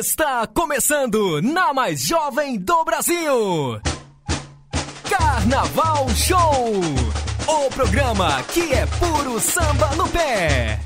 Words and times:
Está 0.00 0.46
começando 0.46 1.42
na 1.42 1.74
mais 1.74 2.00
jovem 2.00 2.56
do 2.56 2.84
Brasil. 2.86 3.78
Carnaval 5.06 6.08
Show. 6.16 6.72
O 7.46 7.70
programa 7.70 8.42
que 8.44 8.72
é 8.72 8.86
puro 8.86 9.38
samba 9.38 9.94
no 9.96 10.08
pé. 10.08 10.80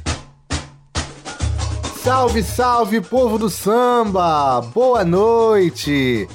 Salve, 2.02 2.42
salve, 2.42 3.00
povo 3.00 3.38
do 3.38 3.48
samba! 3.48 4.60
Boa 4.74 5.04
noite! 5.04 6.28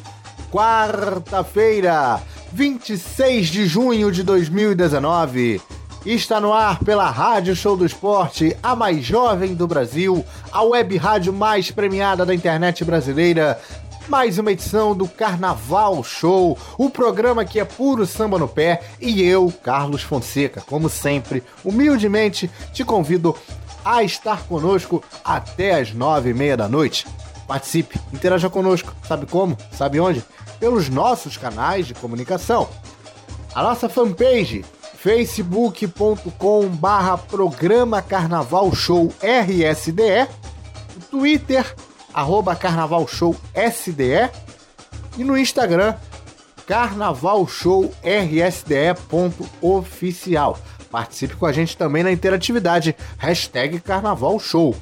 Quarta-feira, 0.50 2.22
26 2.54 3.50
de 3.50 3.66
junho 3.66 4.10
de 4.10 4.24
2019. 4.24 5.62
Está 6.10 6.42
no 6.42 6.52
ar 6.52 6.80
pela 6.80 7.08
Rádio 7.08 7.56
Show 7.56 7.78
do 7.78 7.86
Esporte, 7.86 8.58
a 8.64 8.76
mais 8.76 9.06
jovem 9.06 9.54
do 9.54 9.68
Brasil, 9.68 10.26
a 10.52 10.64
web 10.64 10.98
rádio 10.98 11.32
mais 11.32 11.70
premiada 11.70 12.26
da 12.26 12.34
internet 12.34 12.84
brasileira. 12.84 13.62
Mais 14.08 14.40
uma 14.40 14.52
edição 14.52 14.96
do 14.96 15.08
Carnaval 15.08 16.04
Show, 16.04 16.58
o 16.80 16.90
programa 16.90 17.46
que 17.46 17.60
é 17.60 17.64
puro 17.64 18.08
samba 18.08 18.40
no 18.40 18.48
pé, 18.48 18.82
e 19.00 19.22
eu, 19.22 19.54
Carlos 19.62 20.02
Fonseca, 20.02 20.62
como 20.62 20.90
sempre, 20.90 21.44
humildemente 21.64 22.50
te 22.74 22.84
convido 22.84 23.36
a 23.86 24.02
estar 24.02 24.42
conosco 24.48 25.04
até 25.24 25.80
as 25.80 25.94
nove 25.94 26.32
e 26.32 26.34
meia 26.34 26.58
da 26.58 26.68
noite. 26.68 27.06
Participe, 27.48 28.00
interaja 28.12 28.50
conosco. 28.50 28.96
Sabe 29.08 29.28
como? 29.28 29.56
Sabe 29.78 30.00
onde? 30.00 30.26
Pelos 30.60 30.90
nossos 30.90 31.38
canais 31.38 31.86
de 31.86 31.94
comunicação. 31.94 32.68
A 33.54 33.62
nossa 33.62 33.88
fanpage 33.88 34.66
facebook.com 35.02 36.68
barra 36.68 37.18
programa 37.18 38.02
Carnaval 38.02 38.76
Show 38.76 39.14
RSDE, 39.22 40.28
Twitter, 41.10 41.74
arroba 42.14 42.54
Carnaval 42.54 43.08
Show 43.08 43.34
SDE 43.56 44.30
e 45.18 45.24
no 45.24 45.38
Instagram, 45.38 45.96
Carnaval 46.68 47.48
Show 47.48 47.94
RSDE.oficial. 48.04 49.00
Participe 50.92 51.38
com 51.38 51.46
a 51.46 51.54
gente 51.54 51.78
também 51.78 52.04
na 52.04 52.12
interatividade, 52.12 52.94
hashtag 53.18 53.80
Carnaval 53.80 54.38
Show. 54.38 54.76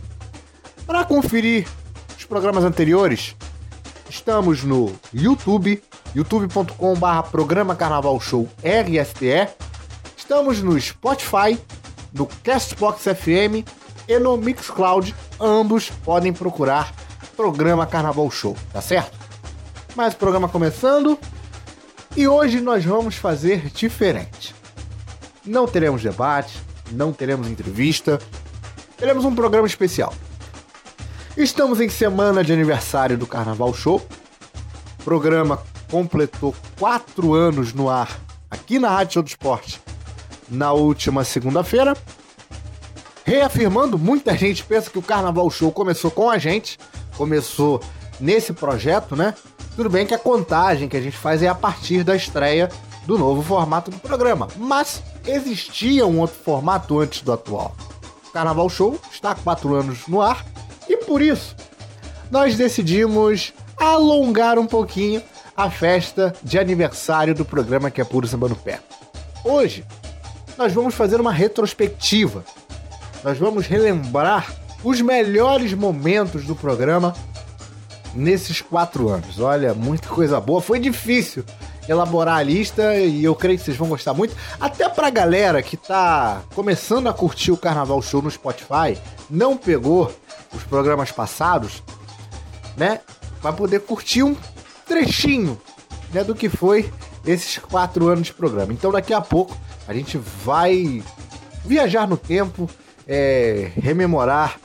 Para 0.88 1.04
conferir 1.04 1.68
os 2.18 2.26
programas 2.26 2.64
anteriores, 2.64 3.36
estamos 4.10 4.64
no 4.64 4.92
YouTube, 5.14 5.80
youtube.com 6.16 6.96
barra 6.96 7.22
programa 7.22 7.76
Carnaval 7.76 8.20
Show 8.20 8.50
RSDE. 8.64 9.48
Estamos 10.28 10.62
no 10.62 10.78
Spotify, 10.78 11.58
no 12.12 12.28
Castbox 12.44 13.04
FM 13.04 13.66
e 14.10 14.20
no 14.20 14.36
Mixcloud. 14.36 15.16
Ambos 15.40 15.90
podem 16.04 16.34
procurar 16.34 16.94
programa 17.38 17.88
Carnaval 17.88 18.30
Show, 18.30 18.54
tá 18.74 18.82
certo? 18.82 19.18
Mais 19.96 20.14
programa 20.14 20.50
começando. 20.50 21.18
E 22.14 22.28
hoje 22.28 22.60
nós 22.60 22.84
vamos 22.84 23.16
fazer 23.16 23.70
diferente. 23.70 24.54
Não 25.46 25.66
teremos 25.66 26.04
debate, 26.04 26.62
não 26.92 27.14
teremos 27.14 27.48
entrevista, 27.48 28.20
teremos 28.98 29.24
um 29.24 29.34
programa 29.34 29.66
especial. 29.66 30.14
Estamos 31.38 31.80
em 31.80 31.88
semana 31.88 32.44
de 32.44 32.52
aniversário 32.52 33.18
do 33.18 33.26
Carnaval 33.26 33.74
Show. 33.74 34.06
O 35.00 35.04
programa 35.06 35.64
completou 35.90 36.54
quatro 36.78 37.34
anos 37.34 37.72
no 37.72 37.90
ar 37.90 38.20
aqui 38.52 38.78
na 38.78 38.90
Rádio 38.90 39.14
Show 39.14 39.24
do 39.24 39.30
Esporte 39.30 39.88
na 40.50 40.72
última 40.72 41.24
segunda-feira. 41.24 41.96
Reafirmando, 43.24 43.98
muita 43.98 44.36
gente 44.38 44.64
pensa 44.64 44.90
que 44.90 44.98
o 44.98 45.02
Carnaval 45.02 45.50
Show 45.50 45.72
começou 45.72 46.10
com 46.10 46.30
a 46.30 46.38
gente, 46.38 46.78
começou 47.18 47.82
nesse 48.20 48.54
projeto, 48.54 49.16
né? 49.16 49.34
Tudo 49.76 49.90
bem 49.90 50.06
que 50.06 50.14
a 50.14 50.20
contagem 50.20 50.88
que 50.88 50.98
a 50.98 51.02
gente 51.02 51.18
faz 51.18 51.44
é 51.44 51.48
a 51.48 51.56
partir 51.56 52.04
da 52.04 52.16
estreia 52.16 52.70
do 53.06 53.18
novo 53.18 53.42
formato 53.42 53.92
do 53.92 54.00
programa, 54.00 54.48
mas 54.58 55.02
existia 55.26 56.06
um 56.06 56.20
outro 56.20 56.38
formato 56.44 57.00
antes 57.00 57.22
do 57.22 57.32
atual. 57.32 57.76
O 58.28 58.32
Carnaval 58.32 58.70
Show 58.70 59.00
está 59.12 59.32
há 59.32 59.36
quatro 59.36 59.76
anos 59.76 60.08
no 60.08 60.22
ar 60.22 60.46
e 60.90 60.98
por 60.98 61.22
isso 61.22 61.56
nós 62.32 62.56
decidimos 62.56 63.54
alongar 63.78 64.58
um 64.58 64.66
pouquinho 64.66 65.22
a 65.56 65.70
festa 65.70 66.34
de 66.44 66.60
aniversário 66.60 67.34
do 67.34 67.46
programa 67.46 67.90
que 67.92 68.02
é 68.02 68.04
Puro 68.04 68.28
Samba 68.28 68.50
no 68.50 68.56
Pé. 68.56 68.80
Hoje 69.44 69.86
nós 70.58 70.74
vamos 70.74 70.96
fazer 70.96 71.22
uma 71.22 71.32
retrospectiva. 71.32 72.44
Nós 73.24 73.38
vamos 73.38 73.66
relembrar 73.68 74.52
os 74.84 75.02
melhores 75.02 75.74
momentos 75.74 76.46
do 76.46 76.56
programa 76.56 77.16
nesses 78.14 78.62
quatro 78.62 79.10
anos. 79.10 79.40
Olha, 79.40 79.74
muita 79.74 80.08
coisa 80.10 80.40
boa. 80.40 80.62
Foi 80.62 80.80
difícil 80.80 81.44
elaborar 81.88 82.38
a 82.38 82.44
lista 82.44 82.96
e 82.96 83.24
eu 83.24 83.36
creio 83.36 83.58
que 83.58 83.64
vocês 83.64 83.78
vão 83.78 83.88
gostar 83.88 84.14
muito. 84.14 84.36
Até 84.60 84.90
pra 84.90 85.10
galera 85.10 85.62
que 85.62 85.78
tá 85.78 86.42
começando 86.54 87.08
a 87.08 87.14
curtir 87.14 87.52
o 87.52 87.58
Carnaval 87.58 88.02
Show 88.02 88.22
no 88.22 88.32
Spotify, 88.32 88.98
não 89.30 89.56
pegou 89.56 90.12
os 90.54 90.64
programas 90.64 91.12
passados, 91.12 91.84
né? 92.76 93.00
Vai 93.42 93.54
poder 93.54 93.82
curtir 93.82 94.24
um 94.24 94.36
trechinho 94.86 95.60
né, 96.12 96.24
do 96.24 96.34
que 96.34 96.50
foi 96.50 96.92
esses 97.26 97.58
quatro 97.58 98.08
anos 98.08 98.28
de 98.28 98.34
programa. 98.34 98.74
Então 98.74 98.92
daqui 98.92 99.14
a 99.14 99.22
pouco 99.22 99.56
a 99.88 99.94
gente 99.94 100.18
vai 100.18 101.02
viajar 101.66 102.08
no 102.08 102.18
tempo, 102.18 102.70
é, 103.08 103.72
rememorar 103.76 104.60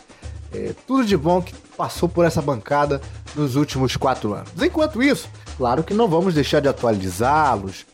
é, 0.52 0.74
tudo 0.86 1.04
de 1.04 1.16
bom 1.16 1.40
que 1.40 1.54
passou 1.76 2.08
por 2.08 2.24
essa 2.24 2.42
bancada 2.42 3.00
nos 3.34 3.56
últimos 3.56 3.96
quatro 3.96 4.34
anos. 4.34 4.50
Enquanto 4.60 5.02
isso, 5.02 5.28
claro 5.56 5.82
que 5.82 5.94
não 5.94 6.08
vamos 6.08 6.34
deixar 6.34 6.60
de 6.60 6.68
atualizá-los. 6.68 7.86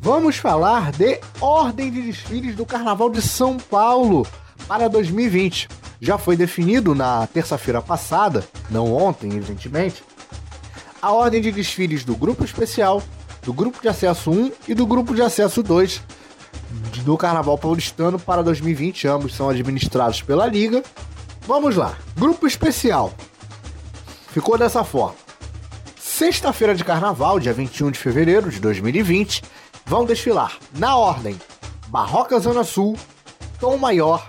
Vamos 0.00 0.36
falar 0.36 0.92
de 0.92 1.20
ordem 1.40 1.90
de 1.90 2.00
desfiles 2.00 2.56
do 2.56 2.64
Carnaval 2.64 3.10
de 3.10 3.20
São 3.20 3.58
Paulo 3.58 4.26
para 4.66 4.88
2020. 4.88 5.68
Já 6.00 6.16
foi 6.16 6.36
definido 6.36 6.94
na 6.94 7.26
terça-feira 7.26 7.82
passada, 7.82 8.42
não 8.70 8.94
ontem, 8.94 9.28
evidentemente, 9.34 10.02
a 11.02 11.12
ordem 11.12 11.42
de 11.42 11.52
desfiles 11.52 12.04
do 12.04 12.16
Grupo 12.16 12.44
Especial, 12.44 13.02
do 13.42 13.52
Grupo 13.52 13.82
de 13.82 13.88
Acesso 13.88 14.30
1 14.30 14.52
e 14.68 14.74
do 14.74 14.86
Grupo 14.86 15.14
de 15.14 15.20
Acesso 15.20 15.62
2 15.62 16.02
do 17.04 17.16
Carnaval 17.16 17.58
Paulistano 17.58 18.18
para 18.18 18.42
2020. 18.42 19.08
Ambos 19.08 19.34
são 19.34 19.48
administrados 19.48 20.22
pela 20.22 20.46
Liga. 20.46 20.82
Vamos 21.46 21.76
lá. 21.76 21.96
Grupo 22.16 22.46
especial. 22.46 23.12
Ficou 24.28 24.56
dessa 24.56 24.84
forma. 24.84 25.16
Sexta-feira 25.98 26.74
de 26.74 26.84
Carnaval, 26.84 27.40
dia 27.40 27.52
21 27.52 27.90
de 27.90 27.98
fevereiro 27.98 28.50
de 28.50 28.60
2020, 28.60 29.42
vão 29.86 30.04
desfilar, 30.04 30.58
na 30.76 30.94
ordem, 30.94 31.34
Barroca 31.88 32.38
Zona 32.38 32.62
Sul, 32.62 32.94
Tom 33.58 33.78
Maior, 33.78 34.26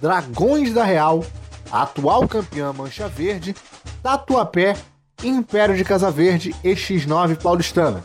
Dragões 0.00 0.72
da 0.72 0.82
Real, 0.82 1.24
atual 1.70 2.26
campeã 2.26 2.72
Mancha 2.72 3.06
Verde, 3.06 3.54
Tatuapé, 4.02 4.76
Império 5.22 5.76
de 5.76 5.84
Casa 5.84 6.10
Verde 6.10 6.54
e 6.64 6.70
X9 6.70 7.36
Paulistana. 7.36 8.02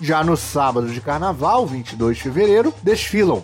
Já 0.00 0.24
no 0.24 0.36
sábado 0.36 0.88
de 0.88 1.00
carnaval, 1.00 1.66
22 1.66 2.16
de 2.16 2.22
fevereiro, 2.22 2.74
desfilam, 2.82 3.42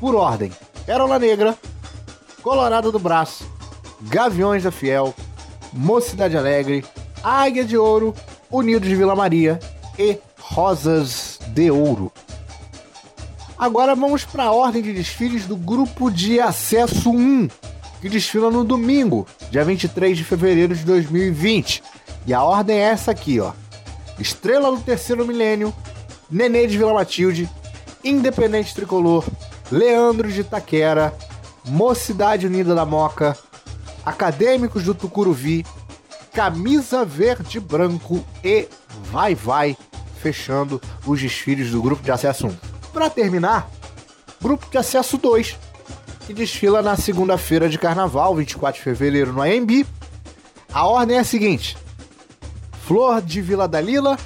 por 0.00 0.14
ordem, 0.14 0.50
Pérola 0.86 1.18
Negra, 1.18 1.54
Colorado 2.42 2.90
do 2.90 2.98
Braço, 2.98 3.44
Gaviões 4.00 4.62
da 4.62 4.70
Fiel, 4.70 5.14
Mocidade 5.72 6.36
Alegre, 6.36 6.82
Águia 7.22 7.62
de 7.62 7.76
Ouro, 7.76 8.14
Unidos 8.50 8.88
de 8.88 8.96
Vila 8.96 9.14
Maria 9.14 9.58
e 9.98 10.18
Rosas 10.40 11.38
de 11.48 11.70
Ouro. 11.70 12.10
Agora 13.58 13.94
vamos 13.94 14.24
para 14.24 14.44
a 14.44 14.52
ordem 14.52 14.80
de 14.80 14.94
desfiles 14.94 15.44
do 15.44 15.56
grupo 15.56 16.10
de 16.10 16.40
acesso 16.40 17.10
1, 17.10 17.48
que 18.00 18.08
desfila 18.08 18.50
no 18.50 18.64
domingo, 18.64 19.26
dia 19.50 19.64
23 19.64 20.16
de 20.16 20.24
fevereiro 20.24 20.74
de 20.74 20.84
2020. 20.84 21.82
E 22.26 22.32
a 22.32 22.42
ordem 22.42 22.76
é 22.76 22.82
essa 22.82 23.10
aqui, 23.10 23.40
ó. 23.40 23.52
Estrela 24.18 24.70
do 24.70 24.80
Terceiro 24.80 25.26
Milênio, 25.26 25.74
Nenê 26.30 26.66
de 26.66 26.76
Vila 26.76 26.92
Matilde, 26.92 27.48
Independente 28.04 28.74
Tricolor, 28.74 29.24
Leandro 29.70 30.30
de 30.30 30.40
Itaquera, 30.40 31.14
Mocidade 31.64 32.46
Unida 32.46 32.74
da 32.74 32.84
Moca, 32.84 33.36
Acadêmicos 34.04 34.84
do 34.84 34.94
Tucuruvi, 34.94 35.64
Camisa 36.32 37.04
Verde 37.04 37.58
Branco 37.58 38.24
e 38.44 38.68
Vai 39.10 39.34
Vai, 39.34 39.76
fechando 40.20 40.80
os 41.06 41.20
desfiles 41.20 41.70
do 41.70 41.82
grupo 41.82 42.02
de 42.02 42.10
acesso 42.10 42.46
1. 42.46 42.56
Para 42.92 43.10
terminar, 43.10 43.70
grupo 44.40 44.70
de 44.70 44.78
acesso 44.78 45.16
2, 45.16 45.56
que 46.26 46.34
desfila 46.34 46.82
na 46.82 46.96
segunda-feira 46.96 47.68
de 47.68 47.78
carnaval, 47.78 48.36
24 48.36 48.78
de 48.78 48.84
fevereiro, 48.84 49.32
no 49.32 49.42
AMB. 49.42 49.86
A 50.72 50.86
ordem 50.86 51.16
é 51.16 51.20
a 51.20 51.24
seguinte: 51.24 51.76
Flor 52.86 53.22
de 53.22 53.40
Vila 53.40 53.66
Dalila, 53.66 54.18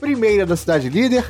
Primeira 0.00 0.46
da 0.46 0.56
Cidade 0.56 0.88
Líder, 0.88 1.26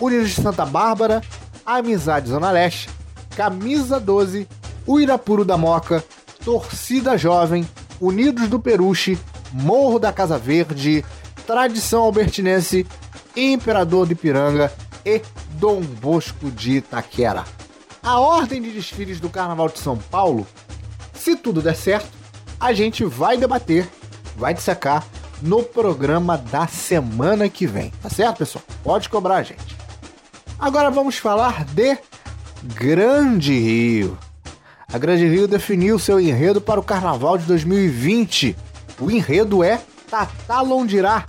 Unidos 0.00 0.30
de 0.30 0.42
Santa 0.42 0.66
Bárbara, 0.66 1.22
Amizade 1.64 2.28
Zona 2.28 2.50
Leste, 2.50 2.90
Camisa 3.36 4.00
12, 4.00 4.48
Uirapuro 4.86 5.44
da 5.44 5.56
Moca, 5.56 6.04
Torcida 6.44 7.16
Jovem, 7.16 7.66
Unidos 8.00 8.48
do 8.48 8.58
Peruche, 8.58 9.16
Morro 9.52 10.00
da 10.00 10.12
Casa 10.12 10.36
Verde, 10.36 11.04
Tradição 11.46 12.02
Albertinense, 12.02 12.84
Imperador 13.36 14.06
de 14.06 14.16
Piranga 14.16 14.72
e 15.04 15.22
Dom 15.52 15.80
Bosco 15.80 16.50
de 16.50 16.78
Itaquera. 16.78 17.44
A 18.02 18.18
ordem 18.18 18.60
de 18.60 18.72
desfiles 18.72 19.20
do 19.20 19.30
Carnaval 19.30 19.68
de 19.68 19.78
São 19.78 19.96
Paulo, 19.96 20.46
se 21.14 21.36
tudo 21.36 21.62
der 21.62 21.76
certo, 21.76 22.08
a 22.58 22.72
gente 22.72 23.04
vai 23.04 23.36
debater, 23.36 23.88
vai 24.36 24.52
dissecar 24.52 25.06
no 25.42 25.62
programa 25.62 26.36
da 26.36 26.66
semana 26.66 27.48
que 27.48 27.66
vem. 27.66 27.92
Tá 28.02 28.08
certo, 28.08 28.38
pessoal? 28.38 28.64
Pode 28.82 29.08
cobrar 29.08 29.36
a 29.36 29.42
gente. 29.42 29.76
Agora 30.58 30.90
vamos 30.90 31.18
falar 31.18 31.64
de 31.64 31.96
Grande 32.62 33.58
Rio. 33.58 34.18
A 34.92 34.98
Grande 34.98 35.26
Rio 35.26 35.46
definiu 35.46 35.98
seu 35.98 36.18
enredo 36.18 36.60
para 36.60 36.80
o 36.80 36.82
Carnaval 36.82 37.38
de 37.38 37.44
2020. 37.44 38.56
O 39.00 39.10
enredo 39.10 39.62
é 39.62 39.80
Tatalondirá, 40.10 41.26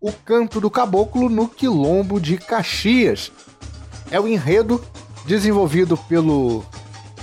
o 0.00 0.12
canto 0.12 0.60
do 0.60 0.70
caboclo 0.70 1.28
no 1.28 1.48
quilombo 1.48 2.20
de 2.20 2.36
Caxias. 2.36 3.32
É 4.10 4.20
o 4.20 4.26
enredo 4.26 4.84
desenvolvido 5.24 5.96
pelo 5.96 6.64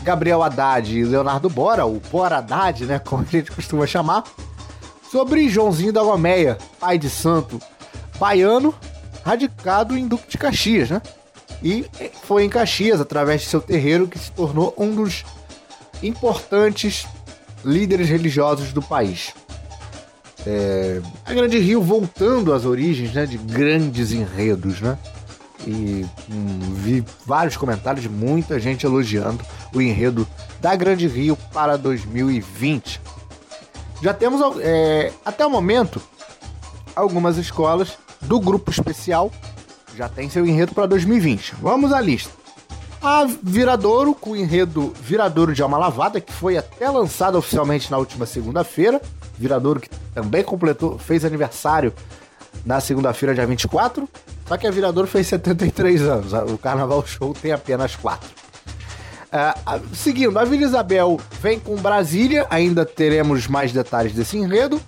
Gabriel 0.02 0.42
Haddad 0.42 0.98
e 0.98 1.04
Leonardo 1.04 1.50
Bora, 1.50 1.86
o 1.86 2.00
Bora 2.00 2.38
Haddad, 2.38 2.86
né, 2.86 3.00
como 3.00 3.24
a 3.24 3.26
gente 3.26 3.52
costuma 3.52 3.86
chamar, 3.86 4.24
sobre 5.16 5.48
Joãozinho 5.48 5.94
da 5.94 6.04
Gomeia, 6.04 6.58
pai 6.78 6.98
de 6.98 7.10
santo 7.10 7.58
baiano, 8.20 8.76
radicado 9.24 9.98
em 9.98 10.10
Duque 10.10 10.28
de 10.28 10.38
Caxias, 10.38 10.90
né? 10.90 11.02
E 11.64 11.86
foi 12.24 12.44
em 12.44 12.50
Caxias, 12.50 13.00
através 13.00 13.40
de 13.40 13.48
seu 13.48 13.62
terreiro, 13.62 14.10
que 14.10 14.20
se 14.20 14.30
tornou 14.34 14.74
um 14.78 14.94
dos 14.94 15.24
importantes 16.04 17.08
líderes 17.64 18.10
religiosos 18.10 18.74
do 18.74 18.82
país. 18.82 19.34
É, 20.46 21.02
a 21.26 21.34
Grande 21.34 21.60
Rio 21.60 21.82
voltando 21.82 22.54
às 22.54 22.66
origens 22.66 23.14
né, 23.14 23.26
de 23.26 23.38
grandes 23.38 24.12
enredos, 24.12 24.82
né? 24.82 24.98
E 25.66 26.06
hum, 26.30 26.60
vi 26.74 27.06
vários 27.26 27.56
comentários 27.56 28.04
de 28.04 28.10
muita 28.10 28.60
gente 28.60 28.86
elogiando 28.86 29.46
o 29.74 29.82
enredo 29.82 30.28
da 30.60 30.76
Grande 30.76 31.08
Rio 31.08 31.38
para 31.54 31.78
2020. 31.78 33.00
Já 34.06 34.14
temos, 34.14 34.40
é, 34.60 35.12
até 35.26 35.44
o 35.44 35.50
momento, 35.50 36.00
algumas 36.96 37.38
escolas 37.38 37.98
do 38.22 38.40
grupo 38.40 38.70
especial 38.70 39.32
já 39.98 40.08
tem 40.08 40.30
seu 40.30 40.46
enredo 40.46 40.76
para 40.76 40.86
2020. 40.86 41.56
Vamos 41.60 41.92
à 41.92 42.00
lista. 42.02 42.32
A 43.02 43.26
Viradouro, 43.42 44.14
com 44.14 44.34
o 44.34 44.36
enredo 44.36 44.94
Viradouro 45.02 45.56
de 45.56 45.64
Alma 45.64 45.80
Lavada, 45.80 46.22
que 46.22 46.32
foi 46.32 46.56
até 46.56 46.88
lançado 46.88 47.40
oficialmente 47.40 47.90
na 47.90 47.98
última 47.98 48.28
segunda-feira. 48.28 49.02
Viradouro 49.40 49.80
que 49.80 49.90
também 50.14 50.44
completou, 50.44 51.00
fez 51.00 51.26
aniversário 51.26 51.92
na 52.64 52.80
segunda-feira, 52.80 53.34
dia 53.34 53.48
24. 53.48 54.08
Só 54.48 54.56
que 54.56 54.68
a 54.68 54.72
Viradouro 54.72 55.08
fez 55.08 55.26
73 55.26 56.04
anos. 56.04 56.32
O 56.54 56.60
Carnaval 56.60 57.04
Show 57.08 57.34
tem 57.34 57.52
apenas 57.52 57.96
4. 57.96 58.45
Uh, 59.26 59.96
seguindo, 59.96 60.38
a 60.38 60.46
Vila 60.46 60.64
Isabel 60.64 61.20
vem 61.42 61.60
com 61.60 61.76
Brasília, 61.76 62.46
ainda 62.50 62.86
teremos 62.86 63.48
mais 63.48 63.74
detalhes 63.74 64.14
desse 64.14 64.38
enredo. 64.38 64.82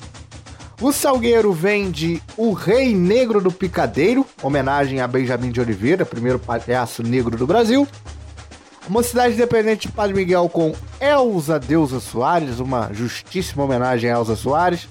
O 0.80 0.92
Salgueiro 0.92 1.52
vem 1.52 1.90
de 1.90 2.22
O 2.38 2.54
Rei 2.54 2.94
Negro 2.94 3.42
do 3.42 3.52
Picadeiro, 3.52 4.26
homenagem 4.44 5.02
a 5.02 5.08
Benjamin 5.08 5.52
de 5.52 5.60
Oliveira, 5.60 6.06
primeiro 6.06 6.38
palhaço 6.38 7.02
negro 7.02 7.36
do 7.36 7.48
Brasil. 7.48 7.88
Mocidade 8.88 9.34
Independente 9.34 9.88
de 9.88 9.94
Padre 9.94 10.16
Miguel 10.16 10.48
com 10.48 10.74
Elza 11.02 11.60
Deusa 11.60 12.00
Soares, 12.00 12.60
uma 12.60 12.94
justíssima 12.94 13.64
homenagem 13.64 14.10
a 14.10 14.14
Elza 14.14 14.36
Soares. 14.36 14.88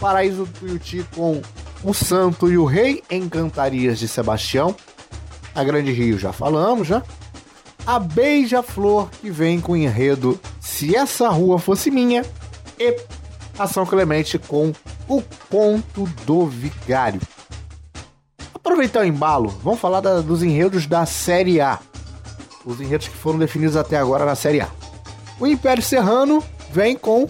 Paraíso 0.00 0.48
Tuiuti 0.58 1.06
com 1.14 1.40
O 1.82 1.94
Santo 1.94 2.50
e 2.50 2.58
o 2.58 2.64
Rei, 2.64 3.02
Encantarias 3.10 3.98
de 3.98 4.08
Sebastião. 4.08 4.74
A 5.54 5.62
Grande 5.62 5.92
Rio 5.92 6.18
já 6.18 6.32
falamos, 6.32 6.90
né? 6.90 7.02
A 7.86 7.98
Beija-Flor, 7.98 9.08
que 9.20 9.30
vem 9.30 9.60
com 9.60 9.72
o 9.72 9.76
enredo 9.76 10.38
Se 10.60 10.96
Essa 10.96 11.28
Rua 11.28 11.58
Fosse 11.58 11.90
Minha, 11.90 12.24
e 12.78 12.96
Ação 13.58 13.84
Clemente 13.84 14.38
com 14.38 14.72
O 15.08 15.22
Conto 15.50 16.08
do 16.24 16.46
Vigário. 16.46 17.20
Aproveitar 18.54 19.00
o 19.00 19.06
embalo, 19.06 19.48
vamos 19.62 19.80
falar 19.80 20.00
da, 20.00 20.20
dos 20.20 20.42
enredos 20.42 20.86
da 20.86 21.04
Série 21.06 21.60
A. 21.60 21.78
Os 22.64 22.80
enredos 22.80 23.08
que 23.08 23.16
foram 23.16 23.38
definidos 23.38 23.76
até 23.76 23.96
agora 23.96 24.24
na 24.24 24.34
Série 24.34 24.60
A. 24.60 24.68
O 25.38 25.46
Império 25.46 25.82
Serrano 25.82 26.42
vem 26.72 26.96
com 26.96 27.26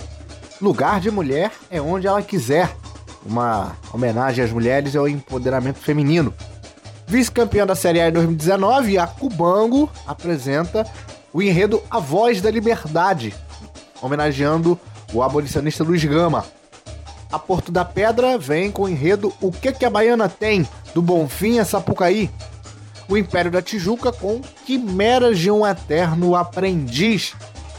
Lugar 0.60 1.00
de 1.00 1.10
Mulher 1.10 1.50
é 1.70 1.80
onde 1.80 2.06
ela 2.06 2.20
quiser. 2.20 2.70
Uma 3.24 3.76
homenagem 3.92 4.44
às 4.44 4.52
mulheres 4.52 4.94
e 4.94 4.98
ao 4.98 5.08
empoderamento 5.08 5.78
feminino. 5.78 6.34
Vice-campeã 7.10 7.66
da 7.66 7.74
Série 7.74 8.00
A 8.00 8.08
em 8.08 8.12
2019, 8.12 8.96
a 8.96 9.04
Cubango 9.04 9.90
apresenta 10.06 10.86
o 11.32 11.42
enredo 11.42 11.82
A 11.90 11.98
Voz 11.98 12.40
da 12.40 12.48
Liberdade, 12.48 13.34
homenageando 14.00 14.78
o 15.12 15.20
abolicionista 15.20 15.82
Luiz 15.82 16.04
Gama. 16.04 16.44
A 17.32 17.36
Porto 17.36 17.72
da 17.72 17.84
Pedra 17.84 18.38
vem 18.38 18.70
com 18.70 18.82
o 18.82 18.88
enredo 18.88 19.34
O 19.40 19.50
que, 19.50 19.72
que 19.72 19.84
a 19.84 19.90
Baiana 19.90 20.28
tem, 20.28 20.64
do 20.94 21.02
Bonfim 21.02 21.58
a 21.58 21.64
Sapucaí. 21.64 22.30
O 23.08 23.16
Império 23.16 23.50
da 23.50 23.60
Tijuca 23.60 24.12
com 24.12 24.40
Quimeras 24.64 25.36
de 25.36 25.50
um 25.50 25.66
Eterno 25.66 26.36
Aprendiz. 26.36 27.34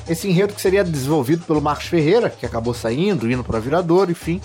Esse 0.10 0.28
enredo 0.28 0.54
que 0.54 0.62
seria 0.62 0.83
desenvolvido 0.83 1.45
pelo 1.45 1.62
Marcos 1.62 1.86
Ferreira, 1.86 2.30
que 2.30 2.45
acabou 2.45 2.74
saindo, 2.74 3.31
indo 3.31 3.45
para 3.45 3.62
Virador, 3.62 4.12
enfim. 4.12 4.42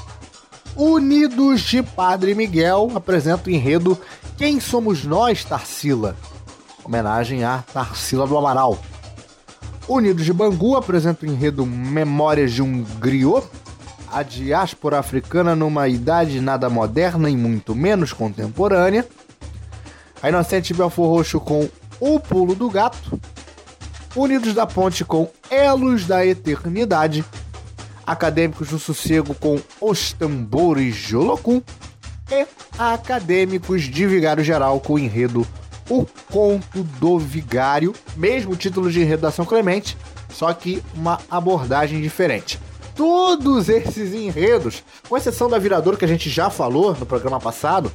Unidos 0.77 1.62
de 1.62 1.83
Padre 1.83 2.37
Miguel 2.37 2.93
apresenta 2.94 3.50
o 3.50 3.53
enredo 3.53 3.99
quem 4.37 4.61
somos 4.61 5.05
nós, 5.05 5.44
Tarsila? 5.44 6.17
Homenagem 6.85 7.43
a 7.43 7.65
Tarsila 7.73 8.27
do 8.27 8.37
Amaral. 8.37 8.79
Unidos 9.88 10.25
de 10.25 10.33
Bangu 10.33 10.77
apresenta 10.77 11.25
o 11.25 11.29
enredo 11.29 11.65
Memórias 11.65 12.53
de 12.53 12.62
um 12.62 12.83
Griot, 12.99 13.47
a 14.12 14.23
diáspora 14.23 14.99
africana 14.99 15.56
numa 15.56 15.88
idade 15.88 16.41
nada 16.41 16.69
moderna 16.69 17.31
e 17.31 17.37
muito 17.37 17.75
menos 17.75 18.12
contemporânea. 18.12 19.06
A 20.23 20.29
Inocente 20.29 20.75
Belfor 20.75 21.09
Roxo 21.09 21.41
com 21.41 21.69
O 21.99 22.21
Pulo 22.21 22.55
do 22.55 22.69
Gato. 22.71 23.21
Unidos 24.15 24.55
da 24.55 24.67
Ponte 24.67 25.05
com 25.05 25.31
Elos 25.50 26.06
da 26.06 26.25
Eternidade. 26.25 27.25
Acadêmicos 28.06 28.69
do 28.69 28.79
Sossego 28.79 29.35
com 29.35 29.61
Os 29.81 30.12
Tambores 30.12 30.94
de 30.94 31.17
Olocum 31.17 31.61
e 32.31 32.47
Acadêmicos 32.78 33.83
de 33.83 34.06
Vigário 34.06 34.45
Geral 34.45 34.80
com 34.80 34.95
o 34.95 34.99
enredo 34.99 35.47
O 35.88 36.06
Conto 36.30 36.83
do 36.83 37.18
Vigário, 37.18 37.95
mesmo 38.16 38.56
título 38.56 38.90
de 38.90 39.00
enredo 39.00 39.23
da 39.23 39.30
São 39.30 39.45
Clemente, 39.45 39.97
só 40.28 40.52
que 40.52 40.83
uma 40.95 41.18
abordagem 41.30 42.00
diferente. 42.00 42.61
Todos 42.95 43.68
esses 43.68 44.14
enredos, 44.14 44.83
com 45.09 45.16
exceção 45.16 45.49
da 45.49 45.59
Virador 45.59 45.97
que 45.97 46.04
a 46.04 46.09
gente 46.09 46.28
já 46.28 46.50
falou 46.50 46.95
no 46.95 47.06
programa 47.06 47.38
passado, 47.38 47.92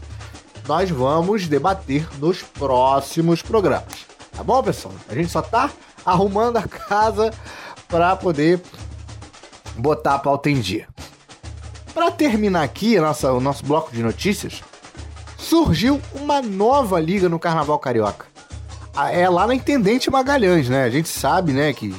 nós 0.67 0.89
vamos 0.89 1.47
debater 1.47 2.07
nos 2.19 2.41
próximos 2.41 3.41
programas. 3.41 4.05
Tá 4.31 4.43
bom, 4.43 4.61
pessoal? 4.63 4.93
A 5.09 5.13
gente 5.15 5.29
só 5.29 5.41
tá 5.41 5.69
arrumando 6.05 6.57
a 6.57 6.63
casa 6.63 7.31
para 7.87 8.15
poder 8.15 8.61
botar 9.75 10.15
a 10.15 10.19
pauta 10.19 10.49
em 10.49 10.59
dia. 10.59 10.87
Para 11.93 12.09
terminar 12.11 12.63
aqui 12.63 12.99
nossa, 12.99 13.31
o 13.33 13.39
nosso 13.39 13.65
bloco 13.65 13.91
de 13.91 14.01
notícias, 14.01 14.61
surgiu 15.37 16.01
uma 16.13 16.41
nova 16.41 16.99
liga 16.99 17.27
no 17.27 17.39
Carnaval 17.39 17.77
Carioca. 17.79 18.25
É 19.11 19.27
lá 19.29 19.47
na 19.47 19.55
Intendente 19.55 20.09
Magalhães, 20.09 20.69
né? 20.69 20.83
A 20.83 20.89
gente 20.89 21.09
sabe, 21.09 21.53
né, 21.53 21.73
que, 21.73 21.93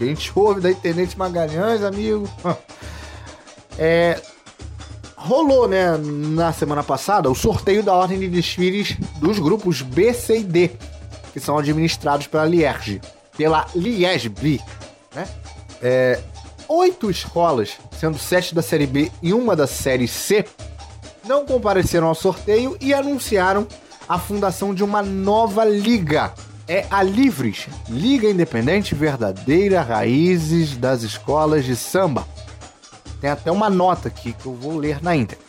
a 0.00 0.04
gente 0.04 0.30
ouve 0.36 0.60
da 0.60 0.70
Intendente 0.70 1.18
Magalhães, 1.18 1.82
amigo. 1.82 2.28
É, 3.78 4.20
rolou, 5.16 5.66
né, 5.66 5.96
na 5.96 6.52
semana 6.52 6.82
passada, 6.82 7.30
o 7.30 7.34
sorteio 7.34 7.82
da 7.82 7.94
ordem 7.94 8.18
de 8.18 8.28
desfiles 8.28 8.98
dos 9.16 9.38
grupos 9.38 9.80
B, 9.80 10.12
C 10.12 10.40
e 10.40 10.44
D, 10.44 10.70
que 11.32 11.40
são 11.40 11.56
administrados 11.56 12.26
pela 12.26 12.44
Lierge, 12.44 13.00
pela 13.34 13.66
Liesb, 13.74 14.60
né? 15.14 15.26
É, 15.80 16.20
oito 16.72 17.10
escolas, 17.10 17.72
sendo 18.00 18.18
sete 18.18 18.54
da 18.54 18.62
Série 18.62 18.86
B 18.86 19.12
e 19.22 19.34
uma 19.34 19.54
da 19.54 19.66
Série 19.66 20.08
C, 20.08 20.44
não 21.26 21.44
compareceram 21.44 22.06
ao 22.06 22.14
sorteio 22.14 22.78
e 22.80 22.94
anunciaram 22.94 23.66
a 24.08 24.18
fundação 24.18 24.74
de 24.74 24.82
uma 24.82 25.02
nova 25.02 25.64
liga. 25.64 26.32
É 26.66 26.86
a 26.90 27.02
Livres, 27.02 27.66
Liga 27.88 28.28
Independente 28.28 28.94
Verdadeira 28.94 29.82
Raízes 29.82 30.76
das 30.76 31.02
Escolas 31.02 31.64
de 31.64 31.76
Samba. 31.76 32.26
Tem 33.20 33.28
até 33.28 33.52
uma 33.52 33.68
nota 33.68 34.08
aqui 34.08 34.32
que 34.32 34.46
eu 34.46 34.54
vou 34.54 34.78
ler 34.78 35.02
na 35.02 35.14
íntegra. 35.14 35.44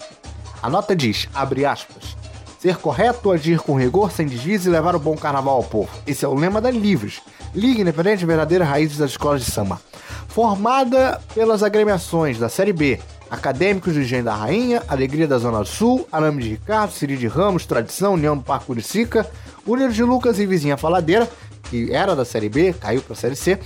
A 0.61 0.69
nota 0.69 0.93
diz, 0.93 1.29
abre 1.33 1.65
aspas, 1.65 2.17
ser 2.59 2.77
correto, 2.77 3.31
agir 3.31 3.59
com 3.59 3.79
rigor, 3.79 4.11
sem 4.11 4.27
desvio 4.27 4.59
e 4.65 4.69
levar 4.69 4.95
o 4.95 4.99
bom 4.99 5.15
carnaval 5.15 5.55
ao 5.55 5.63
povo. 5.63 5.89
Esse 6.05 6.25
é 6.25 6.27
o 6.27 6.35
lema 6.35 6.59
da 6.59 6.69
Livres, 6.69 7.21
Liga 7.55 7.81
Independente 7.81 8.25
Verdadeira 8.25 8.65
Raízes 8.65 8.97
das 8.97 9.11
Escolas 9.11 9.45
de 9.45 9.49
Samba 9.51 9.79
formada 10.33 11.21
pelas 11.35 11.61
agremiações 11.61 12.39
da 12.39 12.49
Série 12.49 12.73
B, 12.73 12.99
Acadêmicos 13.29 13.93
do 13.93 14.01
Engenho 14.01 14.23
da 14.23 14.33
Rainha, 14.33 14.81
Alegria 14.87 15.27
da 15.27 15.37
Zona 15.37 15.63
Sul, 15.63 16.07
Arame 16.11 16.41
de 16.41 16.49
Ricardo, 16.49 16.91
Siri 16.91 17.15
de 17.15 17.27
Ramos, 17.27 17.67
Tradição, 17.67 18.15
União 18.15 18.35
do 18.35 18.43
Parque 18.43 18.65
Curicica, 18.65 19.29
União 19.65 19.89
de 19.89 20.03
Lucas 20.03 20.39
e 20.39 20.47
Vizinha 20.47 20.75
Faladeira, 20.75 21.29
que 21.69 21.93
era 21.93 22.15
da 22.15 22.25
Série 22.25 22.49
B, 22.49 22.73
caiu 22.73 23.01
para 23.03 23.13
a 23.13 23.15
Série 23.15 23.35
C. 23.35 23.59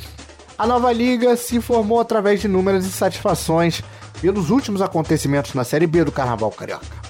A 0.57 0.67
nova 0.67 0.91
liga 0.91 1.37
se 1.37 1.61
formou 1.61 2.01
através 2.01 2.41
de 2.41 2.47
inúmeras 2.47 2.85
insatisfações 2.85 3.81
pelos 4.21 4.49
últimos 4.49 4.81
acontecimentos 4.81 5.53
na 5.53 5.63
Série 5.63 5.87
B 5.87 6.03
do 6.03 6.11
Carnaval 6.11 6.51
Carioca. 6.51 7.06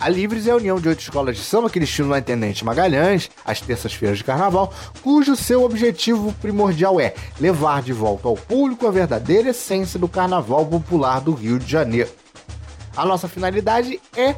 A 0.00 0.08
Livres 0.08 0.46
é 0.46 0.50
a 0.50 0.56
união 0.56 0.78
de 0.78 0.88
oito 0.88 1.00
escolas 1.00 1.36
de 1.36 1.42
samba 1.42 1.70
que 1.70 1.80
destinam 1.80 2.12
a 2.12 2.18
Intendente 2.18 2.64
Magalhães, 2.64 3.30
às 3.44 3.60
terças-feiras 3.60 4.18
de 4.18 4.24
carnaval, 4.24 4.72
cujo 5.02 5.34
seu 5.36 5.62
objetivo 5.62 6.32
primordial 6.40 7.00
é 7.00 7.14
levar 7.40 7.82
de 7.82 7.92
volta 7.92 8.28
ao 8.28 8.36
público 8.36 8.86
a 8.86 8.90
verdadeira 8.90 9.50
essência 9.50 9.98
do 9.98 10.08
carnaval 10.08 10.66
popular 10.66 11.20
do 11.20 11.32
Rio 11.32 11.58
de 11.58 11.70
Janeiro. 11.70 12.10
A 12.96 13.04
nossa 13.04 13.28
finalidade 13.28 14.00
é 14.16 14.36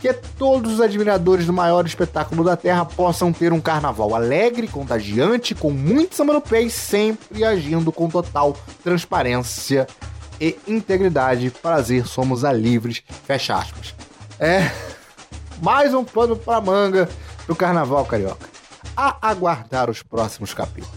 que 0.00 0.12
todos 0.12 0.74
os 0.74 0.80
admiradores 0.80 1.46
do 1.46 1.52
maior 1.52 1.86
espetáculo 1.86 2.42
da 2.42 2.56
Terra 2.56 2.84
possam 2.84 3.32
ter 3.32 3.52
um 3.52 3.60
carnaval 3.60 4.16
alegre, 4.16 4.66
contagiante, 4.66 5.54
com 5.54 5.70
muito 5.70 6.16
samba 6.16 6.32
no 6.32 6.40
pé 6.40 6.62
e 6.62 6.70
sempre 6.70 7.44
agindo 7.44 7.92
com 7.92 8.08
total 8.08 8.56
transparência 8.82 9.86
e 10.40 10.58
integridade. 10.66 11.52
Prazer, 11.62 12.08
somos 12.08 12.44
a 12.44 12.52
Livres. 12.52 13.02
Fecha 13.24 13.54
aspas. 13.54 13.94
É 14.40 14.91
mais 15.62 15.94
um 15.94 16.04
pano 16.04 16.36
para 16.36 16.60
manga 16.60 17.08
do 17.46 17.54
Carnaval 17.54 18.04
Carioca. 18.04 18.50
A 18.96 19.16
aguardar 19.22 19.88
os 19.88 20.02
próximos 20.02 20.52
capítulos. 20.52 20.90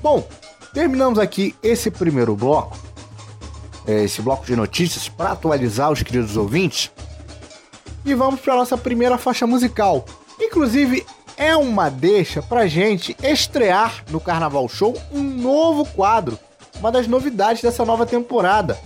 Bom, 0.00 0.26
terminamos 0.72 1.18
aqui 1.18 1.54
esse 1.60 1.90
primeiro 1.90 2.36
bloco, 2.36 2.78
é, 3.84 4.04
esse 4.04 4.22
bloco 4.22 4.46
de 4.46 4.54
notícias, 4.54 5.08
para 5.08 5.32
atualizar 5.32 5.90
os 5.90 6.00
queridos 6.00 6.36
ouvintes. 6.36 6.92
E 8.04 8.14
vamos 8.14 8.40
para 8.40 8.54
nossa 8.54 8.78
primeira 8.78 9.18
faixa 9.18 9.48
musical. 9.48 10.04
Inclusive, 10.40 11.04
é 11.36 11.56
uma 11.56 11.90
deixa 11.90 12.40
para 12.40 12.68
gente 12.68 13.16
estrear 13.20 14.04
no 14.10 14.20
Carnaval 14.20 14.68
Show 14.68 14.96
um 15.10 15.22
novo 15.22 15.84
quadro, 15.84 16.38
uma 16.78 16.92
das 16.92 17.08
novidades 17.08 17.62
dessa 17.62 17.84
nova 17.84 18.06
temporada. 18.06 18.78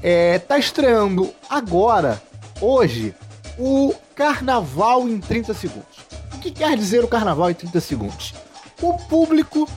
É, 0.00 0.38
tá 0.38 0.56
estreando 0.56 1.34
agora, 1.50 2.22
hoje, 2.60 3.12
o 3.58 3.92
Carnaval 4.16 5.06
em 5.06 5.20
30 5.20 5.52
segundos. 5.52 5.98
O 6.34 6.38
que 6.38 6.50
quer 6.50 6.74
dizer 6.74 7.04
o 7.04 7.08
Carnaval 7.08 7.50
em 7.50 7.54
30 7.54 7.80
segundos? 7.80 8.34
O 8.80 8.94
público 8.94 9.68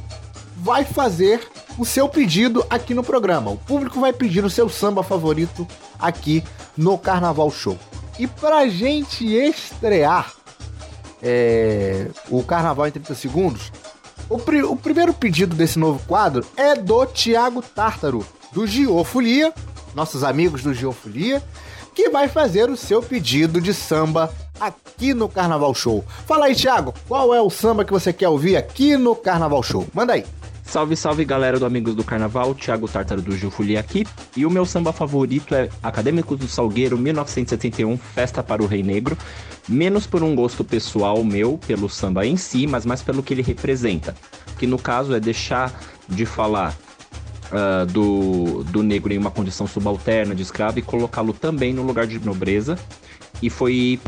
vai 0.55 0.86
fazer 0.86 1.46
o 1.77 1.86
seu 1.86 2.08
pedido 2.08 2.65
aqui 2.69 2.93
no 2.93 3.03
programa. 3.03 3.51
O 3.51 3.58
público 3.58 4.00
vai 4.00 4.13
pedir 4.13 4.43
o 4.46 4.50
seu 4.50 4.69
samba 4.69 5.03
favorito 5.03 5.67
aqui 6.00 6.41
no 6.77 6.98
Carnaval 6.98 7.51
Show. 7.51 7.77
E 8.17 8.27
pra 8.27 8.67
gente 8.69 9.25
estrear 9.25 10.34
é, 11.22 12.08
o 12.29 12.41
Carnaval 12.41 12.88
em 12.88 12.91
30 12.91 13.15
segundos, 13.15 13.72
o, 14.29 14.36
o, 14.36 14.75
primeiro 14.77 15.13
pedido 15.13 15.53
desse 15.53 15.77
novo 15.77 16.00
quadro 16.08 16.46
é 16.55 16.75
do 16.75 17.05
Tiago 17.05 17.62
Tártaro, 17.62 18.25
do 18.53 18.65
Giofolia, 18.65 19.53
nossos 19.93 20.24
amigos 20.24 20.63
do 20.63 20.74
Giofolia, 20.74 21.43
que 22.00 22.10
vai 22.10 22.29
fazer 22.29 22.70
o 22.70 22.77
seu 22.77 23.03
pedido 23.03 23.60
de 23.60 23.74
samba 23.74 24.34
aqui 24.58 25.13
no 25.13 25.27
Carnaval 25.27 25.75
Show. 25.75 26.06
Fala 26.25 26.46
aí, 26.46 26.56
Thiago, 26.56 26.94
qual 27.10 27.36
é 27.36 27.41
o 27.41 27.50
samba 27.50 27.84
que 27.84 27.91
você 27.91 28.13
quer 28.13 28.29
ouvir 28.29 28.56
aqui 28.56 28.96
no 28.96 29.13
Carnaval 29.13 29.62
Show? 29.62 29.86
Manda 29.94 30.13
aí. 30.13 30.24
Salve, 30.63 30.96
salve 30.96 31.25
galera 31.25 31.60
do 31.60 31.65
Amigos 31.65 31.96
do 31.96 32.03
Carnaval, 32.03 32.56
Thiago 32.56 32.88
Tartaro 32.88 33.22
do 33.22 33.36
Gil 33.36 33.51
aqui. 33.77 34.08
E 34.38 34.46
o 34.46 34.50
meu 34.50 34.65
samba 34.65 34.94
favorito 34.94 35.53
é 35.53 35.68
Acadêmicos 35.84 36.39
do 36.39 36.48
Salgueiro 36.48 36.98
1971, 36.98 37.98
Festa 37.98 38.41
para 38.41 38.63
o 38.63 38.65
Rei 38.65 38.82
Negro. 38.82 39.18
Menos 39.68 40.08
por 40.08 40.24
um 40.24 40.34
gosto 40.34 40.63
pessoal 40.63 41.22
meu, 41.22 41.60
pelo 41.68 41.89
samba 41.89 42.25
em 42.25 42.38
si, 42.38 42.65
mas 42.65 42.86
mais 42.86 43.03
pelo 43.03 43.22
que 43.22 43.34
ele 43.34 43.41
representa. 43.41 44.15
Que 44.58 44.65
no 44.65 44.79
caso 44.79 45.13
é 45.13 45.20
deixar 45.20 45.77
de 46.08 46.25
falar 46.25 46.74
uh, 47.51 47.86
do, 47.86 48.63
do 48.65 48.84
negro 48.84 49.13
em 49.13 49.18
uma 49.18 49.32
condição 49.32 49.68
subalterna 49.68 50.34
de 50.34 50.41
escravo 50.41 50.79
e 50.79 50.82
colocá-lo 50.82 51.34
também 51.34 51.74
no 51.74 51.84
lugar 51.84 52.08
de 52.08 52.20
nobreza. 52.20 52.77
E 53.41 53.50
foi, 53.50 54.00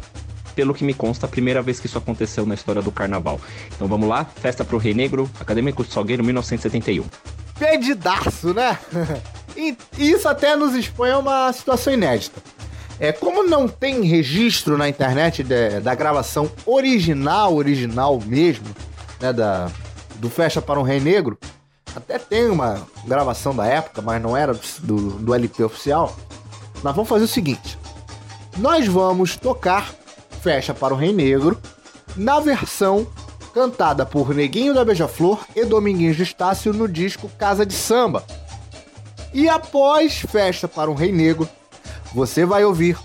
pelo 0.55 0.73
que 0.73 0.83
me 0.83 0.93
consta, 0.93 1.25
a 1.25 1.29
primeira 1.29 1.61
vez 1.61 1.79
que 1.79 1.87
isso 1.87 1.97
aconteceu 1.97 2.45
na 2.45 2.55
história 2.55 2.81
do 2.81 2.91
carnaval. 2.91 3.39
Então 3.75 3.87
vamos 3.87 4.07
lá, 4.07 4.25
Festa 4.25 4.63
pro 4.63 4.77
Rei 4.77 4.93
Negro, 4.93 5.29
Acadêmico 5.39 5.83
de 5.83 5.91
Salgueiro, 5.91 6.23
1971. 6.23 7.05
Pedidaço, 7.57 8.53
né? 8.53 8.77
e 9.55 9.77
isso 9.97 10.27
até 10.27 10.55
nos 10.55 10.75
expõe 10.75 11.11
a 11.11 11.19
uma 11.19 11.53
situação 11.53 11.93
inédita. 11.93 12.41
É, 12.99 13.11
como 13.11 13.43
não 13.47 13.67
tem 13.67 14.03
registro 14.03 14.77
na 14.77 14.87
internet 14.87 15.43
de, 15.43 15.79
da 15.79 15.95
gravação 15.95 16.51
original, 16.67 17.55
original 17.55 18.21
mesmo, 18.23 18.67
né, 19.19 19.33
da, 19.33 19.71
do 20.17 20.29
Festa 20.29 20.61
para 20.61 20.79
um 20.79 20.83
Rei 20.83 20.99
Negro, 20.99 21.35
até 21.95 22.17
tem 22.17 22.49
uma 22.49 22.81
gravação 23.05 23.55
da 23.55 23.65
época, 23.65 24.01
mas 24.01 24.21
não 24.21 24.35
era 24.35 24.53
do, 24.79 25.11
do 25.11 25.33
LP 25.33 25.63
oficial. 25.63 26.15
Nós 26.83 26.95
vamos 26.95 27.09
fazer 27.09 27.25
o 27.25 27.27
seguinte: 27.27 27.77
nós 28.57 28.87
vamos 28.87 29.35
tocar 29.35 29.93
Fecha 30.41 30.73
para 30.73 30.93
o 30.93 30.97
Rei 30.97 31.13
Negro 31.13 31.59
na 32.15 32.39
versão 32.39 33.07
cantada 33.53 34.05
por 34.05 34.33
Neguinho 34.33 34.73
da 34.73 34.83
Beija-Flor 34.83 35.45
e 35.55 35.65
Dominguinhos 35.65 36.15
de 36.15 36.23
Estácio 36.23 36.73
no 36.73 36.87
disco 36.87 37.29
Casa 37.37 37.65
de 37.65 37.73
Samba. 37.73 38.23
E 39.33 39.47
após 39.47 40.19
Festa 40.19 40.67
para 40.67 40.89
um 40.89 40.93
Rei 40.95 41.11
Negro, 41.11 41.47
você 42.13 42.45
vai 42.45 42.65
ouvir 42.65 42.97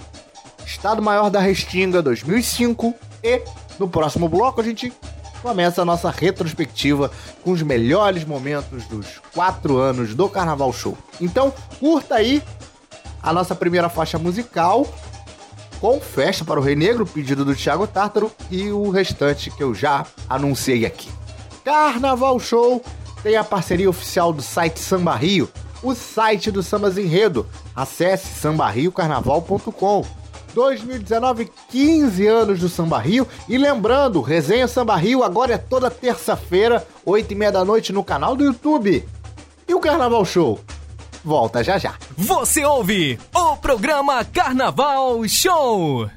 Estado 0.64 1.02
Maior 1.02 1.30
da 1.30 1.40
Restinga 1.40 2.02
2005 2.02 2.94
e 3.22 3.42
no 3.78 3.88
próximo 3.88 4.28
bloco 4.28 4.60
a 4.60 4.64
gente 4.64 4.92
começa 5.46 5.82
a 5.82 5.84
nossa 5.84 6.10
retrospectiva 6.10 7.08
com 7.44 7.52
os 7.52 7.62
melhores 7.62 8.24
momentos 8.24 8.84
dos 8.86 9.20
quatro 9.32 9.76
anos 9.76 10.12
do 10.12 10.28
Carnaval 10.28 10.72
Show. 10.72 10.98
Então, 11.20 11.54
curta 11.78 12.16
aí 12.16 12.42
a 13.22 13.32
nossa 13.32 13.54
primeira 13.54 13.88
faixa 13.88 14.18
musical 14.18 14.84
com 15.80 16.00
festa 16.00 16.44
para 16.44 16.58
o 16.58 16.62
Rei 16.62 16.74
Negro, 16.74 17.06
pedido 17.06 17.44
do 17.44 17.54
Thiago 17.54 17.86
Tártaro, 17.86 18.32
e 18.50 18.72
o 18.72 18.90
restante 18.90 19.48
que 19.52 19.62
eu 19.62 19.72
já 19.72 20.04
anunciei 20.28 20.84
aqui. 20.84 21.08
Carnaval 21.64 22.40
Show 22.40 22.82
tem 23.22 23.36
a 23.36 23.44
parceria 23.44 23.88
oficial 23.88 24.32
do 24.32 24.42
site 24.42 24.80
Samba 24.80 25.14
Rio, 25.14 25.48
o 25.80 25.94
site 25.94 26.50
do 26.50 26.60
Sambas 26.60 26.98
Enredo. 26.98 27.46
Acesse 27.72 28.34
sambarriocarnaval.com. 28.40 30.04
2019, 30.56 31.52
15 31.70 32.26
anos 32.26 32.60
do 32.60 32.68
Samba 32.70 32.98
Rio. 32.98 33.28
E 33.46 33.58
lembrando, 33.58 34.22
Resenha 34.22 34.66
Samba 34.66 34.96
Rio 34.96 35.22
agora 35.22 35.52
é 35.52 35.58
toda 35.58 35.90
terça-feira, 35.90 36.86
8 37.04 37.30
e 37.30 37.34
meia 37.34 37.52
da 37.52 37.62
noite 37.62 37.92
no 37.92 38.02
canal 38.02 38.34
do 38.34 38.42
YouTube. 38.42 39.06
E 39.68 39.74
o 39.74 39.80
Carnaval 39.80 40.24
Show? 40.24 40.58
Volta 41.22 41.62
já 41.62 41.76
já. 41.76 41.94
Você 42.16 42.64
ouve 42.64 43.18
o 43.34 43.56
programa 43.58 44.24
Carnaval 44.24 45.28
Show. 45.28 46.08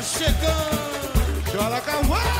Chegando, 0.00 1.52
chora 1.52 1.80
cavalo. 1.80 2.37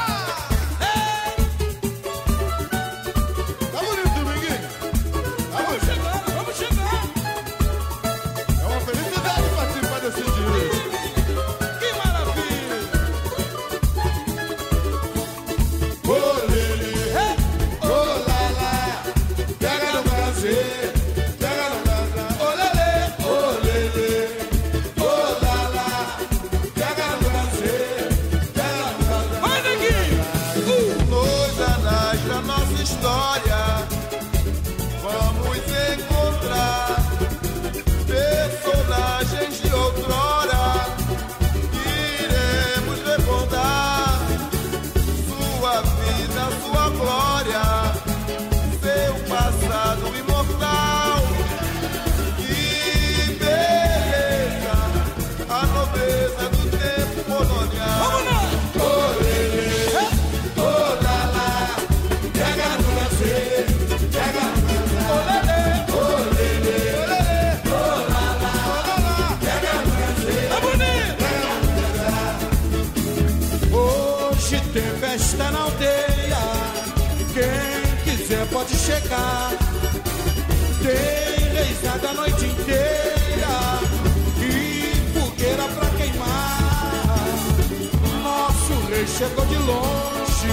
chegou 89.19 89.45
de 89.47 89.57
longe 89.57 90.49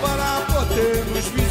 para 0.00 0.40
poder 0.52 1.04
nos 1.14 1.26
ver. 1.28 1.41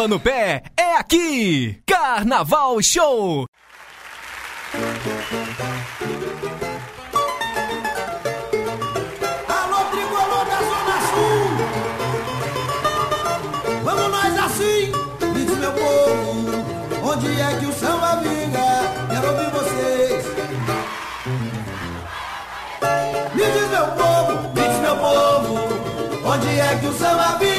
Samba 0.00 0.08
no 0.08 0.20
Pé 0.20 0.62
é 0.78 0.96
aqui! 0.96 1.82
Carnaval 1.86 2.80
Show! 2.82 3.44
Alô, 9.46 9.84
tricolor! 9.90 10.46
Vamos 13.84 14.10
nós 14.10 14.38
assim! 14.38 14.92
Diz 15.34 15.58
meu 15.58 15.72
povo, 15.72 17.12
onde 17.12 17.38
é 17.38 17.58
que 17.58 17.66
o 17.66 17.72
samba 17.74 18.16
vinga? 18.22 18.68
Quero 19.10 19.28
ouvir 19.28 19.50
vocês! 19.50 20.24
Me 23.34 23.44
diz 23.44 23.68
meu 23.68 23.86
povo, 23.88 24.48
me 24.54 24.62
diz 24.62 24.80
meu 24.80 24.96
povo, 24.96 25.58
onde 26.24 26.58
é 26.58 26.78
que 26.80 26.86
o 26.86 26.92
samba 26.94 27.36
vinga? 27.38 27.49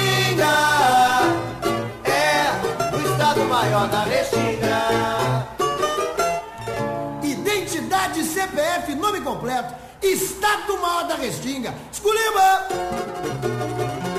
CPF, 8.51 8.95
nome 8.95 9.21
completo, 9.21 9.73
Estado 10.01 10.77
Maior 10.77 11.07
da 11.07 11.15
Restinga. 11.15 11.73
Esculhamba! 11.91 14.10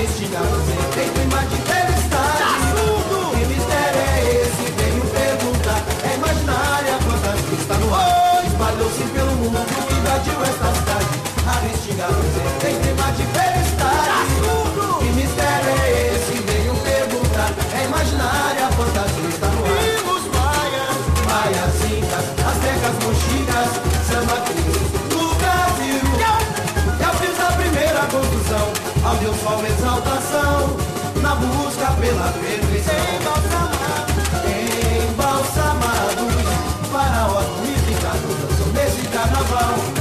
deste 0.00 0.24
galo 0.28 0.79
sua 29.34 29.68
exaltação 29.68 30.76
na 31.22 31.34
busca 31.34 31.92
pela 32.00 32.32
perfeição. 32.32 32.94
Embalsamados, 33.20 34.30
Embalsamados 35.10 36.34
para 36.90 37.28
o 37.28 37.44
purificador, 37.56 38.56
são 38.58 38.68
desse 38.72 39.06
carnaval. 39.08 39.99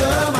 Chama. 0.00 0.39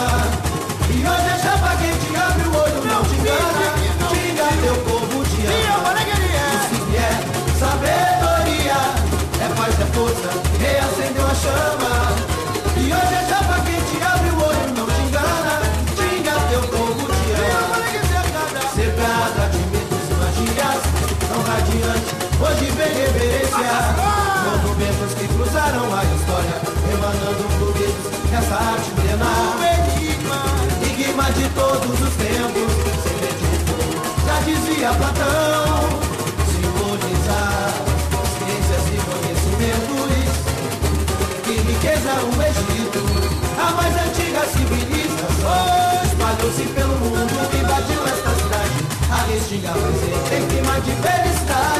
Espalhou-se 46.50 46.74
pelo 46.74 46.94
mundo, 46.98 47.30
invadiu 47.54 48.02
esta 48.06 48.30
cidade. 48.30 48.78
A 49.08 49.22
restinga 49.30 49.70
presente 49.70 50.34
em 50.34 50.48
clima 50.48 50.80
de 50.80 50.90
felicidade. 50.90 51.78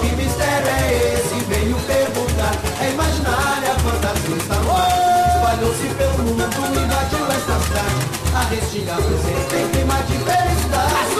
Que 0.00 0.16
mistério 0.16 0.66
é 0.66 1.14
esse? 1.14 1.34
Veio 1.46 1.76
perguntar. 1.86 2.54
É 2.82 2.90
imaginária, 2.90 3.70
a 3.70 3.78
fantasia 3.78 4.36
está 4.36 4.56
no 4.56 4.72
ar. 4.72 5.30
Espalhou-se 5.36 5.86
pelo 5.94 6.18
mundo, 6.18 6.42
invadiu 6.42 7.26
esta 7.30 7.54
cidade. 7.62 8.02
A 8.34 8.42
restinga 8.50 8.94
presente 8.96 9.54
em 9.54 9.68
clima 9.70 10.02
de 10.02 10.18
felicidade. 10.26 11.14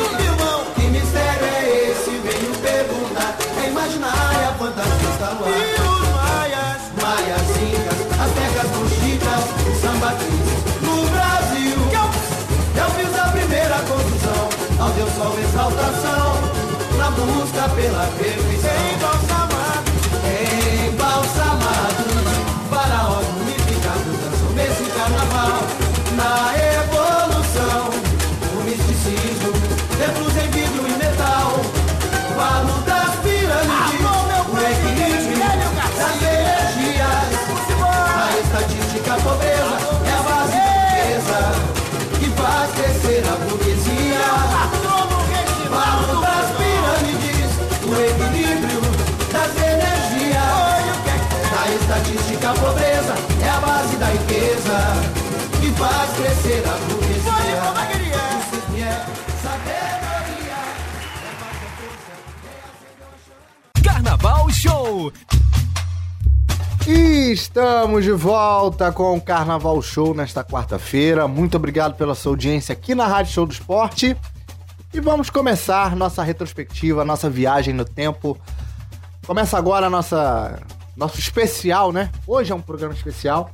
Que 0.74 0.82
mistério 0.82 1.46
é 1.46 1.90
esse? 1.92 2.10
Veio 2.10 2.52
perguntar. 2.58 3.38
É 3.62 3.68
imaginária, 3.68 4.48
a 4.48 4.54
fantasia 4.54 5.10
está 5.12 5.30
no 5.34 5.44
ar. 5.44 5.50
E 5.50 5.78
os 5.78 6.08
maias? 6.10 6.82
Maias, 7.00 7.48
incas, 7.62 8.00
astecas, 8.18 8.68
conchitas, 8.74 9.44
samba 9.80 10.10
Sol 15.16 15.38
exaltação, 15.38 16.34
na 16.98 17.10
busca 17.10 17.68
pela 17.70 18.06
perfeição. 18.18 19.37
A 52.48 52.54
pobreza 52.54 53.14
é 53.44 53.50
a 53.50 53.60
base 53.60 53.96
da 53.98 54.06
riqueza 54.06 54.78
que 55.60 55.70
faz 55.72 56.10
crescer 56.16 56.64
a 56.66 56.72
burguesia. 56.88 57.28
E 57.92 58.08
se 58.48 58.56
vier 58.72 59.06
sabedoria, 59.42 60.56
é 61.26 61.32
mais. 63.74 63.84
Carnaval 63.84 64.48
Show. 64.50 65.12
E 66.86 67.32
estamos 67.32 68.04
de 68.04 68.12
volta 68.12 68.90
com 68.92 69.18
o 69.18 69.20
Carnaval 69.20 69.82
Show 69.82 70.14
nesta 70.14 70.42
quarta-feira. 70.42 71.28
Muito 71.28 71.58
obrigado 71.58 71.96
pela 71.96 72.14
sua 72.14 72.32
audiência 72.32 72.72
aqui 72.72 72.94
na 72.94 73.06
Rádio 73.06 73.34
Show 73.34 73.44
do 73.44 73.52
Esporte. 73.52 74.16
E 74.94 75.00
vamos 75.00 75.28
começar 75.28 75.94
nossa 75.94 76.22
retrospectiva, 76.22 77.04
nossa 77.04 77.28
viagem 77.28 77.74
no 77.74 77.84
tempo. 77.84 78.38
Começa 79.26 79.58
agora 79.58 79.88
a 79.88 79.90
nossa 79.90 80.58
nosso 80.98 81.18
especial, 81.18 81.92
né? 81.92 82.10
Hoje 82.26 82.52
é 82.52 82.54
um 82.54 82.60
programa 82.60 82.92
especial. 82.92 83.50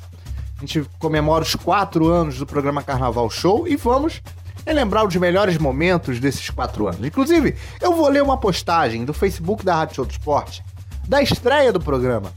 A 0.56 0.60
gente 0.60 0.84
comemora 0.98 1.44
os 1.44 1.54
quatro 1.54 2.08
anos 2.08 2.38
do 2.38 2.46
programa 2.46 2.82
Carnaval 2.82 3.28
Show 3.28 3.68
e 3.68 3.76
vamos 3.76 4.22
relembrar 4.66 5.06
os 5.06 5.14
melhores 5.16 5.58
momentos 5.58 6.18
desses 6.18 6.48
quatro 6.48 6.88
anos. 6.88 7.04
Inclusive, 7.04 7.54
eu 7.82 7.94
vou 7.94 8.08
ler 8.08 8.22
uma 8.22 8.38
postagem 8.38 9.04
do 9.04 9.12
Facebook 9.12 9.62
da 9.62 9.74
Rádio 9.76 9.96
Show 9.96 10.04
do 10.06 10.10
Esporte 10.12 10.64
da 11.06 11.20
estreia 11.20 11.70
do 11.70 11.78
programa 11.78 12.32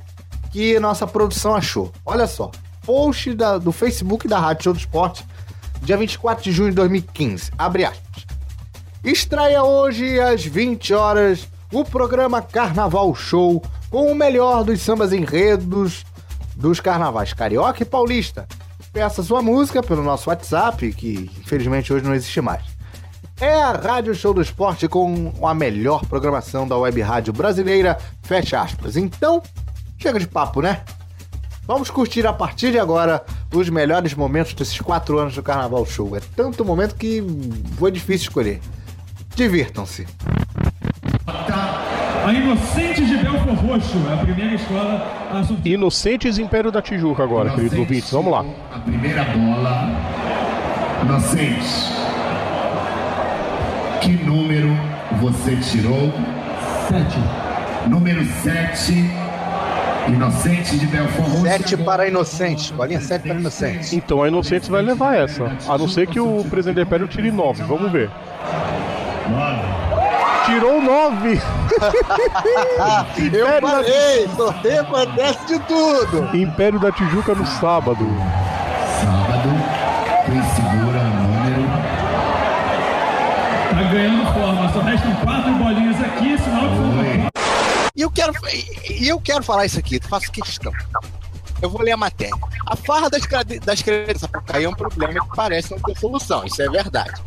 que 0.51 0.77
nossa 0.77 1.07
produção 1.07 1.55
achou. 1.55 1.89
Olha 2.05 2.27
só, 2.27 2.51
post 2.85 3.33
da- 3.33 3.57
do 3.57 3.71
Facebook 3.71 4.27
da 4.27 4.37
Rádio 4.39 4.65
Show 4.65 4.73
do 4.73 4.79
Esporte, 4.79 5.25
dia 5.81 5.95
24 5.95 6.43
de 6.43 6.51
junho 6.51 6.69
de 6.71 6.75
2015. 6.75 7.49
Abre 7.57 7.85
aspas. 7.85 8.25
Estreia 9.03 9.63
hoje 9.63 10.19
às 10.19 10.43
20 10.43 10.93
horas 10.93 11.47
o 11.71 11.83
programa 11.83 12.41
Carnaval 12.41 13.13
Show 13.13 13.61
com 13.89 14.11
o 14.11 14.15
melhor 14.15 14.63
dos 14.63 14.81
sambas 14.81 15.11
enredos 15.11 16.05
dos 16.55 16.79
carnavais 16.79 17.33
carioca 17.33 17.83
e 17.83 17.85
paulista. 17.85 18.47
Peça 18.91 19.21
sua 19.21 19.41
música 19.41 19.83
pelo 19.83 20.01
nosso 20.01 20.29
WhatsApp, 20.29 20.91
que 20.93 21.29
infelizmente 21.39 21.93
hoje 21.93 22.05
não 22.05 22.15
existe 22.15 22.41
mais. 22.41 22.63
É 23.39 23.61
a 23.61 23.71
Rádio 23.71 24.15
Show 24.15 24.33
do 24.33 24.41
Esporte 24.41 24.87
com 24.87 25.31
a 25.43 25.53
melhor 25.53 26.03
programação 26.05 26.67
da 26.67 26.75
web 26.75 26.99
rádio 27.01 27.31
brasileira, 27.31 27.97
fecha 28.23 28.59
aspas. 28.59 28.97
Então, 28.97 29.43
chega 29.97 30.19
de 30.19 30.27
papo, 30.27 30.61
né? 30.61 30.81
Vamos 31.67 31.91
curtir 31.91 32.25
a 32.25 32.33
partir 32.33 32.71
de 32.71 32.79
agora 32.79 33.23
os 33.53 33.69
melhores 33.69 34.13
momentos 34.13 34.53
desses 34.53 34.79
quatro 34.79 35.19
anos 35.19 35.35
do 35.35 35.43
Carnaval 35.43 35.85
Show. 35.85 36.15
É 36.15 36.21
tanto 36.35 36.65
momento 36.65 36.95
que 36.95 37.21
foi 37.77 37.91
difícil 37.91 38.29
escolher. 38.29 38.61
Divirtam-se. 39.35 40.07
A 41.27 42.33
Inocentes 42.33 43.07
de 43.07 43.17
Belfor 43.17 43.53
Roxo, 43.53 43.97
é 44.09 44.13
a 44.13 44.17
primeira 44.17 44.55
escola 44.55 45.05
a. 45.29 45.67
Inocentes 45.67 46.37
Império 46.37 46.71
da 46.71 46.81
Tijuca 46.81 47.23
agora, 47.23 47.49
queridos 47.49 47.77
ouvintes. 47.77 48.11
Vamos 48.11 48.31
lá. 48.31 48.45
A 48.73 48.79
primeira 48.79 49.25
bola. 49.25 49.89
Inocente. 51.03 51.91
Que 54.01 54.11
número 54.23 54.69
você 55.19 55.55
tirou? 55.57 56.13
Sete. 56.87 57.89
Número 57.89 58.25
7. 58.25 58.93
Inocente 60.07 60.77
de 60.77 60.87
Belfort 60.87 61.27
Roxo. 61.27 61.41
Sete 61.41 61.77
para 61.77 62.07
inocentes. 62.07 62.71
Bolinha 62.71 63.01
sete 63.01 63.27
para 63.27 63.37
inocentes. 63.37 63.91
Então 63.91 64.23
a 64.23 64.29
Inocentes 64.29 64.69
vai 64.69 64.81
levar 64.81 65.17
essa. 65.17 65.51
A 65.67 65.77
não 65.77 65.89
ser 65.89 66.07
que 66.07 66.19
o 66.19 66.45
presidente 66.49 66.75
do 66.75 66.81
Império 66.81 67.07
tire 67.07 67.31
nove. 67.31 67.63
Vamos 67.63 67.91
ver. 67.91 68.09
Tirou 70.47 70.81
nove! 70.81 71.41
Eu 73.17 73.45
Império, 73.45 73.61
da... 73.61 73.67
falei, 73.67 74.27
sorteio 74.29 74.81
acontece 74.81 75.45
de 75.45 75.59
tudo. 75.59 76.35
Império 76.35 76.79
da 76.79 76.89
Tijuca 76.89 77.35
no 77.35 77.45
sábado. 77.45 78.07
Sábado. 79.01 79.49
Quem 80.25 80.41
segura 80.55 80.99
o 80.99 81.03
número? 81.03 81.67
Tá 83.71 83.83
ganhando 83.91 84.33
forma, 84.33 84.71
só 84.71 84.79
restam 84.79 85.15
quatro 85.15 85.51
bolinhas 85.55 86.01
aqui, 86.01 86.37
sinal 86.37 86.61
que 86.61 86.77
Oi. 86.97 87.27
E 87.93 88.01
eu 88.01 88.09
quero, 88.09 88.31
e 88.89 89.07
eu 89.09 89.19
quero 89.19 89.43
falar 89.43 89.65
isso 89.65 89.77
aqui, 89.77 89.99
faço 90.01 90.31
questão. 90.31 90.71
Eu 91.61 91.69
vou 91.69 91.81
ler 91.81 91.91
a 91.91 91.97
matéria. 91.97 92.33
A 92.65 92.75
farra 92.75 93.09
das, 93.09 93.23
das 93.65 93.81
crianças 93.81 94.21
Sapucaí 94.21 94.63
é 94.63 94.69
um 94.69 94.73
problema 94.73 95.13
que 95.13 95.35
parece 95.35 95.71
não 95.71 95.79
ter 95.79 95.97
solução, 95.97 96.45
isso 96.45 96.61
é 96.61 96.69
verdade. 96.69 97.21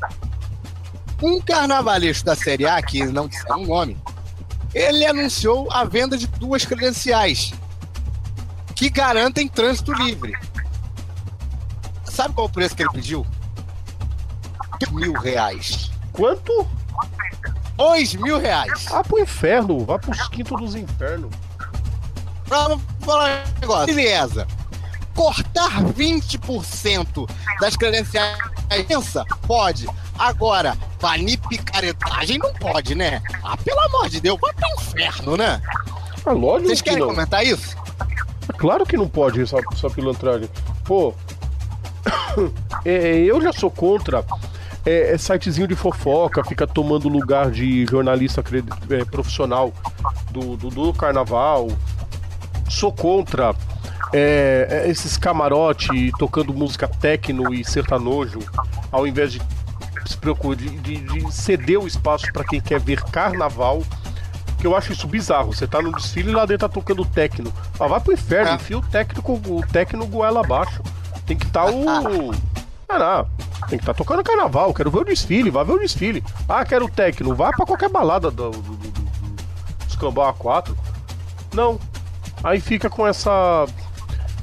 Um 1.22 1.40
carnavalesco 1.40 2.24
da 2.24 2.34
Série 2.34 2.66
A, 2.66 2.80
que 2.80 3.04
não 3.04 3.28
disser 3.28 3.54
um 3.54 3.66
nome, 3.66 3.96
ele 4.74 5.04
anunciou 5.04 5.70
a 5.70 5.84
venda 5.84 6.16
de 6.16 6.26
duas 6.26 6.64
credenciais 6.64 7.52
que 8.74 8.88
garantem 8.88 9.46
trânsito 9.46 9.92
livre. 9.92 10.34
Sabe 12.04 12.34
qual 12.34 12.46
o 12.46 12.50
preço 12.50 12.74
que 12.74 12.82
ele 12.82 12.90
pediu? 12.90 13.26
Mil 14.92 15.12
reais. 15.12 15.90
Quanto? 16.12 16.66
Dois 17.76 18.14
mil 18.14 18.38
reais. 18.38 18.86
Ah, 18.90 19.02
pro 19.02 19.20
inferno. 19.20 19.84
Vá 19.84 19.98
pros 19.98 20.28
quintos 20.28 20.58
dos 20.58 20.74
infernos. 20.74 21.30
Pra 22.46 22.78
falar 23.00 23.44
um 23.56 23.60
negócio. 23.60 23.94
Beleza. 23.94 24.46
Cortar 25.14 25.82
20% 25.84 27.30
das 27.60 27.76
credenciais. 27.76 28.38
Pensa? 28.88 29.24
Pode. 29.46 29.86
Agora, 30.18 30.76
banir 31.00 31.38
picaretagem 31.48 32.38
não 32.38 32.52
pode, 32.54 32.94
né? 32.94 33.22
Ah, 33.42 33.56
pelo 33.56 33.80
amor 33.80 34.08
de 34.08 34.20
Deus, 34.20 34.38
vai 34.40 34.52
pro 34.52 34.68
inferno, 34.78 35.36
né? 35.36 35.60
Ah, 36.24 36.32
lógico 36.32 36.68
Vocês 36.68 36.82
que 36.82 36.90
querem 36.90 37.00
não. 37.00 37.08
comentar 37.08 37.44
isso? 37.44 37.76
Claro 38.58 38.84
que 38.84 38.96
não 38.96 39.08
pode 39.08 39.40
essa, 39.40 39.56
essa 39.72 39.88
pilantragem. 39.90 40.48
Pô, 40.84 41.14
é, 42.84 43.18
eu 43.18 43.40
já 43.40 43.52
sou 43.52 43.70
contra 43.70 44.24
é, 44.84 45.12
é 45.12 45.18
sitezinho 45.18 45.66
de 45.66 45.74
fofoca, 45.74 46.44
fica 46.44 46.66
tomando 46.66 47.08
lugar 47.08 47.50
de 47.50 47.86
jornalista 47.86 48.42
é, 48.90 49.04
profissional 49.04 49.72
do, 50.30 50.56
do, 50.56 50.68
do, 50.68 50.92
carnaval. 50.92 51.68
Sou 52.68 52.92
contra 52.92 53.54
é, 54.12 54.84
é 54.84 54.90
esses 54.90 55.16
camarote 55.16 56.10
tocando 56.18 56.52
música 56.54 56.88
techno 56.88 57.52
e 57.52 57.64
sertanojo, 57.64 58.38
ao 58.90 59.06
invés 59.06 59.32
de 59.32 59.40
se 60.10 60.16
preocupar 60.16 60.56
de, 60.56 60.68
de, 60.78 60.96
de 60.96 61.32
ceder 61.32 61.78
o 61.78 61.86
espaço 61.86 62.30
para 62.32 62.44
quem 62.44 62.60
quer 62.60 62.80
ver 62.80 63.02
carnaval 63.04 63.82
que 64.60 64.66
eu 64.66 64.76
acho 64.76 64.92
isso 64.92 65.08
bizarro. 65.08 65.52
Você 65.52 65.66
tá 65.66 65.80
no 65.80 65.92
desfile 65.92 66.30
e 66.30 66.34
lá 66.34 66.44
dentro 66.44 66.68
tá 66.68 66.72
tocando 66.72 67.04
techno. 67.04 67.52
Ah, 67.78 67.86
vai 67.86 67.98
pro 67.98 68.12
inferno, 68.12 68.52
é. 68.52 68.54
enfia 68.54 68.78
o 68.78 68.82
técnico, 68.82 69.32
o 69.32 69.66
técnico 69.72 70.06
goela 70.06 70.40
abaixo. 70.40 70.82
Tem 71.26 71.36
que 71.36 71.46
estar 71.46 71.64
tá 71.64 71.70
o. 71.70 72.30
Ah, 72.92 72.98
não. 72.98 73.24
Tem 73.68 73.78
que 73.78 73.84
estar 73.84 73.94
tá 73.94 73.98
tocando 73.98 74.24
carnaval. 74.24 74.74
Quero 74.74 74.90
ver 74.90 74.98
o 74.98 75.04
desfile, 75.04 75.48
vai 75.48 75.64
ver 75.64 75.74
o 75.74 75.78
desfile. 75.78 76.24
Ah, 76.48 76.64
quero 76.64 76.86
o 76.86 76.90
techno. 76.90 77.36
Vai 77.36 77.52
pra 77.52 77.64
qualquer 77.64 77.88
balada 77.88 78.32
do, 78.32 78.50
do, 78.50 78.60
do, 78.60 78.76
do 78.76 79.86
Escambau 79.88 80.34
A4. 80.34 80.76
Não. 81.54 81.78
Aí 82.42 82.60
fica 82.60 82.90
com 82.90 83.06
essa. 83.06 83.64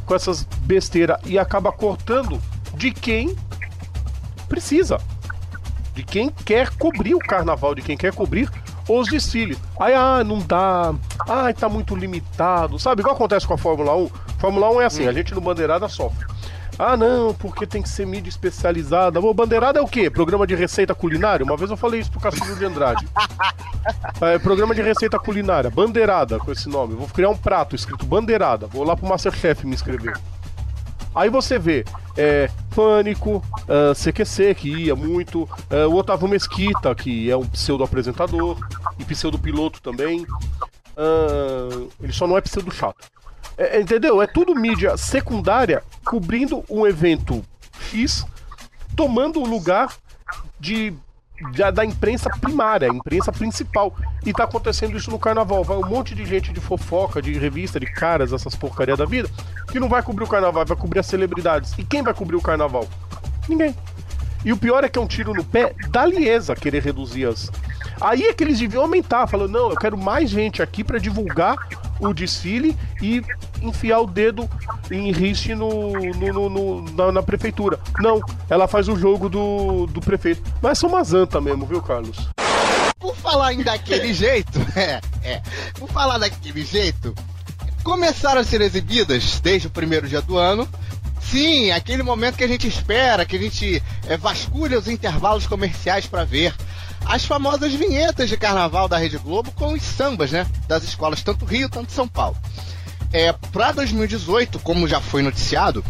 com 0.05 0.15
essas 0.15 0.43
besteiras 0.61 1.19
e 1.25 1.37
acaba 1.37 1.73
cortando 1.73 2.41
de 2.73 2.91
quem 2.91 3.35
precisa. 4.47 4.97
De 5.97 6.03
quem 6.03 6.29
quer 6.29 6.69
cobrir 6.77 7.15
o 7.15 7.19
carnaval, 7.19 7.73
de 7.73 7.81
quem 7.81 7.97
quer 7.97 8.13
cobrir 8.13 8.47
os 8.87 9.07
desfiles. 9.07 9.57
Aí, 9.79 9.95
ah, 9.95 10.23
não 10.23 10.37
dá. 10.37 10.93
Ai, 11.27 11.55
tá 11.55 11.67
muito 11.67 11.95
limitado. 11.95 12.77
Sabe, 12.77 13.01
igual 13.01 13.15
acontece 13.15 13.47
com 13.47 13.55
a 13.55 13.57
Fórmula 13.57 13.95
1. 13.95 14.09
Fórmula 14.37 14.69
1 14.69 14.81
é 14.81 14.85
assim, 14.85 15.07
a 15.07 15.11
gente 15.11 15.33
no 15.33 15.41
Bandeirada 15.41 15.89
sofre. 15.89 16.27
Ah, 16.77 16.95
não, 16.95 17.33
porque 17.33 17.65
tem 17.65 17.81
que 17.81 17.89
ser 17.89 18.05
mídia 18.05 18.29
especializada. 18.29 19.19
O 19.19 19.33
Bandeirada 19.33 19.79
é 19.79 19.81
o 19.81 19.87
quê? 19.87 20.07
Programa 20.07 20.45
de 20.45 20.53
receita 20.53 20.93
culinária? 20.93 21.43
Uma 21.43 21.57
vez 21.57 21.71
eu 21.71 21.77
falei 21.77 21.99
isso 21.99 22.11
pro 22.11 22.19
Castilho 22.19 22.55
de 22.55 22.65
Andrade. 22.65 23.07
É, 24.19 24.37
programa 24.37 24.75
de 24.75 24.81
receita 24.81 25.17
culinária, 25.17 25.69
Bandeirada, 25.69 26.37
com 26.39 26.51
esse 26.51 26.67
nome. 26.67 26.93
Vou 26.93 27.07
criar 27.07 27.29
um 27.29 27.37
prato 27.37 27.73
escrito 27.73 28.05
Bandeirada. 28.05 28.67
Vou 28.67 28.83
lá 28.83 28.97
pro 28.97 29.07
Masterchef 29.07 29.65
me 29.65 29.73
inscrever. 29.73 30.17
Aí 31.17 31.29
você 31.29 31.57
vê 31.57 31.83
é, 32.15 32.47
Pânico, 32.75 33.43
uh, 33.63 33.95
CQC, 33.95 34.53
que 34.53 34.69
ia 34.69 34.95
muito, 34.95 35.43
uh, 35.43 35.87
o 35.89 35.95
Otávio 35.95 36.27
Mesquita, 36.27 36.93
que 36.93 37.29
é 37.29 37.35
um 37.35 37.45
pseudo-apresentador, 37.47 38.59
e 38.99 39.03
pseudo-piloto 39.03 39.81
também. 39.81 40.21
Uh, 40.95 41.89
ele 42.01 42.13
só 42.13 42.27
não 42.27 42.37
é 42.37 42.41
pseudo-chato. 42.41 43.09
É, 43.57 43.79
entendeu? 43.81 44.21
É 44.21 44.27
tudo 44.27 44.53
mídia 44.53 44.95
secundária 44.95 45.83
cobrindo 46.05 46.63
um 46.69 46.85
evento 46.85 47.43
X, 47.91 48.23
tomando 48.95 49.41
o 49.41 49.47
lugar 49.47 49.95
de 50.59 50.93
da, 51.55 51.71
da, 51.71 51.85
imprensa 51.85 52.29
primária, 52.41 52.87
imprensa 52.87 53.31
principal. 53.31 53.95
E 54.25 54.33
tá 54.33 54.43
acontecendo 54.43 54.97
isso 54.97 55.11
no 55.11 55.19
carnaval. 55.19 55.63
Vai 55.63 55.77
um 55.77 55.85
monte 55.85 56.15
de 56.15 56.25
gente 56.25 56.51
de 56.51 56.59
fofoca, 56.59 57.21
de 57.21 57.33
revista, 57.33 57.79
de 57.79 57.85
caras, 57.85 58.33
essas 58.33 58.55
porcaria 58.55 58.97
da 58.97 59.05
vida, 59.05 59.29
que 59.71 59.79
não 59.79 59.89
vai 59.89 60.01
cobrir 60.01 60.23
o 60.23 60.27
carnaval, 60.27 60.65
vai 60.65 60.77
cobrir 60.77 60.99
as 60.99 61.05
celebridades. 61.05 61.73
E 61.77 61.83
quem 61.83 62.01
vai 62.01 62.13
cobrir 62.13 62.35
o 62.35 62.41
carnaval? 62.41 62.87
Ninguém. 63.47 63.75
E 64.43 64.53
o 64.53 64.57
pior 64.57 64.83
é 64.83 64.89
que 64.89 64.97
é 64.97 65.01
um 65.01 65.07
tiro 65.07 65.33
no 65.33 65.43
pé 65.43 65.73
da 65.89 66.05
Liesa 66.05 66.55
querer 66.55 66.81
reduzir 66.81 67.25
as. 67.25 67.51
Aí 67.99 68.23
é 68.23 68.33
que 68.33 68.43
eles 68.43 68.59
deviam 68.59 68.83
aumentar, 68.83 69.27
falando, 69.27 69.51
não, 69.51 69.69
eu 69.71 69.75
quero 69.75 69.97
mais 69.97 70.29
gente 70.29 70.61
aqui 70.61 70.83
para 70.83 70.99
divulgar 70.99 71.57
o 71.99 72.13
desfile 72.13 72.77
e 73.01 73.23
enfiar 73.61 73.99
o 73.99 74.07
dedo 74.07 74.49
em 74.91 75.11
riste 75.11 75.53
no, 75.55 75.91
no, 75.91 76.33
no, 76.33 76.49
no 76.49 76.91
na, 76.91 77.11
na, 77.11 77.23
prefeitura. 77.23 77.79
Não, 77.99 78.21
ela 78.49 78.67
faz 78.67 78.87
o 78.87 78.95
jogo 78.95 79.29
do, 79.29 79.87
do 79.87 80.01
prefeito. 80.01 80.41
Mas 80.61 80.77
são 80.77 80.89
uma 80.89 81.03
zanta 81.03 81.41
mesmo, 81.41 81.65
viu, 81.65 81.81
Carlos? 81.81 82.29
Por 82.99 83.15
falar 83.15 83.53
em 83.53 83.63
daquele 83.63 84.11
jeito, 84.13 84.59
é, 84.75 85.01
é. 85.23 85.41
Por 85.77 85.89
falar 85.89 86.17
daquele 86.17 86.63
jeito, 86.63 87.13
começaram 87.83 88.41
a 88.41 88.43
ser 88.43 88.61
exibidas 88.61 89.39
desde 89.39 89.67
o 89.67 89.71
primeiro 89.71 90.07
dia 90.07 90.21
do 90.21 90.37
ano. 90.37 90.67
Sim, 91.21 91.71
aquele 91.71 92.03
momento 92.03 92.37
que 92.37 92.43
a 92.43 92.47
gente 92.47 92.67
espera, 92.67 93.25
que 93.25 93.35
a 93.35 93.39
gente 93.39 93.83
é, 94.07 94.15
vasculha 94.15 94.79
os 94.79 94.87
intervalos 94.87 95.45
comerciais 95.45 96.05
para 96.05 96.23
ver 96.23 96.55
as 97.05 97.25
famosas 97.25 97.73
vinhetas 97.73 98.29
de 98.29 98.37
carnaval 98.37 98.87
da 98.87 98.97
Rede 98.97 99.17
Globo 99.17 99.51
com 99.51 99.73
os 99.73 99.81
sambas, 99.81 100.31
né? 100.31 100.45
Das 100.67 100.83
escolas, 100.83 101.23
tanto 101.23 101.45
Rio, 101.45 101.69
tanto 101.69 101.91
São 101.91 102.07
Paulo. 102.07 102.37
É, 103.11 103.31
para 103.31 103.71
2018, 103.71 104.59
como 104.59 104.87
já 104.87 104.99
foi 104.99 105.21
noticiado, 105.21 105.83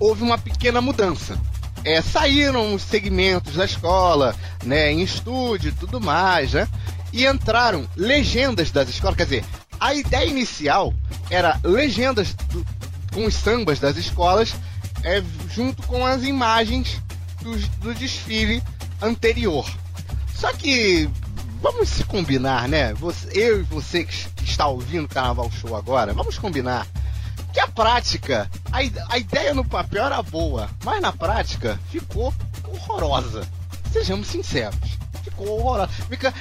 houve 0.00 0.22
uma 0.22 0.38
pequena 0.38 0.80
mudança. 0.80 1.38
É, 1.84 2.00
saíram 2.00 2.74
os 2.74 2.82
segmentos 2.82 3.54
da 3.54 3.64
escola, 3.64 4.34
né, 4.64 4.92
em 4.92 5.02
estúdio 5.02 5.70
e 5.70 5.72
tudo 5.72 6.00
mais, 6.00 6.52
né? 6.52 6.68
E 7.12 7.26
entraram 7.26 7.86
legendas 7.96 8.70
das 8.70 8.88
escolas, 8.88 9.16
quer 9.16 9.24
dizer, 9.24 9.44
a 9.78 9.94
ideia 9.94 10.26
inicial 10.26 10.94
era 11.28 11.58
legendas 11.64 12.34
do, 12.34 12.64
com 13.12 13.26
os 13.26 13.34
sambas 13.34 13.80
das 13.80 13.96
escolas, 13.96 14.54
é, 15.02 15.22
junto 15.52 15.82
com 15.86 16.06
as 16.06 16.22
imagens 16.22 17.02
do, 17.42 17.56
do 17.78 17.94
desfile 17.94 18.62
anterior. 19.00 19.68
Só 20.34 20.52
que 20.52 21.10
vamos 21.62 21.88
se 21.88 22.04
combinar, 22.04 22.68
né? 22.68 22.92
Você, 22.94 23.28
eu 23.32 23.60
e 23.60 23.62
você 23.62 24.04
que, 24.04 24.44
está 24.44 24.66
ouvindo 24.66 25.04
o 25.04 25.08
Carnaval 25.08 25.50
Show 25.50 25.76
agora, 25.76 26.12
vamos 26.12 26.36
combinar 26.36 26.86
que 27.52 27.60
a 27.60 27.68
prática, 27.68 28.50
a, 28.70 28.78
a 29.14 29.18
ideia 29.18 29.54
no 29.54 29.64
papel 29.64 30.04
era 30.04 30.22
boa, 30.22 30.68
mas 30.84 31.00
na 31.00 31.12
prática 31.12 31.78
ficou 31.90 32.34
horrorosa. 32.66 33.46
Sejamos 33.92 34.26
sinceros, 34.26 34.98
ficou 35.22 35.60
horrorosa. 35.60 35.90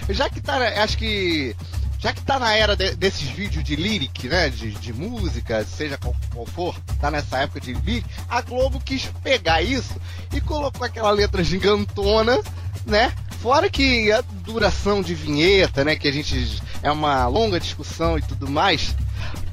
Já 0.09 0.29
que 0.29 0.41
tá, 0.41 0.57
acho 0.83 0.97
que 0.97 1.55
já 1.99 2.11
que 2.11 2.21
tá 2.23 2.39
na 2.39 2.55
era 2.55 2.75
de, 2.75 2.95
desses 2.95 3.29
vídeos 3.29 3.63
de 3.63 3.75
lyric, 3.75 4.27
né, 4.27 4.49
de, 4.49 4.71
de 4.71 4.91
música, 4.91 5.63
seja 5.63 5.99
qual, 5.99 6.15
qual, 6.33 6.45
for, 6.47 6.75
tá 6.99 7.11
nessa 7.11 7.37
época 7.37 7.59
de 7.59 7.73
lyric, 7.73 8.05
a 8.27 8.41
Globo 8.41 8.79
quis 8.79 9.05
pegar 9.21 9.61
isso 9.61 9.93
e 10.33 10.41
colocou 10.41 10.83
aquela 10.83 11.11
letra 11.11 11.43
gigantona, 11.43 12.41
né, 12.85 13.13
Fora 13.41 13.71
que 13.71 14.11
a 14.11 14.21
duração 14.21 15.01
de 15.01 15.15
vinheta, 15.15 15.83
né? 15.83 15.95
Que 15.95 16.07
a 16.07 16.11
gente. 16.11 16.61
É 16.83 16.91
uma 16.91 17.25
longa 17.25 17.59
discussão 17.59 18.15
e 18.19 18.21
tudo 18.21 18.47
mais. 18.47 18.95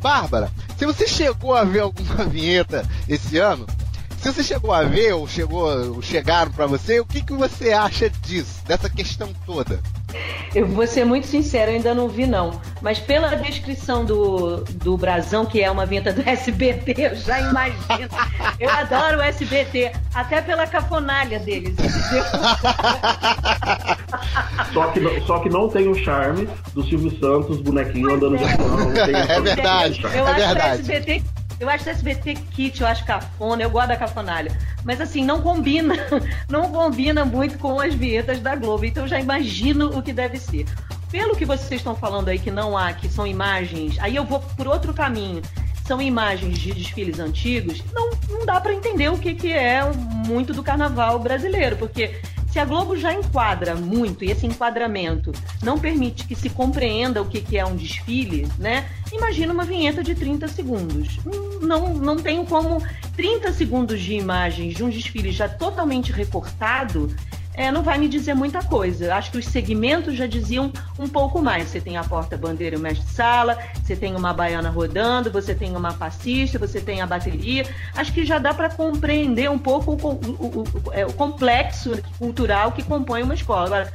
Bárbara, 0.03 0.53
se 0.77 0.85
você 0.85 1.09
chegou 1.09 1.55
a 1.55 1.65
ver 1.65 1.81
alguma 1.81 2.25
vinheta 2.29 2.87
esse 3.09 3.39
ano, 3.39 3.67
se 4.21 4.31
você 4.31 4.45
chegou 4.45 4.75
a 4.75 4.83
ver 4.83 5.15
ou 5.15 5.27
chegou, 5.27 5.95
ou 5.95 6.03
chegaram 6.03 6.53
para 6.53 6.67
você, 6.67 7.01
o 7.01 7.07
que, 7.07 7.23
que 7.23 7.33
você 7.33 7.73
acha 7.73 8.11
disso, 8.11 8.63
dessa 8.67 8.91
questão 8.91 9.33
toda? 9.47 9.81
Eu 10.55 10.67
vou 10.67 10.87
ser 10.87 11.05
muito 11.05 11.27
sincero, 11.27 11.71
eu 11.71 11.77
ainda 11.77 11.95
não 11.95 12.09
vi 12.09 12.27
não. 12.27 12.59
Mas 12.81 12.99
pela 12.99 13.35
descrição 13.37 14.05
do, 14.05 14.65
do 14.65 14.97
Brasão, 14.97 15.45
que 15.45 15.63
é 15.63 15.71
uma 15.71 15.85
vinheta 15.85 16.13
do 16.13 16.23
SBT, 16.27 16.95
eu 16.97 17.15
já 17.15 17.41
imagino. 17.41 18.09
Eu 18.59 18.71
adoro 18.71 19.19
o 19.19 19.23
SBT, 19.23 19.93
até 20.15 20.41
pela 20.41 20.67
cafonalha 20.67 21.39
deles, 21.39 21.73
entendeu? 21.73 22.25
Só 24.73 24.87
que, 24.89 25.01
não, 25.01 25.27
só 25.27 25.39
que 25.41 25.49
não 25.49 25.69
tem 25.69 25.89
o 25.89 25.95
charme 25.95 26.49
do 26.75 26.83
Silvio 26.85 27.11
Santos, 27.19 27.61
bonequinho 27.61 28.15
andando 28.15 28.37
de 28.37 28.45
avião. 28.45 28.93
É 28.97 29.41
verdade, 29.41 30.01
eu 30.03 30.27
é 30.27 30.31
acho 30.31 30.35
verdade. 30.35 30.83
Que 30.83 30.91
o 30.91 30.95
SBT 30.95 31.23
eu 31.61 31.69
acho 31.69 31.89
SBT 31.89 32.35
kit, 32.35 32.81
eu 32.81 32.87
acho 32.87 33.05
cafona, 33.05 33.63
eu 33.63 33.71
gosto 33.71 33.89
da 33.89 33.97
cafonalha. 33.97 34.57
Mas 34.85 35.01
assim, 35.01 35.25
não 35.25 35.43
combina, 35.43 35.95
não 36.49 36.71
combina 36.71 37.25
muito 37.25 37.59
com 37.59 37.81
as 37.81 37.95
vinhetas 37.95 38.41
da 38.41 38.55
Globo. 38.55 38.85
Então 38.85 39.05
eu 39.05 39.09
já 39.09 39.19
imagino 39.19 39.97
o 39.97 40.03
que 40.03 40.13
deve 40.13 40.39
ser. 40.39 40.67
Pelo 41.11 41.35
que 41.35 41.45
vocês 41.45 41.81
estão 41.81 41.97
falando 41.97 42.29
aí 42.29 42.39
que 42.39 42.51
não 42.51 42.77
há, 42.77 42.93
que 42.93 43.09
são 43.09 43.27
imagens, 43.27 43.99
aí 43.99 44.15
eu 44.15 44.25
vou 44.25 44.41
por 44.41 44.69
outro 44.69 44.93
caminho. 44.93 45.43
São 45.87 46.03
imagens 46.03 46.59
de 46.59 46.73
desfiles 46.73 47.19
antigos, 47.19 47.83
não, 47.95 48.11
não 48.29 48.45
dá 48.45 48.61
para 48.61 48.75
entender 48.75 49.09
o 49.09 49.17
que, 49.17 49.35
que 49.35 49.51
é 49.51 49.81
muito 50.27 50.53
do 50.53 50.63
carnaval 50.63 51.19
brasileiro, 51.19 51.77
porque 51.77 52.21
se 52.51 52.59
a 52.59 52.65
Globo 52.65 52.97
já 52.97 53.13
enquadra 53.13 53.75
muito 53.75 54.25
e 54.25 54.31
esse 54.31 54.47
enquadramento 54.47 55.33
não 55.63 55.79
permite 55.79 56.27
que 56.27 56.35
se 56.35 56.49
compreenda 56.49 57.21
o 57.21 57.27
que, 57.27 57.57
é 57.57 57.65
um 57.65 57.77
desfile, 57.77 58.49
né? 58.59 58.89
Imagina 59.13 59.53
uma 59.53 59.65
vinheta 59.65 60.03
de 60.03 60.15
30 60.15 60.49
segundos. 60.49 61.19
Não, 61.61 61.95
não 61.95 62.17
tenho 62.17 62.45
como 62.45 62.83
30 63.17 63.53
segundos 63.53 64.01
de 64.01 64.15
imagens 64.15 64.75
de 64.75 64.83
um 64.83 64.89
desfile 64.89 65.31
já 65.31 65.49
totalmente 65.49 66.11
recortado 66.13 67.15
é, 67.59 67.73
não 67.73 67.83
vai 67.83 67.99
me 67.99 68.09
dizer 68.09 68.35
muita 68.35 68.63
coisa. 68.63 69.13
Acho 69.17 69.33
que 69.33 69.39
os 69.39 69.47
segmentos 69.47 70.15
já 70.15 70.29
diziam 70.29 70.73
um 70.97 71.09
pouco 71.09 71.43
mais. 71.43 71.69
Você 71.69 71.81
tem 71.81 71.97
a 71.97 72.05
porta-bandeira 72.05 72.77
e 72.77 72.79
o 72.79 72.81
mestre-sala, 72.81 73.59
você 73.83 73.97
tem 73.97 74.15
uma 74.15 74.33
baiana 74.33 74.71
rodando, 74.71 75.29
você 75.29 75.57
tem 75.57 75.75
uma 75.75 75.93
passista, 75.93 76.57
você 76.57 76.81
tem 76.81 77.01
a 77.01 77.07
bateria. 77.07 77.67
Acho 77.97 78.13
que 78.13 78.25
já 78.25 78.39
dá 78.39 78.55
para 78.55 78.71
compreender 78.71 79.51
um 79.51 79.59
pouco 79.59 79.91
o, 79.91 79.97
o, 79.97 80.63
o, 80.63 80.93
é, 80.93 81.05
o, 81.05 81.13
complexo 81.13 82.01
cultural 82.17 82.71
que 82.71 82.85
compõe 82.85 83.25
uma 83.25 83.35
escola. 83.35 83.67
Agora, 83.67 83.93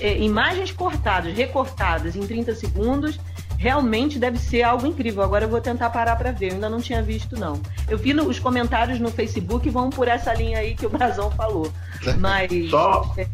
é, 0.00 0.18
imagens 0.18 0.70
cortadas, 0.70 1.34
recortadas 1.34 2.14
em 2.14 2.24
30 2.24 2.54
segundos, 2.54 3.18
realmente 3.60 4.18
deve 4.18 4.38
ser 4.38 4.62
algo 4.62 4.86
incrível. 4.86 5.22
Agora 5.22 5.44
eu 5.44 5.48
vou 5.50 5.60
tentar 5.60 5.90
parar 5.90 6.16
para 6.16 6.32
ver. 6.32 6.48
Eu 6.48 6.54
ainda 6.54 6.70
não 6.70 6.80
tinha 6.80 7.02
visto, 7.02 7.38
não. 7.38 7.60
Eu 7.88 7.98
vi 7.98 8.14
no, 8.14 8.26
os 8.26 8.38
comentários 8.38 8.98
no 8.98 9.10
Facebook 9.10 9.68
vão 9.68 9.90
por 9.90 10.08
essa 10.08 10.32
linha 10.32 10.58
aí 10.60 10.74
que 10.74 10.86
o 10.86 10.88
Brazão 10.90 11.30
falou. 11.30 11.70
Mas. 12.18 12.70
Só- 12.70 13.12
é, 13.18 13.28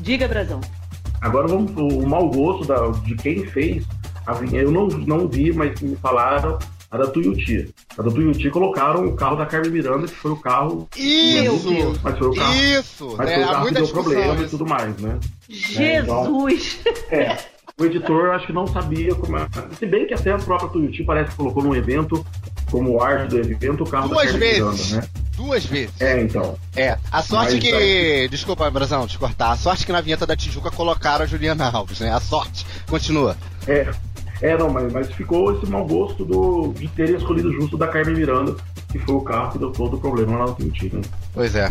Diga, 0.00 0.28
Brazão. 0.28 0.60
Agora 1.22 1.48
vamos 1.48 1.70
pro 1.72 1.88
o 1.88 2.06
mau 2.06 2.28
gosto 2.28 2.66
da, 2.66 2.88
de 3.04 3.14
quem 3.16 3.46
fez 3.46 3.86
a 4.26 4.34
vinheta. 4.34 4.66
Eu 4.66 4.70
não, 4.70 4.86
não 4.86 5.26
vi, 5.26 5.50
mas 5.50 5.80
me 5.80 5.96
falaram 5.96 6.58
a 6.90 6.98
da 6.98 7.06
Tuiuti. 7.06 7.74
A 7.96 8.02
da 8.02 8.10
Tuiuti 8.10 8.50
colocaram 8.50 9.06
o 9.06 9.16
carro 9.16 9.36
da 9.36 9.46
Carmen 9.46 9.70
Miranda, 9.72 10.06
que 10.06 10.14
foi 10.14 10.32
o 10.32 10.36
carro. 10.36 10.86
Isso! 10.94 11.98
Mas 12.02 12.18
foi 12.18 12.28
o 12.28 12.34
carro. 12.34 12.54
Isso! 12.54 13.14
Mas 13.16 13.30
É, 13.30 13.34
foi 13.36 13.42
o 13.44 13.48
há 13.48 13.52
carro 13.52 13.66
que 13.68 13.74
deu 13.74 13.88
problema 13.88 14.34
e 14.34 14.40
isso. 14.42 14.50
tudo 14.50 14.66
mais, 14.68 14.96
né? 14.98 15.18
Jesus! 15.48 16.80
É. 17.10 17.36
O 17.78 17.84
editor 17.84 18.30
acho 18.30 18.46
que 18.46 18.54
não 18.54 18.66
sabia 18.66 19.14
como 19.14 19.36
é. 19.36 19.46
Se 19.78 19.84
bem 19.84 20.06
que 20.06 20.14
até 20.14 20.32
a 20.32 20.38
própria 20.38 20.70
Tuiuti 20.70 21.04
parece 21.04 21.32
que 21.32 21.36
colocou 21.36 21.62
no 21.62 21.76
evento, 21.76 22.24
como 22.70 23.02
arte 23.02 23.28
do 23.28 23.38
evento, 23.38 23.84
o 23.84 23.86
carro 23.86 24.08
Duas 24.08 24.32
da 24.32 24.38
vezes. 24.38 24.90
Miranda, 24.90 25.02
né? 25.02 25.08
Duas 25.36 25.66
vezes. 25.66 26.00
É, 26.00 26.22
então. 26.22 26.58
É, 26.74 26.96
a 27.12 27.22
sorte 27.22 27.56
Mas, 27.56 27.62
que. 27.62 28.28
Desculpa, 28.30 28.70
Brazão, 28.70 29.06
te 29.06 29.18
cortar. 29.18 29.50
A 29.50 29.56
sorte 29.58 29.84
que 29.84 29.92
na 29.92 30.00
vinheta 30.00 30.26
da 30.26 30.34
Tijuca 30.34 30.70
colocaram 30.70 31.24
a 31.24 31.26
Juliana 31.26 31.68
Alves, 31.70 32.00
né? 32.00 32.10
A 32.10 32.18
sorte. 32.18 32.64
Continua. 32.86 33.36
É, 33.68 33.92
é 34.40 34.56
não, 34.56 34.70
mas, 34.70 34.90
mas 34.90 35.12
ficou 35.12 35.52
esse 35.52 35.66
mau 35.66 35.86
gosto 35.86 36.24
do, 36.24 36.72
de 36.72 36.88
terem 36.88 37.16
escolhido 37.16 37.52
justo 37.52 37.76
da 37.76 37.88
Carmen 37.88 38.16
Miranda, 38.16 38.56
que 38.90 38.98
foi 39.00 39.16
o 39.16 39.20
carro 39.20 39.52
que 39.52 39.58
deu 39.58 39.70
todo 39.70 39.98
o 39.98 40.00
problema 40.00 40.38
lá 40.38 40.46
no 40.46 40.54
Tuiuti, 40.54 40.94
né? 40.94 41.02
Pois 41.34 41.54
é. 41.54 41.70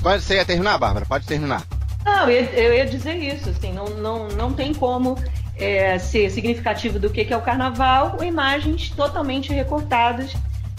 Pode, 0.00 0.22
você 0.22 0.36
ia 0.36 0.44
terminar, 0.44 0.78
Bárbara? 0.78 1.04
Pode 1.04 1.26
terminar. 1.26 1.64
Não, 2.04 2.28
eu, 2.28 2.74
ia- 2.74 2.86
dizer 2.86 3.14
isso, 3.16 3.48
assim, 3.50 3.72
não, 3.72 3.84
não, 3.86 4.28
não 4.28 4.52
tem 4.52 4.74
como 4.74 5.16
é, 5.56 5.98
ser 5.98 6.30
significativo 6.30 6.98
do 6.98 7.08
que, 7.10 7.32
é 7.32 7.36
o 7.36 7.40
carnaval 7.42 8.22
imagens 8.22 8.90
totalmente 8.90 9.52
recortadas 9.52 10.32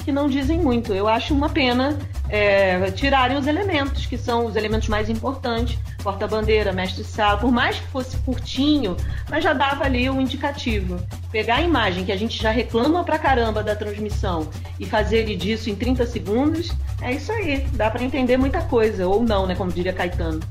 que 0.03 0.11
não 0.11 0.27
dizem 0.27 0.59
muito. 0.59 0.93
Eu 0.93 1.07
acho 1.07 1.33
uma 1.33 1.47
pena 1.47 1.97
é, 2.27 2.91
tirarem 2.91 3.37
os 3.37 3.47
elementos, 3.47 4.05
que 4.05 4.17
são 4.17 4.45
os 4.45 4.57
elementos 4.57 4.89
mais 4.89 5.09
importantes, 5.09 5.79
porta-bandeira, 6.03 6.73
mestre-sala, 6.73 7.37
por 7.39 7.49
mais 7.51 7.77
que 7.79 7.87
fosse 7.87 8.17
curtinho, 8.17 8.97
mas 9.29 9.45
já 9.45 9.53
dava 9.53 9.85
ali 9.85 10.09
um 10.09 10.19
indicativo. 10.19 10.99
Pegar 11.31 11.55
a 11.55 11.61
imagem 11.61 12.03
que 12.03 12.11
a 12.11 12.17
gente 12.17 12.41
já 12.41 12.51
reclama 12.51 13.01
pra 13.05 13.17
caramba 13.17 13.63
da 13.63 13.77
transmissão 13.77 14.49
e 14.77 14.85
fazer 14.85 15.23
disso 15.37 15.69
em 15.69 15.75
30 15.75 16.05
segundos, 16.05 16.69
é 17.01 17.13
isso 17.13 17.31
aí. 17.31 17.65
Dá 17.71 17.89
pra 17.89 18.03
entender 18.03 18.35
muita 18.35 18.61
coisa, 18.61 19.07
ou 19.07 19.23
não, 19.23 19.47
né, 19.47 19.55
como 19.55 19.71
diria 19.71 19.93
Caetano. 19.93 20.41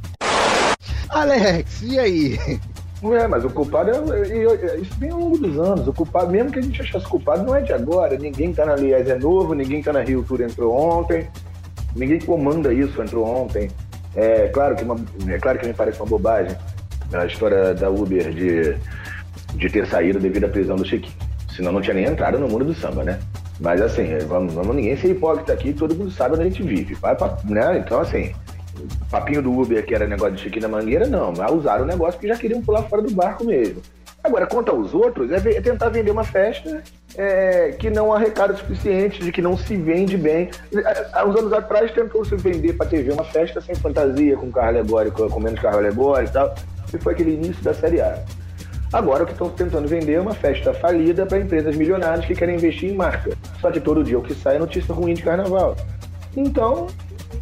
Alex, 1.10 1.82
e 1.82 1.98
aí? 1.98 2.38
É, 3.02 3.26
mas 3.26 3.44
o 3.44 3.50
culpado 3.50 3.90
é, 3.90 4.26
eu- 4.28 4.52
é- 4.54 4.76
isso 4.78 4.94
vem 4.98 5.10
ao 5.10 5.18
longo 5.18 5.36
dos 5.38 5.58
anos. 5.58 5.86
O 5.88 5.92
culpado, 5.92 6.30
mesmo 6.30 6.52
que 6.52 6.58
a 6.60 6.62
gente 6.62 6.80
achasse 6.80 7.06
culpado, 7.06 7.42
não 7.44 7.54
é 7.54 7.60
de 7.60 7.72
agora. 7.72 8.16
Ninguém 8.16 8.52
tá 8.52 8.64
na 8.64 8.76
Lies 8.76 9.08
é 9.08 9.16
novo, 9.18 9.54
ninguém 9.54 9.82
tá 9.82 9.92
na 9.92 10.02
Rio 10.02 10.22
Tour 10.22 10.40
entrou 10.40 10.72
ontem, 10.72 11.26
ninguém 11.96 12.20
comanda 12.20 12.72
isso 12.72 13.02
entrou 13.02 13.26
ontem. 13.26 13.70
É 14.14 14.48
claro 14.48 14.76
que, 14.76 14.84
uma, 14.84 14.96
é 15.28 15.38
claro 15.38 15.58
que 15.58 15.66
me 15.66 15.72
parece 15.74 15.98
uma 16.00 16.06
bobagem 16.06 16.54
a 17.12 17.26
história 17.26 17.74
da 17.74 17.90
Uber 17.90 18.30
de, 18.32 18.76
de 19.54 19.68
ter 19.68 19.86
saído 19.86 20.18
devido 20.20 20.44
à 20.44 20.48
prisão 20.48 20.76
do 20.76 20.84
Chiquinho. 20.84 21.12
Senão 21.54 21.72
não 21.72 21.80
tinha 21.82 21.94
nem 21.94 22.04
entrado 22.06 22.38
no 22.38 22.48
mundo 22.48 22.64
do 22.64 22.74
samba, 22.74 23.02
né? 23.04 23.18
Mas 23.60 23.80
assim, 23.82 24.16
vamos, 24.26 24.54
vamos 24.54 24.74
ninguém 24.74 24.96
ser 24.96 25.10
hipócrita 25.10 25.52
aqui, 25.52 25.72
todo 25.74 25.94
mundo 25.94 26.10
sabe 26.10 26.34
onde 26.34 26.42
a 26.42 26.46
gente 26.46 26.62
vive. 26.62 26.94
Vai 26.94 27.14
pra- 27.14 27.36
né? 27.44 27.78
Então, 27.84 28.00
assim, 28.00 28.32
papinho 29.10 29.42
do 29.42 29.52
Uber, 29.58 29.84
que 29.84 29.94
era 29.94 30.06
negócio 30.06 30.34
de 30.34 30.42
Chiquinho 30.42 30.68
na 30.68 30.76
Mangueira, 30.76 31.06
não. 31.06 31.32
Mas 31.36 31.50
usaram 31.50 31.84
o 31.84 31.86
negócio 31.86 32.14
porque 32.14 32.28
já 32.28 32.36
queriam 32.36 32.62
pular 32.62 32.82
fora 32.84 33.02
do 33.02 33.10
barco 33.12 33.44
mesmo. 33.44 33.82
Agora, 34.24 34.46
quanto 34.46 34.70
aos 34.70 34.94
outros, 34.94 35.32
é, 35.32 35.36
é 35.36 35.60
tentar 35.60 35.88
vender 35.88 36.12
uma 36.12 36.22
festa 36.22 36.82
é, 37.16 37.72
que 37.72 37.90
não 37.90 38.12
arrecada 38.12 38.52
o 38.52 38.56
suficiente, 38.56 39.22
de 39.22 39.32
que 39.32 39.42
não 39.42 39.56
se 39.56 39.76
vende 39.76 40.16
bem. 40.16 40.48
Há 41.12 41.20
há 41.20 41.24
uns 41.26 41.36
anos 41.36 41.52
atrás 41.52 41.90
tentou 41.90 42.24
se 42.24 42.36
vender 42.36 42.74
pra 42.74 42.86
TV 42.86 43.12
uma 43.12 43.24
festa 43.24 43.60
sem 43.60 43.74
fantasia, 43.74 44.36
com 44.36 44.50
carro 44.52 44.68
alegórico, 44.68 45.28
com 45.28 45.40
menos 45.40 45.60
carro 45.60 45.78
alegórico 45.78 46.30
e 46.30 46.32
tal. 46.32 46.54
E 46.94 46.98
foi 46.98 47.14
aquele 47.14 47.34
início 47.34 47.62
da 47.64 47.74
Série 47.74 48.00
A. 48.00 48.22
Agora 48.92 49.24
o 49.24 49.26
que 49.26 49.32
estão 49.32 49.48
tentando 49.48 49.88
vender 49.88 50.14
é 50.14 50.20
uma 50.20 50.34
festa 50.34 50.72
falida 50.74 51.24
para 51.24 51.38
empresas 51.38 51.74
milionárias 51.74 52.26
que 52.26 52.34
querem 52.34 52.56
investir 52.56 52.90
em 52.90 52.94
marca. 52.94 53.32
Só 53.60 53.70
que 53.70 53.80
todo 53.80 54.04
dia 54.04 54.18
o 54.18 54.22
que 54.22 54.34
sai 54.34 54.56
é 54.56 54.58
notícia 54.58 54.94
ruim 54.94 55.14
de 55.14 55.22
carnaval. 55.22 55.74
Então, 56.36 56.86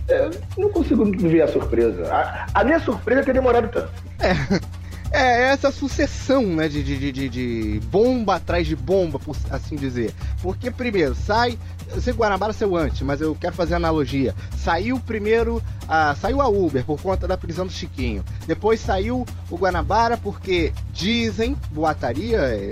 é, 0.09 0.31
não 0.57 0.69
consigo 0.71 1.05
ver 1.29 1.43
a 1.43 1.49
surpresa. 1.49 2.13
A, 2.13 2.47
a 2.61 2.65
minha 2.65 2.81
surpresa 2.81 3.21
é 3.21 3.25
ter 3.25 3.35
demorado 3.35 3.69
tanto. 3.69 3.91
É 5.13 5.51
essa 5.51 5.71
sucessão, 5.73 6.45
né, 6.47 6.69
de, 6.69 6.83
de, 6.83 6.97
de- 6.99 7.13
de, 7.13 7.29
de 7.29 7.81
bomba 7.87 8.37
atrás 8.37 8.67
de 8.67 8.77
bomba, 8.77 9.19
por 9.19 9.37
assim 9.51 9.75
dizer. 9.77 10.15
Porque 10.41 10.71
primeiro 10.71 11.15
sai, 11.15 11.59
eu 11.93 12.01
sei 12.01 12.13
que 12.13 12.19
Guanabara 12.21 12.53
saiu 12.53 12.77
antes, 12.77 13.03
mas 13.03 13.21
eu 13.21 13.35
quero 13.35 13.55
fazer 13.55 13.75
analogia. 13.75 14.35
Saiu 14.57 15.01
primeiro, 15.01 15.61
a, 15.89 16.15
saiu 16.15 16.41
a 16.41 16.49
Uber 16.49 16.85
por 16.85 17.01
conta 17.03 17.27
da 17.27 17.37
prisão 17.37 17.67
do 17.67 17.73
Chiquinho. 17.73 18.25
Depois 18.47 18.79
saiu 18.81 19.27
o 19.51 19.57
Guanabara 19.57 20.17
porque 20.17 20.73
dizem, 20.93 21.57
boataria, 21.73 22.39
é, 22.39 22.71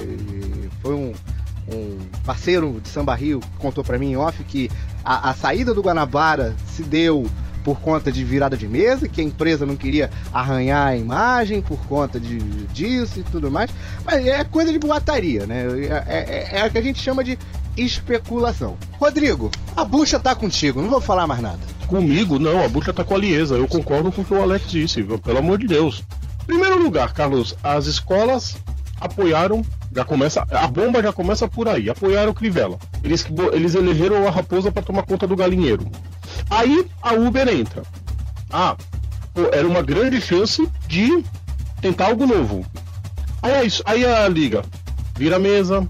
foi 0.80 0.94
um, 0.94 1.12
um 1.72 1.98
parceiro 2.24 2.80
de 2.82 2.88
Samba 2.88 3.14
Rio 3.14 3.40
contou 3.58 3.82
pra 3.84 3.98
mim 3.98 4.12
em 4.12 4.16
off 4.16 4.42
que 4.44 4.70
a, 5.04 5.30
a 5.30 5.34
saída 5.34 5.74
do 5.74 5.82
Guanabara 5.82 6.54
se 6.66 6.82
deu 6.82 7.28
por 7.64 7.80
conta 7.80 8.10
de 8.10 8.24
virada 8.24 8.56
de 8.56 8.66
mesa, 8.66 9.08
que 9.08 9.20
a 9.20 9.24
empresa 9.24 9.66
não 9.66 9.76
queria 9.76 10.08
arranhar 10.32 10.86
a 10.86 10.96
imagem 10.96 11.60
por 11.60 11.78
conta 11.86 12.18
de, 12.18 12.38
disso 12.72 13.20
e 13.20 13.22
tudo 13.24 13.50
mais. 13.50 13.70
Mas 14.06 14.26
é 14.26 14.42
coisa 14.44 14.72
de 14.72 14.78
boataria, 14.78 15.44
né? 15.46 15.66
É, 16.06 16.48
é- 16.54 16.60
é 16.60 16.66
o 16.66 16.70
que 16.70 16.78
a 16.78 16.82
gente 16.82 16.98
chama 17.02 17.22
de 17.22 17.38
especulação. 17.76 18.76
Rodrigo, 18.98 19.50
a 19.76 19.84
bucha 19.84 20.18
tá 20.18 20.34
contigo, 20.34 20.80
não 20.80 20.88
vou 20.88 21.00
falar 21.00 21.26
mais 21.26 21.40
nada. 21.40 21.58
Comigo, 21.86 22.38
não, 22.38 22.64
a 22.64 22.68
bucha 22.68 22.92
tá 22.92 23.04
com 23.04 23.14
a 23.14 23.18
Liesa. 23.18 23.56
Eu 23.56 23.68
concordo 23.68 24.10
com 24.12 24.22
o 24.22 24.24
que 24.24 24.34
o 24.34 24.40
Alex 24.42 24.68
disse, 24.70 25.02
pelo 25.02 25.38
amor 25.38 25.58
de 25.58 25.66
Deus. 25.66 26.02
Primeiro 26.46 26.82
lugar, 26.82 27.12
Carlos, 27.12 27.54
as 27.62 27.86
escolas 27.86 28.56
apoiaram, 29.00 29.62
já 29.94 30.04
começa, 30.04 30.46
a 30.50 30.66
bomba 30.66 31.02
já 31.02 31.12
começa 31.12 31.48
por 31.48 31.68
aí, 31.68 31.88
apoiaram 31.88 32.30
o 32.30 32.34
Crivella. 32.34 32.78
Eles, 33.02 33.26
eles 33.52 33.74
elegeram 33.74 34.26
a 34.26 34.30
raposa 34.30 34.70
para 34.70 34.82
tomar 34.82 35.02
conta 35.02 35.26
do 35.26 35.36
galinheiro. 35.36 35.86
Aí 36.50 36.86
a 37.02 37.14
Uber 37.14 37.48
entra. 37.48 37.82
Ah, 38.50 38.76
pô, 39.34 39.42
era 39.52 39.66
uma 39.66 39.82
grande 39.82 40.20
chance 40.20 40.68
de 40.86 41.24
tentar 41.80 42.06
algo 42.06 42.26
novo. 42.26 42.64
Aí 43.42 43.52
é 43.52 43.64
isso, 43.64 43.82
aí 43.86 44.04
a 44.04 44.28
liga 44.28 44.62
vira 45.16 45.36
a 45.36 45.38
mesa, 45.38 45.86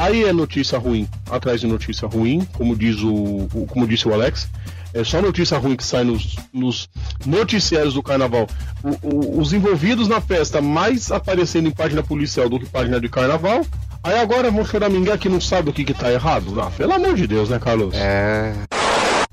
Aí 0.00 0.24
é 0.24 0.32
notícia 0.32 0.78
ruim 0.78 1.06
atrás 1.30 1.60
de 1.60 1.66
notícia 1.66 2.08
ruim, 2.08 2.48
como 2.54 2.74
diz 2.74 3.02
o, 3.02 3.46
como 3.68 3.86
disse 3.86 4.08
o 4.08 4.14
Alex. 4.14 4.48
É 4.92 5.04
só 5.04 5.22
notícia 5.22 5.56
ruim 5.56 5.76
que 5.76 5.84
sai 5.84 6.02
nos, 6.04 6.36
nos 6.52 6.88
noticiários 7.24 7.94
do 7.94 8.02
carnaval. 8.02 8.46
O- 8.82 9.08
o- 9.08 9.40
os 9.40 9.52
envolvidos 9.52 10.08
na 10.08 10.20
festa 10.20 10.60
mais 10.60 11.12
aparecendo 11.12 11.68
em 11.68 11.70
página 11.72 12.02
policial 12.02 12.48
do 12.48 12.58
que 12.58 12.66
página 12.66 13.00
de 13.00 13.08
carnaval. 13.08 13.64
Aí 14.02 14.18
agora 14.18 14.50
vão 14.50 14.64
choramingar 14.64 15.18
que 15.18 15.28
não 15.28 15.40
sabe 15.40 15.70
o 15.70 15.72
que, 15.72 15.84
que 15.84 15.94
tá 15.94 16.10
errado. 16.10 16.60
Ah, 16.60 16.70
pelo 16.76 16.92
amor 16.94 17.14
de 17.14 17.26
Deus, 17.26 17.48
né, 17.50 17.58
Carlos? 17.58 17.94
É. 17.94 18.52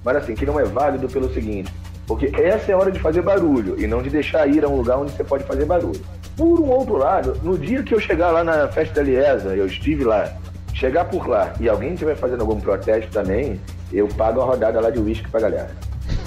Mas 0.04 0.18
assim, 0.18 0.36
que 0.36 0.46
não 0.46 0.60
é 0.60 0.64
válido 0.64 1.08
pelo 1.08 1.34
seguinte, 1.34 1.72
porque 2.06 2.28
essa 2.40 2.72
é 2.72 2.76
a 2.76 2.78
hora 2.78 2.92
de 2.92 3.00
fazer 3.00 3.22
barulho 3.22 3.76
e 3.82 3.88
não 3.88 4.02
de 4.04 4.10
deixar 4.10 4.48
ir 4.48 4.64
a 4.64 4.68
um 4.70 4.78
lugar 4.78 5.00
onde 5.00 5.12
você 5.12 5.24
pode 5.24 5.44
fazer 5.46 5.66
barulho. 5.66 6.00
Por 6.36 6.60
um 6.60 6.70
outro 6.70 6.98
lado, 6.98 7.38
no 7.44 7.58
dia 7.58 7.82
que 7.82 7.94
eu 7.96 8.00
chegar 8.00 8.30
lá 8.32 8.44
na 8.44 8.68
festa 8.68 8.96
da 8.96 9.02
Liesa, 9.02 9.56
eu 9.56 9.66
estive 9.66 10.04
lá, 10.04 10.32
chegar 10.74 11.06
por 11.06 11.28
lá 11.28 11.54
e 11.60 11.68
alguém 11.68 11.94
estiver 11.94 12.16
fazendo 12.16 12.42
algum 12.42 12.60
protesto 12.60 13.10
também, 13.12 13.60
eu 13.92 14.08
pago 14.08 14.42
a 14.42 14.46
rodada 14.46 14.80
lá 14.80 14.90
de 14.90 15.00
uísque 15.00 15.28
pra 15.30 15.40
galera. 15.42 15.72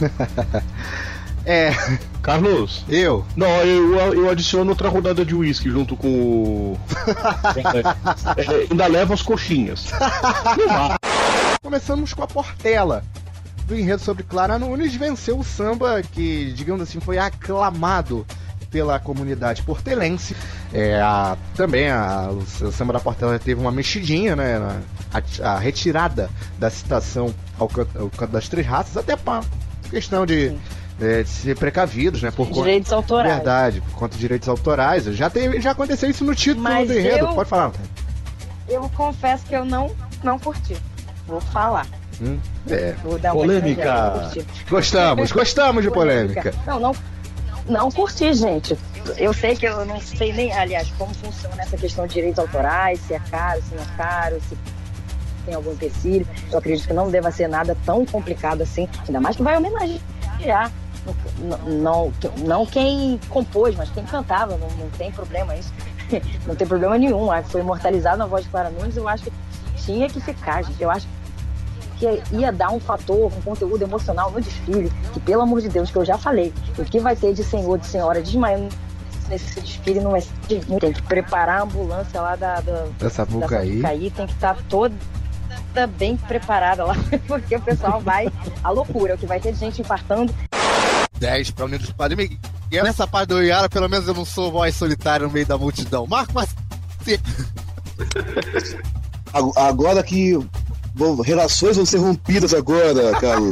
É. 1.47 1.71
Carlos? 2.23 2.85
Eu? 2.87 3.25
Não, 3.35 3.49
eu, 3.63 3.95
eu 4.13 4.31
adiciono 4.31 4.69
outra 4.71 4.91
rodada 4.91 5.25
de 5.25 5.35
uísque 5.35 5.71
junto 5.71 5.97
com 5.97 6.07
o. 6.07 6.79
É, 8.37 8.43
é, 8.45 8.67
ainda 8.71 8.87
leva 8.87 9.15
as 9.15 9.23
coxinhas. 9.23 9.87
Começamos 11.63 12.13
com 12.13 12.23
a 12.23 12.27
Portela. 12.27 13.03
Do 13.67 13.75
enredo 13.79 14.03
sobre 14.03 14.23
Clara 14.23 14.59
Nunes 14.59 14.95
venceu 14.95 15.39
o 15.39 15.45
samba 15.45 16.03
que, 16.13 16.53
digamos 16.53 16.83
assim, 16.83 17.01
foi 17.01 17.19
aclamado 17.19 18.27
pela 18.71 18.99
comunidade 18.99 19.63
portelense. 19.63 20.37
É, 20.73 21.01
a- 21.01 21.37
também 21.57 21.89
a- 21.89 22.31
o 22.31 22.71
samba 22.73 22.93
da 22.93 23.01
Portela 23.01 23.39
teve 23.39 23.61
uma 23.61 23.73
mexidinha, 23.73 24.37
né? 24.37 24.59
na- 24.59 24.81
A, 25.13 25.55
a 25.55 25.59
retirada 25.59 26.31
da 26.59 26.71
citação 26.71 27.35
ao 27.59 27.69
canto, 27.69 27.99
ao 27.99 28.09
canto 28.11 28.31
das 28.33 28.49
três 28.49 28.67
raças, 28.67 28.97
até 28.97 29.17
para 29.17 29.43
questão 29.91 30.25
de, 30.25 30.57
é, 31.01 31.23
de 31.25 31.29
ser 31.29 31.57
precavidos, 31.59 32.23
né? 32.23 32.31
Por 32.31 32.47
conta- 32.49 32.61
Direitos 32.61 32.93
autorais. 32.93 33.35
Verdade, 33.35 33.81
por 33.81 33.95
conta 33.95 34.15
de 34.15 34.21
direitos 34.21 34.49
autorais. 34.49 35.05
Já, 35.07 35.29
teve, 35.29 35.61
já 35.61 35.73
aconteceu 35.73 36.09
isso 36.09 36.25
no 36.25 36.35
título 36.35 36.63
Mas 36.63 36.87
do 36.89 36.95
enredo. 36.99 37.27
eu- 37.27 37.35
Pode 37.35 37.49
falar. 37.49 37.73
Eu 38.69 38.89
confesso 38.97 39.45
que 39.47 39.55
eu 39.55 39.65
não, 39.65 39.91
não 40.23 40.39
curti. 40.39 40.77
Vou 41.27 41.41
falar. 41.41 41.87
Hum, 42.23 42.39
é. 42.69 42.93
Vou 43.03 43.19
dar 43.19 43.33
uma 43.35 43.45
curti. 44.23 44.47
Gostamos, 44.69 45.33
gostamos 45.33 45.83
de 45.83 45.91
polêmica. 45.93 46.55
Não, 46.67 46.79
não, 46.79 46.95
Não 47.69 47.91
curti, 47.91 48.33
gente. 48.33 48.79
Eu 49.17 49.33
sei 49.33 49.57
que 49.57 49.67
eu 49.67 49.85
não 49.87 50.01
sei 50.01 50.33
nem, 50.33 50.53
aliás, 50.53 50.89
como 50.99 51.13
funciona 51.15 51.63
essa 51.63 51.77
questão 51.77 52.07
de 52.07 52.15
direitos 52.15 52.39
autorais, 52.39 53.01
se 53.01 53.15
é 53.15 53.21
caro, 53.31 53.61
se 53.69 53.75
não 53.75 53.83
é 53.83 53.87
caro, 53.97 54.41
se 54.49 54.57
tem 55.45 55.55
algum 55.55 55.73
empecilho. 55.73 56.27
Eu 56.51 56.59
acredito 56.59 56.87
que 56.87 56.93
não 56.93 57.11
deva 57.11 57.31
ser 57.31 57.49
nada 57.49 57.77
tão 57.85 58.05
complicado 58.07 58.63
assim, 58.63 58.89
ainda 59.07 59.21
mais 59.21 59.37
que 59.37 59.43
vai 59.43 59.57
homenagear. 59.57 60.73
Não, 61.39 61.59
não, 61.67 62.13
não 62.39 62.67
quem 62.67 63.19
compôs, 63.29 63.75
mas 63.75 63.91
quem 63.91 64.05
cantava, 64.05 64.57
não, 64.57 64.69
não 64.77 64.91
tem 64.91 65.11
problema 65.11 65.57
isso. 65.57 65.73
Não 66.45 66.57
tem 66.57 66.67
problema 66.67 66.99
nenhum. 66.99 67.31
Ah, 67.31 67.41
Foi 67.41 67.61
imortalizado 67.61 68.19
na 68.19 68.27
voz 68.27 68.43
de 68.43 68.51
Clara 68.51 68.69
Nunes, 68.69 68.97
eu 68.97 69.07
acho 69.07 69.23
que 69.23 69.33
tinha 69.77 70.09
que 70.09 70.21
ficar, 70.21 70.65
gente. 70.65 70.83
Eu 70.83 70.91
acho 70.91 71.07
que 72.01 72.23
ia 72.33 72.51
dar 72.51 72.73
um 72.73 72.81
fator, 72.81 73.27
um 73.27 73.41
conteúdo 73.43 73.83
emocional 73.83 74.31
no 74.33 74.41
desfile, 74.41 74.91
que 75.13 75.21
pelo 75.21 75.43
amor 75.43 75.61
de 75.61 75.69
Deus, 75.69 75.89
que 75.89 75.97
eu 75.97 76.05
já 76.05 76.19
falei, 76.19 76.53
o 76.77 76.85
que 76.85 76.99
vai 76.99 77.15
ter 77.15 77.33
de 77.33 77.45
senhor, 77.45 77.79
de 77.79 77.87
senhora 77.87 78.21
desmaiando 78.21 78.75
nesse 79.29 79.61
desfile 79.61 80.01
não 80.01 80.17
é 80.17 80.21
tem 80.81 80.93
que 80.93 81.03
preparar 81.03 81.61
a 81.61 81.63
ambulância 81.63 82.21
lá 82.21 82.35
da, 82.37 82.61
da, 82.61 82.87
Da 82.99 83.09
Sapucaí. 83.09 83.81
Sapucaí, 83.81 84.11
tem 84.11 84.27
que 84.27 84.33
estar 84.33 84.57
toda 84.69 84.95
bem 85.87 86.17
preparada 86.17 86.85
lá, 86.85 86.95
porque 87.27 87.57
o 87.57 87.61
pessoal 87.61 88.01
vai 88.01 88.29
à 88.63 88.71
loucura, 88.71 89.15
o 89.15 89.19
que 89.19 89.27
vai 89.27 89.39
ter 89.41 89.53
de 89.53 89.59
gente 89.59 89.81
infartando 89.81 90.35
10 91.19 91.51
para 91.53 91.65
Unidos 91.67 91.87
do 91.89 91.95
Padre 91.95 92.17
Miguel. 92.17 92.85
Nessa 92.85 93.07
parte 93.07 93.29
do 93.31 93.43
Iara, 93.43 93.69
pelo 93.69 93.89
menos 93.89 94.07
eu 94.09 94.15
não 94.15 94.25
sou 94.25 94.51
voz 94.51 94.75
solitária 94.75 95.27
no 95.27 95.33
meio 95.33 95.47
da 95.47 95.59
multidão. 95.59 96.07
Marco. 96.07 96.33
Ag- 99.33 99.53
Agora 99.57 100.03
que 100.03 100.39
bom, 100.95 101.21
relações 101.21 101.77
vão 101.77 101.85
ser 101.87 101.99
rompidas 101.99 102.53
agora, 102.55 103.13
Carlos. 103.21 103.51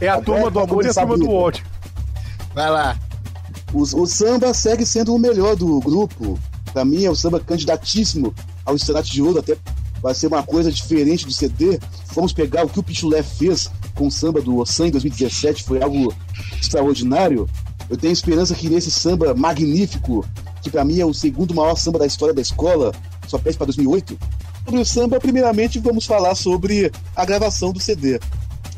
É 0.00 0.08
a 0.08 0.20
turma 0.20 0.50
do 0.50 0.60
amor 0.60 0.84
e 0.84 0.88
a 0.88 0.94
turma 0.94 1.16
do 1.16 1.30
ódio. 1.30 1.64
Vai 2.54 2.70
lá. 2.70 2.96
O, 3.72 3.82
o 3.82 4.06
samba 4.06 4.52
segue 4.52 4.84
sendo 4.84 5.14
o 5.14 5.18
melhor 5.18 5.54
do 5.56 5.78
grupo. 5.80 6.38
Pra 6.72 6.84
mim 6.84 7.04
é 7.04 7.10
o 7.10 7.16
samba 7.16 7.40
candidatíssimo 7.40 8.34
ao 8.70 8.76
Estrenato 8.76 9.10
de 9.10 9.20
Ouro, 9.20 9.38
até 9.38 9.56
vai 10.02 10.14
ser 10.14 10.28
uma 10.28 10.42
coisa 10.42 10.72
diferente 10.72 11.26
do 11.26 11.32
CD. 11.32 11.78
Vamos 12.14 12.32
pegar 12.32 12.64
o 12.64 12.68
que 12.68 12.80
o 12.80 12.82
Pichulé 12.82 13.22
fez 13.22 13.70
com 13.94 14.06
o 14.06 14.10
samba 14.10 14.40
do 14.40 14.58
Ossan 14.58 14.88
em 14.88 14.90
2017, 14.90 15.64
foi 15.64 15.82
algo 15.82 16.14
extraordinário. 16.60 17.48
Eu 17.88 17.96
tenho 17.96 18.12
esperança 18.12 18.54
que 18.54 18.68
nesse 18.68 18.90
samba 18.90 19.34
magnífico, 19.34 20.24
que 20.62 20.70
pra 20.70 20.84
mim 20.84 21.00
é 21.00 21.04
o 21.04 21.12
segundo 21.12 21.54
maior 21.54 21.76
samba 21.76 21.98
da 21.98 22.06
história 22.06 22.34
da 22.34 22.40
escola, 22.40 22.92
só 23.26 23.38
pede 23.38 23.56
pra 23.56 23.66
2008. 23.66 24.18
Sobre 24.64 24.80
o 24.80 24.84
samba, 24.84 25.18
primeiramente 25.18 25.78
vamos 25.78 26.06
falar 26.06 26.34
sobre 26.34 26.90
a 27.16 27.24
gravação 27.24 27.72
do 27.72 27.80
CD. 27.80 28.20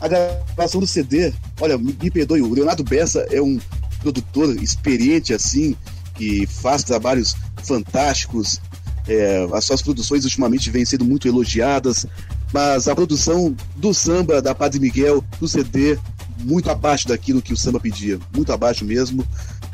A 0.00 0.08
gravação 0.08 0.80
do 0.80 0.86
CD, 0.86 1.32
olha, 1.60 1.76
me, 1.78 1.96
me 2.00 2.10
perdoe, 2.10 2.40
o 2.40 2.52
Leonardo 2.52 2.82
Bessa 2.82 3.26
é 3.30 3.40
um 3.40 3.60
produtor 4.00 4.56
experiente 4.60 5.32
assim, 5.32 5.76
que 6.14 6.46
faz 6.46 6.82
trabalhos 6.82 7.36
fantásticos. 7.62 8.60
É, 9.08 9.48
as 9.52 9.64
suas 9.64 9.82
produções 9.82 10.24
ultimamente 10.24 10.70
vêm 10.70 10.84
sendo 10.84 11.04
muito 11.04 11.26
elogiadas, 11.26 12.06
mas 12.52 12.86
a 12.86 12.94
produção 12.94 13.54
do 13.76 13.92
samba 13.92 14.40
da 14.40 14.54
Padre 14.54 14.78
Miguel, 14.78 15.24
do 15.40 15.48
CD, 15.48 15.98
muito 16.44 16.70
abaixo 16.70 17.08
daquilo 17.08 17.42
que 17.42 17.52
o 17.52 17.56
samba 17.56 17.80
pedia, 17.80 18.18
muito 18.34 18.52
abaixo 18.52 18.84
mesmo. 18.84 19.26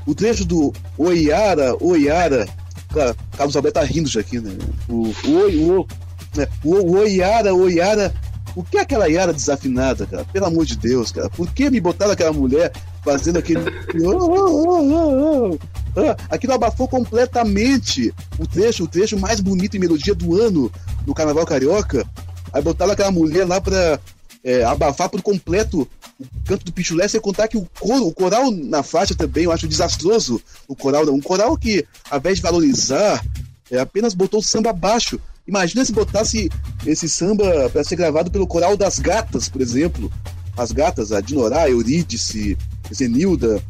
O 0.07 0.15
trecho 0.15 0.45
do 0.45 0.73
Oiara, 0.97 1.77
Oiara, 1.81 2.49
Ca- 2.93 3.15
Carlos 3.37 3.55
Alberto 3.57 3.81
tá 3.81 3.85
rindo 3.85 4.09
já 4.09 4.21
aqui, 4.21 4.41
né? 4.41 4.57
O, 4.89 5.09
o, 5.09 5.81
o, 5.81 5.87
né? 6.35 6.47
o, 6.65 6.75
o 6.77 6.97
Oiara, 6.99 7.55
Oiara, 7.55 8.15
o 8.57 8.65
que 8.65 8.79
é 8.79 8.81
aquela 8.81 9.07
Yara 9.07 9.33
desafinada, 9.33 10.07
cara? 10.07 10.25
Pelo 10.33 10.47
amor 10.47 10.65
de 10.65 10.77
Deus, 10.77 11.13
cara. 11.13 11.29
Por 11.29 11.53
que 11.53 11.69
me 11.71 11.81
botaram 11.81 12.13
aquela 12.13 12.33
mulher 12.33 12.73
fazendo 13.09 13.39
aquele. 13.39 13.61
Oh, 14.05 14.11
oh, 14.11 15.53
oh. 15.53 15.59
Ah, 15.97 16.17
Aquilo 16.29 16.53
abafou 16.53 16.87
completamente 16.87 18.13
o 18.39 18.47
trecho, 18.47 18.85
o 18.85 18.89
trecho 18.89 19.19
mais 19.19 19.41
bonito 19.41 19.77
e 19.77 19.79
melodia 19.79 20.15
do 20.15 20.41
ano 20.41 20.71
no 21.07 21.15
Carnaval 21.15 21.47
Carioca. 21.47 22.07
Aí 22.53 22.61
botaram 22.61 22.93
aquela 22.93 23.11
mulher 23.11 23.47
lá 23.47 23.61
pra 23.61 23.99
é, 24.45 24.63
abafar 24.63 25.09
por 25.09 25.23
completo 25.23 25.89
o 26.21 26.27
canto 26.45 26.67
do 26.67 26.73
Pichulé, 26.73 27.09
sem 27.09 27.21
contar 27.21 27.49
que 27.49 27.57
o 27.57 27.67
coro, 27.81 28.07
o 28.07 28.13
coral 28.13 28.51
na 28.51 28.83
faixa 28.83 29.15
também, 29.15 29.45
eu 29.45 29.53
acho 29.53 29.69
desastroso. 29.69 30.41
O 30.67 30.77
coral, 30.77 31.05
um 31.11 31.21
coral 31.21 31.57
que, 31.57 31.87
ao 32.11 32.19
invés 32.19 32.37
de 32.37 32.43
valorizar, 32.43 33.25
é, 33.71 33.79
apenas 33.79 34.15
botou 34.15 34.41
o 34.41 34.43
samba 34.43 34.71
abaixo. 34.71 35.19
Imagina 35.47 35.85
se 35.85 35.93
botasse 35.93 36.51
esse 36.85 37.09
samba 37.09 37.71
para 37.71 37.83
ser 37.83 37.97
gravado 37.97 38.31
pelo 38.31 38.47
coral 38.47 38.77
das 38.77 38.99
gatas, 38.99 39.49
por 39.49 39.63
exemplo. 39.63 40.13
As 40.59 40.73
gatas, 40.73 41.13
a 41.13 41.21
Dinorá, 41.21 41.71
Eurídice, 41.71 42.59
Zenilda, 42.93 43.63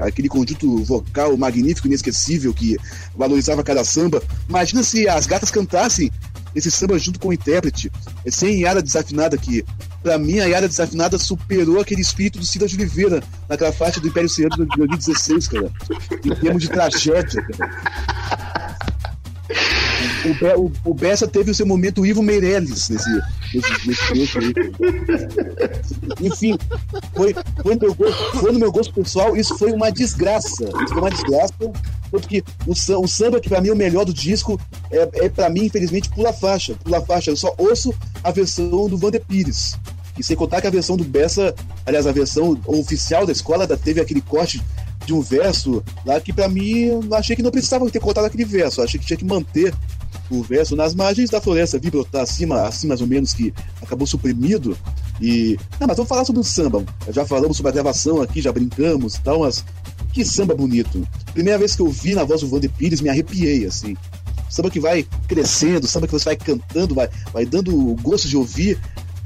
aquele 0.00 0.28
conjunto 0.28 0.84
vocal 0.84 1.36
magnífico, 1.36 1.86
inesquecível 1.86 2.52
que 2.52 2.76
valorizava 3.16 3.64
cada 3.64 3.82
samba. 3.84 4.22
Imagina 4.48 4.82
se 4.82 5.08
as 5.08 5.26
gatas 5.26 5.50
cantassem 5.50 6.10
esse 6.54 6.70
samba 6.70 6.98
junto 6.98 7.18
com 7.18 7.28
o 7.28 7.32
intérprete, 7.32 7.90
sem 8.28 8.62
Yara 8.62 8.82
desafinada 8.82 9.36
aqui. 9.36 9.64
Pra 10.02 10.18
mim, 10.18 10.38
a 10.38 10.46
Yara 10.46 10.68
desafinada 10.68 11.18
superou 11.18 11.80
aquele 11.80 12.00
espírito 12.00 12.38
do 12.38 12.46
Cida 12.46 12.66
de 12.66 12.76
Oliveira 12.76 13.22
naquela 13.48 13.72
faixa 13.72 14.00
do 14.00 14.08
Império 14.08 14.28
Serrano 14.28 14.66
de 14.66 14.76
2016, 14.76 15.48
cara. 15.48 15.70
Em 16.24 16.34
termos 16.34 16.62
de 16.62 16.68
tragédia, 16.68 17.42
cara. 17.42 18.65
O, 20.24 20.34
Be 20.34 20.54
o, 20.56 20.90
o 20.90 20.94
Bessa 20.94 21.26
teve 21.26 21.50
o 21.50 21.54
seu 21.54 21.66
momento 21.66 22.04
Ivo 22.04 22.22
Meirelles 22.22 22.88
nesse, 22.88 23.10
nesse, 23.54 23.86
nesse 23.88 24.06
trecho 24.08 24.38
aí. 24.38 24.52
Enfim, 26.20 26.56
foi, 27.14 27.34
foi, 27.62 27.74
no 27.74 27.80
meu 27.80 27.94
gosto, 27.94 28.38
foi 28.38 28.52
no 28.52 28.58
meu 28.58 28.72
gosto 28.72 28.92
pessoal, 28.94 29.36
isso 29.36 29.56
foi 29.58 29.72
uma 29.72 29.90
desgraça. 29.90 30.64
Isso 30.64 30.88
foi 30.88 30.98
uma 31.00 31.10
desgraça, 31.10 31.54
porque 32.10 32.42
o, 32.66 32.74
sam- 32.74 32.98
o 32.98 33.08
samba, 33.08 33.40
que 33.40 33.48
pra 33.48 33.60
mim 33.60 33.68
é 33.68 33.72
o 33.72 33.76
melhor 33.76 34.04
do 34.04 34.12
disco, 34.14 34.60
é, 34.90 35.08
é 35.26 35.28
pra 35.28 35.48
mim, 35.48 35.64
infelizmente, 35.64 36.08
pula 36.10 36.32
faixa. 36.32 36.74
Pula 36.82 37.00
faixa. 37.00 37.30
Eu 37.30 37.36
só 37.36 37.54
ouço 37.58 37.94
a 38.22 38.30
versão 38.30 38.88
do 38.88 38.96
Vander 38.96 39.22
Pires. 39.26 39.76
E 40.18 40.22
sem 40.22 40.34
contar 40.34 40.60
que 40.62 40.66
a 40.66 40.70
versão 40.70 40.96
do 40.96 41.04
Bessa, 41.04 41.54
aliás, 41.84 42.06
a 42.06 42.12
versão 42.12 42.58
oficial 42.66 43.26
da 43.26 43.32
escola 43.32 43.66
teve 43.76 44.00
aquele 44.00 44.22
corte 44.22 44.62
de 45.04 45.12
um 45.12 45.20
verso 45.20 45.84
lá 46.04 46.18
que 46.20 46.32
pra 46.32 46.48
mim 46.48 46.78
eu 46.86 47.14
achei 47.14 47.36
que 47.36 47.42
não 47.42 47.50
precisava 47.50 47.88
ter 47.90 48.00
cortado 48.00 48.26
aquele 48.26 48.44
verso. 48.44 48.80
Achei 48.80 48.98
que 48.98 49.06
tinha 49.06 49.16
que 49.16 49.24
manter 49.26 49.74
o 50.30 50.42
verso 50.42 50.74
nas 50.74 50.94
margens 50.94 51.30
da 51.30 51.40
floresta, 51.40 51.78
vir 51.78 51.90
brotar 51.90 52.22
acima, 52.22 52.62
assim 52.62 52.86
mais 52.86 53.00
ou 53.00 53.06
menos, 53.06 53.32
que 53.32 53.52
acabou 53.82 54.06
suprimido. 54.06 54.76
E. 55.20 55.58
Não, 55.80 55.86
mas 55.86 55.96
vamos 55.96 56.08
falar 56.08 56.24
sobre 56.24 56.40
o 56.40 56.44
samba. 56.44 56.84
Já 57.10 57.24
falamos 57.24 57.56
sobre 57.56 57.70
a 57.70 57.74
gravação 57.74 58.20
aqui, 58.20 58.40
já 58.40 58.52
brincamos 58.52 59.14
e 59.14 59.20
tal, 59.20 59.40
mas 59.40 59.64
que 60.12 60.24
samba 60.24 60.54
bonito. 60.54 61.06
Primeira 61.32 61.58
vez 61.58 61.76
que 61.76 61.82
eu 61.82 61.88
vi 61.88 62.14
na 62.14 62.24
voz 62.24 62.40
do 62.40 62.48
Vander 62.48 62.70
Pires, 62.70 63.00
me 63.00 63.08
arrepiei, 63.08 63.66
assim. 63.66 63.96
Samba 64.48 64.70
que 64.70 64.80
vai 64.80 65.06
crescendo, 65.28 65.86
samba 65.86 66.06
que 66.06 66.12
você 66.12 66.24
vai 66.24 66.36
cantando, 66.36 66.94
vai, 66.94 67.08
vai 67.32 67.44
dando 67.44 67.72
gosto 68.02 68.28
de 68.28 68.36
ouvir. 68.36 68.80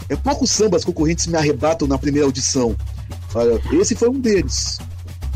É 0.09 0.16
poucos 0.16 0.51
sambas 0.51 0.84
concorrentes 0.84 1.26
me 1.26 1.36
arrebatam 1.36 1.86
na 1.86 1.96
primeira 1.96 2.26
audição. 2.26 2.74
Esse 3.72 3.94
foi 3.94 4.09
um 4.09 4.18
deles. 4.18 4.78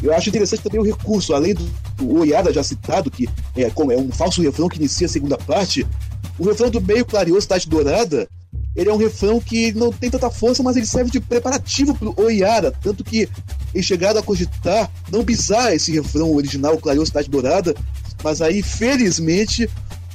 Eu 0.02 0.12
acho 0.12 0.28
interessante 0.28 0.62
também 0.62 0.80
o 0.80 0.84
recurso, 0.84 1.32
além 1.32 1.54
do, 1.54 1.64
do 1.96 2.18
Oiada 2.18 2.52
já 2.52 2.62
citado, 2.62 3.10
que 3.10 3.28
é, 3.56 3.70
como 3.70 3.92
é 3.92 3.96
um 3.96 4.10
falso 4.10 4.42
refrão 4.42 4.68
que 4.68 4.78
inicia 4.78 5.06
a 5.06 5.10
segunda 5.10 5.38
parte, 5.38 5.86
o 6.38 6.44
refrão 6.44 6.70
do 6.70 6.80
meio 6.80 7.04
clareou 7.04 7.40
Cidade 7.40 7.68
Dourada, 7.68 8.28
ele 8.74 8.90
é 8.90 8.92
um 8.92 8.96
refrão 8.98 9.40
que 9.40 9.72
não 9.72 9.92
tem 9.92 10.10
tanta 10.10 10.30
força, 10.30 10.62
mas 10.62 10.76
ele 10.76 10.86
serve 10.86 11.10
de 11.10 11.20
preparativo 11.20 11.94
pro 11.94 12.14
Oiara, 12.20 12.72
tanto 12.82 13.04
que 13.04 13.28
em 13.74 13.82
chegado 13.82 14.18
a 14.18 14.22
cogitar 14.22 14.90
não 15.12 15.24
pisar 15.24 15.74
esse 15.74 15.92
refrão 15.92 16.32
original 16.34 16.76
clareou 16.78 17.06
Cidade 17.06 17.30
Dourada, 17.30 17.74
mas 18.22 18.42
aí, 18.42 18.62
felizmente, 18.62 19.68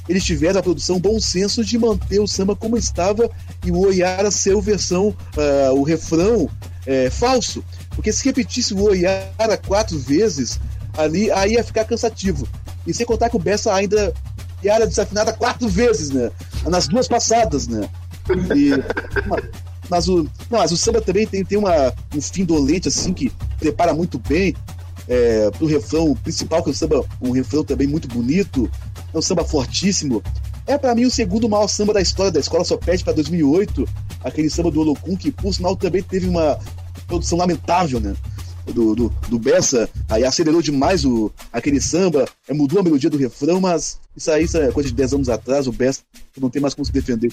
eles 0.08 0.24
tiveram 0.24 0.60
a 0.60 0.62
produção 0.62 0.98
bom 0.98 1.20
senso 1.20 1.64
de 1.64 1.78
manter 1.78 2.20
o 2.20 2.26
samba 2.26 2.56
como 2.56 2.76
estava 2.76 3.30
e 3.64 3.70
o 3.70 3.78
Oiara 3.78 4.30
ser 4.30 4.54
o 4.54 4.60
versão, 4.60 5.14
ah, 5.36 5.72
o 5.72 5.82
refrão 5.82 6.50
é, 6.84 7.08
falso. 7.08 7.64
Porque 7.90 8.12
se 8.12 8.24
repetisse 8.24 8.74
o 8.74 8.82
Oiara 8.82 9.56
quatro 9.66 9.98
vezes, 9.98 10.58
ali 11.02 11.30
aí 11.30 11.54
ia 11.54 11.64
ficar 11.64 11.84
cansativo. 11.84 12.46
E 12.86 12.94
sem 12.94 13.06
contar 13.06 13.30
que 13.30 13.36
o 13.36 13.40
Bessa 13.40 13.72
ainda 13.74 14.12
Yara 14.64 14.86
desafinada 14.86 15.32
quatro 15.32 15.68
vezes, 15.68 16.10
né? 16.10 16.30
Nas 16.66 16.86
duas 16.86 17.08
passadas, 17.08 17.66
né? 17.66 17.88
E, 18.54 18.70
mas, 19.88 20.08
o, 20.08 20.24
não, 20.50 20.58
mas 20.58 20.72
o 20.72 20.76
samba 20.76 21.00
também 21.00 21.26
tem, 21.26 21.44
tem 21.44 21.58
uma, 21.58 21.92
um 22.14 22.20
fim 22.20 22.44
dolente, 22.44 22.88
assim, 22.88 23.12
que 23.12 23.32
prepara 23.58 23.94
muito 23.94 24.18
bem 24.18 24.54
é, 25.08 25.50
pro 25.50 25.66
refrão 25.66 26.14
principal, 26.14 26.62
que 26.62 26.68
é 26.68 26.72
um 26.72 26.74
samba, 26.74 27.04
um 27.20 27.32
refrão 27.32 27.64
também 27.64 27.86
muito 27.86 28.06
bonito, 28.06 28.70
é 29.12 29.18
um 29.18 29.22
samba 29.22 29.44
fortíssimo. 29.44 30.22
É 30.66 30.78
para 30.78 30.94
mim 30.94 31.04
o 31.04 31.10
segundo 31.10 31.48
maior 31.48 31.66
samba 31.66 31.94
da 31.94 32.00
história 32.00 32.30
da 32.30 32.38
escola, 32.38 32.64
só 32.64 32.76
pede 32.76 33.02
para 33.02 33.14
2008, 33.14 33.88
aquele 34.22 34.50
samba 34.50 34.70
do 34.70 34.80
Olocum, 34.80 35.16
que 35.16 35.32
por 35.32 35.52
sinal 35.52 35.74
também 35.74 36.02
teve 36.02 36.28
uma 36.28 36.58
produção 37.06 37.38
lamentável, 37.38 37.98
né? 37.98 38.14
Do, 38.72 38.94
do, 38.94 39.08
do 39.28 39.38
Bessa, 39.38 39.88
aí 40.08 40.24
acelerou 40.24 40.62
demais 40.62 41.04
o, 41.04 41.30
aquele 41.52 41.80
samba, 41.80 42.26
é, 42.48 42.54
mudou 42.54 42.80
a 42.80 42.82
melodia 42.82 43.10
do 43.10 43.18
refrão, 43.18 43.60
mas 43.60 43.98
isso 44.16 44.30
aí 44.30 44.44
isso 44.44 44.56
é 44.56 44.70
coisa 44.70 44.88
de 44.88 44.94
10 44.94 45.14
anos 45.14 45.28
atrás, 45.28 45.66
o 45.66 45.72
Bessa 45.72 46.02
não 46.40 46.48
tem 46.50 46.62
mais 46.62 46.74
como 46.74 46.84
se 46.84 46.92
defender. 46.92 47.32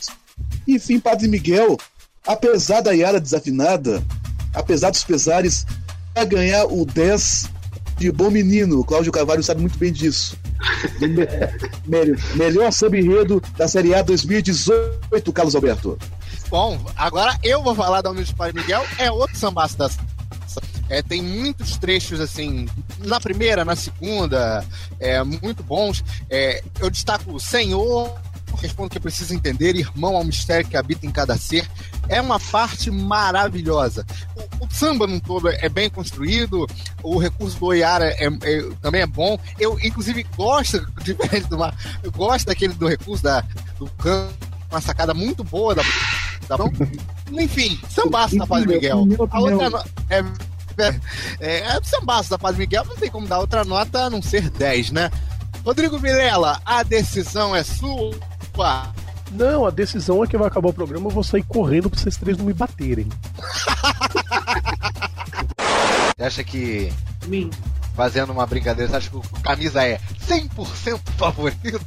Enfim, 0.68 1.00
Padre 1.00 1.28
Miguel, 1.28 1.78
apesar 2.26 2.82
da 2.82 2.92
Yara 2.92 3.20
desafinada, 3.20 4.04
apesar 4.54 4.90
dos 4.90 5.04
pesares, 5.04 5.66
vai 6.16 6.26
ganhar 6.26 6.66
o 6.66 6.86
10 6.86 7.50
de 7.98 8.12
bom 8.12 8.30
menino. 8.30 8.80
O 8.80 8.84
Cláudio 8.86 9.12
Carvalho 9.12 9.44
sabe 9.44 9.62
muito 9.62 9.78
bem 9.78 9.92
disso. 9.92 10.38
Me- 11.86 12.16
melhor 12.36 12.72
samba 12.72 12.98
enredo 12.98 13.42
da 13.58 13.68
Série 13.68 13.94
A 13.94 14.02
2018, 14.02 15.32
Carlos 15.34 15.56
Alberto. 15.56 15.98
Bom, 16.50 16.80
agora 16.96 17.38
eu 17.44 17.62
vou 17.62 17.76
falar 17.76 18.02
da 18.02 18.10
Humilde 18.10 18.34
Padre 18.36 18.62
Miguel, 18.62 18.84
é 18.98 19.12
outro 19.12 19.38
sambaço 19.38 19.78
da 19.78 19.90
é, 20.90 21.02
tem 21.02 21.22
muitos 21.22 21.78
trechos 21.78 22.20
assim, 22.20 22.68
na 23.00 23.20
primeira, 23.20 23.66
na 23.66 23.76
segunda, 23.76 24.66
é, 25.00 25.22
muito 25.24 25.64
bons. 25.64 26.04
É, 26.30 26.64
eu 26.80 26.90
destaco 26.90 27.34
o 27.34 27.40
Senhor, 27.40 28.14
respondo 28.56 28.90
que 28.90 29.00
precisa 29.00 29.36
entender, 29.36 29.76
irmão 29.76 30.16
ao 30.16 30.24
mistério 30.24 30.68
que 30.68 30.78
habita 30.78 31.06
em 31.06 31.12
cada 31.12 31.38
ser. 31.38 31.70
É 32.08 32.22
uma 32.22 32.40
parte 32.40 32.90
maravilhosa. 32.90 34.06
O, 34.60 34.66
o 34.66 34.70
samba 34.72 35.06
no 35.06 35.20
todo 35.20 35.50
é 35.50 35.70
bem 35.70 35.90
construído, 35.90 36.66
o 37.04 37.18
recurso 37.18 37.60
do 37.60 37.66
Oiara 37.66 38.06
é, 38.06 38.28
é- 38.28 38.70
também 38.82 39.02
é 39.02 39.08
bom. 39.08 39.38
Eu, 39.60 39.78
inclusive, 39.84 40.24
gosto, 40.36 40.86
diferente 41.04 41.48
do 41.48 41.58
mar, 41.58 41.76
eu 42.02 42.12
gosto 42.12 42.46
daquele 42.46 42.74
do 42.74 42.88
recurso 42.88 43.24
da, 43.24 43.42
do 43.78 43.88
canto, 43.98 44.48
uma 44.72 44.82
sacada 44.82 45.14
muito 45.14 45.44
boa 45.44 45.76
da. 45.76 45.84
da 46.48 46.58
enfim, 47.32 47.80
sambaço 47.90 48.38
da 48.38 48.48
Padre 48.48 48.68
Miguel. 48.76 49.08
A 49.30 49.40
outra 49.40 49.70
no- 49.70 49.84
é, 50.10 50.24
é, 51.40 51.60
é 51.76 51.80
sambaço 51.84 52.30
da 52.30 52.38
Padre 52.38 52.60
Miguel, 52.60 52.86
não 52.86 52.96
tem 52.96 53.10
como 53.10 53.28
dar 53.28 53.40
outra 53.40 53.64
nota 53.66 54.04
a 54.06 54.10
não 54.10 54.22
ser 54.22 54.50
10, 54.50 54.92
né? 54.92 55.10
Rodrigo 55.66 55.98
Vilela, 56.00 56.62
a 56.66 56.84
decisão 56.84 57.56
é 57.56 57.64
sua. 57.64 58.14
Não, 59.32 59.66
a 59.66 59.70
decisão 59.70 60.24
é 60.24 60.28
que 60.28 60.38
vai 60.38 60.48
acabar 60.48 60.70
o 60.70 60.74
programa, 60.74 61.08
eu 61.08 61.12
vou 61.12 61.24
sair 61.24 61.44
correndo 61.44 61.90
pra 61.90 62.00
vocês 62.00 62.16
três 62.16 62.38
não 62.38 62.46
me 62.46 62.54
baterem. 62.54 63.08
Você 66.18 66.24
acha 66.24 66.44
que. 66.44 66.92
Fazendo 67.96 68.32
uma 68.32 68.46
brincadeira, 68.46 68.90
você 68.90 68.96
acha 68.98 69.10
que 69.10 69.18
o 69.18 69.22
camisa 69.42 69.84
é 69.84 70.00
100% 70.28 71.00
favorito? 71.18 71.82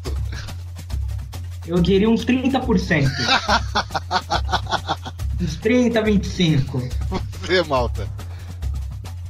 Eu 1.66 1.80
diria 1.80 2.11
uns 2.11 2.24
30%. 2.24 3.07
uns 5.41 5.57
30, 5.57 6.03
25. 6.03 6.82
Você, 7.41 7.62
malta. 7.64 8.07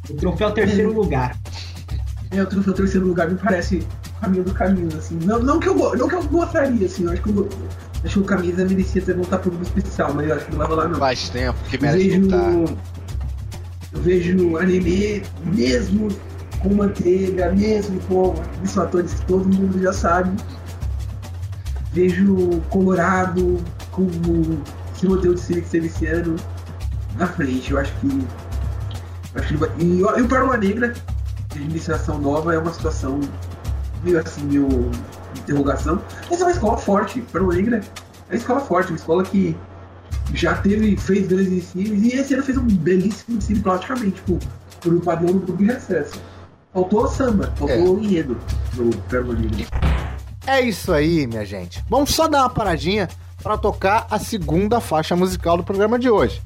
O 0.08 0.14
troféu 0.14 0.50
terceiro 0.50 0.92
lugar. 0.92 1.36
É, 2.30 2.42
o 2.42 2.46
troféu 2.46 2.72
terceiro 2.72 3.06
lugar 3.06 3.28
me 3.28 3.36
parece 3.36 3.86
o 4.16 4.20
caminho 4.20 4.44
do 4.44 4.54
caminho, 4.54 4.88
assim. 4.96 5.18
Não, 5.24 5.38
não, 5.40 5.60
que, 5.60 5.68
eu, 5.68 5.74
não 5.96 6.08
que 6.08 6.14
eu 6.14 6.22
gostaria, 6.24 6.86
assim. 6.86 7.04
Eu 7.04 7.12
acho 7.12 7.22
que, 7.22 7.30
eu, 7.30 7.48
acho 8.04 8.14
que 8.14 8.20
o 8.20 8.24
camisa 8.24 8.64
merecia 8.64 9.02
ter 9.02 9.14
voltar 9.14 9.38
pro 9.38 9.50
grupo 9.50 9.78
especial, 9.78 10.12
mas 10.14 10.28
eu 10.28 10.34
acho 10.34 10.46
que 10.46 10.52
não 10.52 10.58
vai 10.58 10.66
rolar, 10.66 10.88
não. 10.88 10.98
Faz 10.98 11.28
tempo 11.28 11.58
que 11.68 11.76
Eu 11.76 11.80
merece 11.80 12.08
vejo, 12.08 12.20
lutar. 12.22 12.52
eu 13.92 14.02
vejo 14.02 14.56
anime, 14.56 15.22
mesmo 15.44 16.08
com 16.60 16.74
manteiga, 16.74 17.52
mesmo 17.52 18.00
com 18.02 18.34
os 18.62 18.74
fatores 18.74 19.14
que 19.14 19.26
todo 19.26 19.44
mundo 19.48 19.80
já 19.80 19.92
sabe. 19.92 20.30
Vejo 21.92 22.60
Colorado 22.68 23.58
com 23.90 24.06
o 25.06 25.16
Timoteu 25.16 25.34
de 25.34 25.40
Felix 25.42 25.72
esse 25.74 26.06
ano 26.06 26.36
na 27.16 27.26
frente. 27.26 27.70
Eu 27.70 27.78
acho 27.78 27.92
que. 28.00 28.06
eu 29.34 29.40
acho 29.40 29.48
que 29.48 29.56
vai- 29.56 29.70
e, 29.78 30.02
o- 30.02 30.18
e 30.18 30.22
o 30.22 30.28
Pérola 30.28 30.56
Negra, 30.56 30.92
de 31.52 31.62
iniciação 31.62 32.18
nova, 32.18 32.54
é 32.54 32.58
uma 32.58 32.72
situação 32.72 33.20
meio 34.04 34.18
assim, 34.20 34.42
meio 34.44 34.68
de 35.34 35.40
interrogação. 35.40 36.00
Mas 36.30 36.40
é 36.40 36.44
uma 36.44 36.50
escola 36.52 36.76
forte. 36.78 37.20
Pérola 37.32 37.54
Negra 37.54 37.80
é 38.28 38.32
uma 38.32 38.36
escola 38.36 38.60
forte, 38.60 38.90
uma 38.90 38.96
escola 38.96 39.22
que 39.24 39.56
já 40.34 40.54
teve, 40.56 40.96
fez 40.96 41.26
grandes 41.26 41.50
desfiles 41.50 42.02
e 42.02 42.16
esse 42.16 42.34
ano 42.34 42.42
fez 42.42 42.56
um 42.56 42.66
belíssimo 42.66 43.36
desfile 43.38 43.60
praticamente, 43.60 44.12
tipo, 44.12 44.38
por 44.80 44.92
um 44.94 45.00
padrão 45.00 45.32
do 45.32 45.40
grupo 45.40 45.62
de 45.64 45.70
acesso. 45.72 46.20
Faltou 46.72 47.08
samba, 47.08 47.52
faltou 47.56 47.98
enredo 48.00 48.38
no 48.76 48.94
Pérola 49.08 49.34
Negra. 49.34 49.66
É 50.46 50.60
isso 50.60 50.92
aí, 50.92 51.26
minha 51.26 51.44
gente. 51.44 51.84
Vamos 51.90 52.14
só 52.14 52.28
dar 52.28 52.40
uma 52.42 52.50
paradinha 52.50 53.08
para 53.42 53.58
tocar 53.58 54.06
a 54.10 54.18
segunda 54.18 54.80
faixa 54.80 55.16
musical 55.16 55.56
do 55.56 55.64
programa 55.64 55.98
de 55.98 56.10
hoje. 56.10 56.42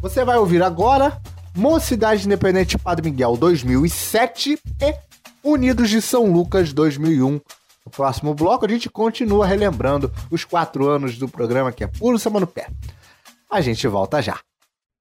Você 0.00 0.24
vai 0.24 0.36
ouvir 0.36 0.62
agora 0.62 1.20
Mocidade 1.54 2.26
Independente 2.26 2.78
Padre 2.78 3.10
Miguel 3.10 3.36
2007 3.36 4.58
e 4.80 4.94
Unidos 5.42 5.88
de 5.88 6.02
São 6.02 6.30
Lucas 6.30 6.72
2001. 6.72 7.40
No 7.84 7.90
próximo 7.90 8.34
bloco 8.34 8.66
a 8.66 8.68
gente 8.68 8.90
continua 8.90 9.46
relembrando 9.46 10.12
os 10.30 10.44
quatro 10.44 10.88
anos 10.88 11.16
do 11.16 11.28
programa 11.28 11.72
que 11.72 11.84
é 11.84 11.86
puro 11.86 12.18
samba 12.18 12.40
no 12.40 12.46
pé. 12.46 12.68
A 13.50 13.60
gente 13.60 13.86
volta 13.86 14.20
já. 14.20 14.38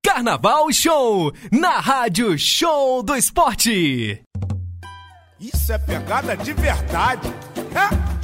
Carnaval 0.03 0.71
Show 0.71 1.34
na 1.51 1.80
Rádio 1.80 2.38
Show 2.38 3.01
do 3.01 3.15
Esporte. 3.15 4.21
Isso 5.39 5.73
é 5.73 5.78
pegada 5.78 6.38
de 6.38 6.53
verdade. 6.53 7.28
É? 7.73 8.14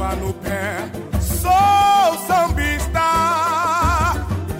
No 0.00 0.32
pé. 0.34 0.90
Sou 1.20 2.26
sambista, 2.26 3.00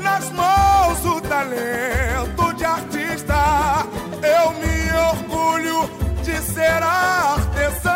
nas 0.02 0.30
mãos 0.32 1.04
o 1.06 1.20
talento 1.22 2.52
de 2.54 2.64
artista. 2.64 3.86
Eu 4.22 4.52
me 4.60 4.92
orgulho 5.10 5.90
de 6.22 6.36
ser 6.42 6.82
artesão. 6.82 7.90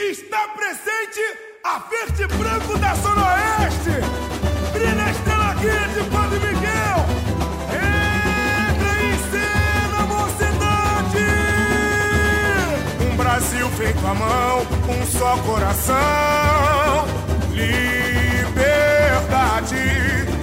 Está 0.00 0.48
presente 0.56 1.20
a 1.64 1.78
verde 1.88 2.26
branco 2.36 2.78
da 2.78 2.94
Zona 2.96 3.22
Oeste. 3.26 4.02
Brilha 4.72 5.10
estrela 5.10 5.54
guia 5.54 5.88
de 5.94 6.10
Padre 6.10 6.38
Miguel. 6.40 6.59
À 14.02 14.14
mão, 14.14 14.66
um 14.88 15.06
só 15.06 15.36
coração. 15.38 15.94
Liberdade 17.50 18.46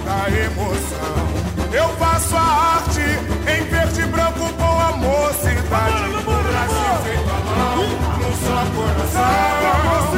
da 0.04 0.30
emoção. 0.30 1.28
Eu 1.72 1.88
faço 1.96 2.36
a 2.36 2.40
arte 2.40 3.00
em 3.00 3.64
verde 3.64 4.00
e 4.00 4.06
branco 4.06 4.52
com 4.54 4.80
a 4.80 4.92
mocidade. 4.92 6.08
Brasil 6.24 6.94
feito 7.02 7.30
à 7.30 7.38
mão, 7.44 7.82
um 8.16 8.32
só 8.46 8.58
coração. 8.74 10.17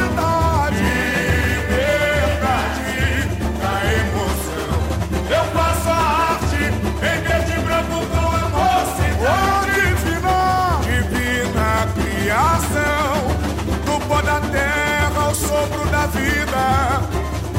Vida. 16.11 17.01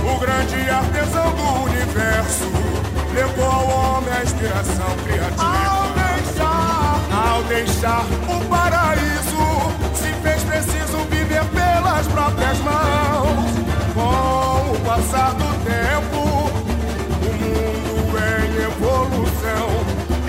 O 0.05 0.19
grande 0.19 0.71
artesão 0.71 1.31
do 1.35 1.65
universo 1.65 2.51
levou 3.15 3.45
ao 3.45 3.67
homem 3.67 4.13
a 4.13 4.23
inspiração 4.23 4.97
criativa. 5.05 5.43
Ao 5.43 5.93
deixar, 5.93 7.01
ao 7.29 7.43
deixar 7.45 8.05
o 8.29 8.45
paraíso, 8.47 9.45
se 9.95 10.13
fez 10.23 10.43
preciso 10.45 10.99
viver 11.11 11.45
pelas 11.47 12.07
próprias 12.09 12.59
mãos. 12.59 13.53
Com 13.95 14.73
o 14.73 14.81
passar 14.85 15.35
do 15.35 15.45
tempo, 15.65 16.19
o 17.21 17.33
mundo 17.43 18.19
em 18.19 18.63
evolução, 18.65 19.69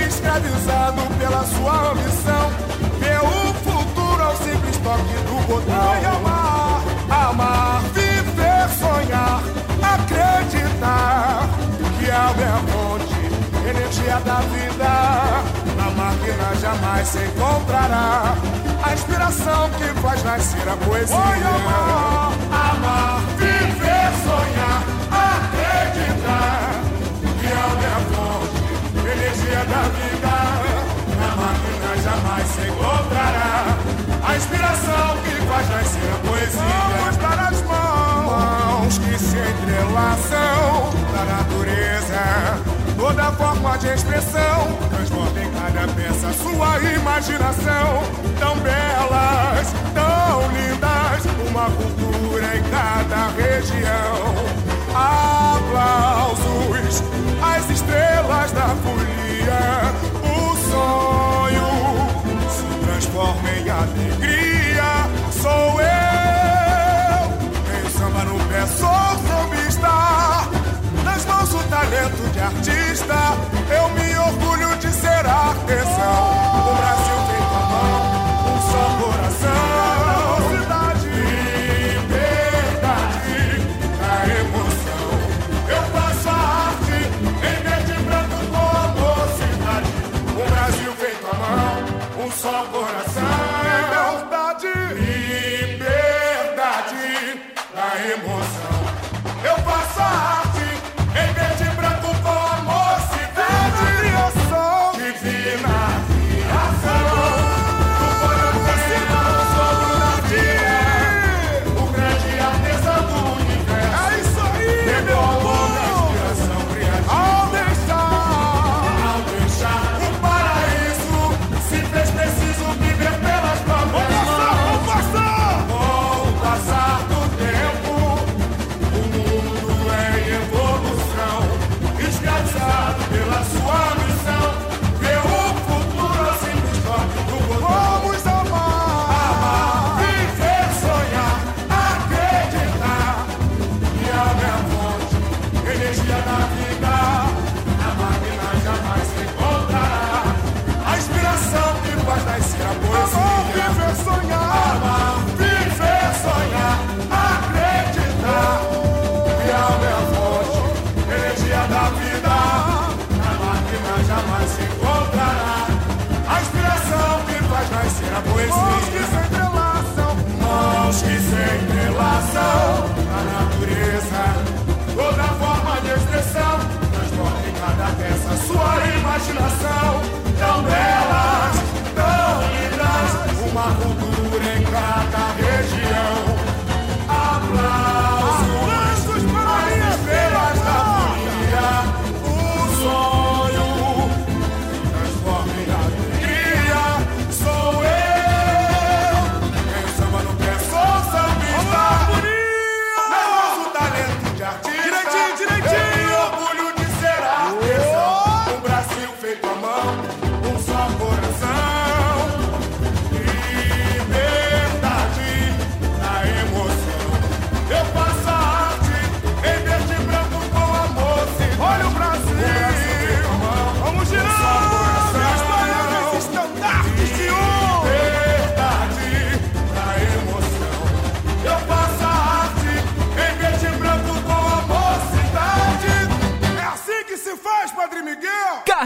escravizado 0.07 1.01
pela 1.17 1.43
sua 1.45 1.91
ambição, 1.91 2.51
vê 2.99 3.17
o 3.17 3.53
futuro 3.63 4.23
ao 4.23 4.35
simples 4.37 4.77
toque 4.77 5.15
do 5.25 5.47
botão. 5.47 6.01
E 6.01 6.05
amar, 6.05 6.81
amar, 7.09 7.81
acreditar 10.83 11.49
que 11.99 12.11
a 12.11 12.29
água 12.29 12.43
é 12.43 12.47
a 12.47 12.59
fonte, 12.59 13.69
energia 13.69 14.19
da 14.19 14.35
vida. 14.51 14.91
Na 15.77 15.89
máquina 15.91 16.55
jamais 16.59 17.07
se 17.07 17.19
encontrará 17.19 18.35
a 18.83 18.93
inspiração 18.93 19.69
que 19.71 20.01
faz 20.01 20.23
nascer 20.23 20.67
a 20.67 20.75
poesia. 20.75 21.15
amar, 21.17 22.33
amar, 22.51 23.21
viver, 23.37 24.11
sonhar, 24.23 24.83
acreditar 25.11 26.83
que 27.39 27.47
a 27.47 27.57
água 27.63 27.83
é 27.83 27.93
a 27.93 28.01
fonte, 28.11 28.61
energia 29.09 29.65
da 29.65 29.83
vida. 29.97 30.35
Na 31.19 31.29
máquina 31.35 31.89
jamais 32.03 32.47
se 32.49 32.61
encontrará 32.67 33.53
a 34.27 34.35
inspiração 34.35 35.17
que 35.23 35.35
faz 35.47 35.69
nascer 35.69 36.09
a 36.11 36.27
poesia. 36.27 36.61
Vamos 36.99 37.17
para 37.17 37.47
as 37.47 37.62
se 39.17 39.37
entrelaçam 39.37 40.91
da 41.13 41.23
natureza. 41.25 42.59
Toda 42.97 43.31
forma 43.33 43.77
de 43.77 43.87
expressão 43.87 44.77
transforma 44.89 45.39
em 45.39 45.51
cada 45.51 45.87
peça 45.93 46.33
sua 46.33 46.79
imaginação. 46.79 48.03
Tão 48.39 48.57
belas, 48.59 49.73
tão 49.93 50.41
lindas, 50.51 51.25
uma 51.49 51.69
cultura 51.71 52.55
em 52.55 52.63
cada 52.63 53.27
região. 53.35 54.35
Aplausos 54.95 57.03
às 57.41 57.69
estrelas 57.69 58.51
da 58.51 58.75
folia. 58.83 59.93
O 60.23 60.55
sonho 60.71 61.69
se 62.49 62.65
transforma 62.85 63.49
em 63.49 63.69
alegria. 63.69 65.09
Sou 65.41 65.81
eu. 65.81 65.92
talento 72.03 72.33
de 72.33 72.39
artista, 72.39 73.15
eu 73.69 73.89
me 73.89 74.17
orgulho 74.17 74.75
de 74.77 74.91
ser 74.91 75.25
artesão. 75.25 76.42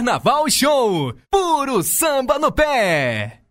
Carnaval 0.08 0.49
Show. 0.49 1.14
Puro 1.30 1.84
samba 1.84 2.39
no 2.39 2.49
pé. 2.49 3.41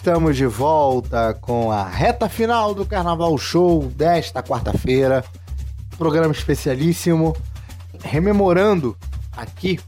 Estamos 0.00 0.34
de 0.34 0.46
volta 0.46 1.36
com 1.42 1.70
a 1.70 1.84
reta 1.86 2.26
final 2.26 2.72
do 2.72 2.86
Carnaval 2.86 3.36
Show 3.36 3.82
desta 3.82 4.42
quarta-feira. 4.42 5.22
Programa 5.98 6.32
especialíssimo, 6.32 7.36
rememorando 8.02 8.96
aqui 9.36 9.78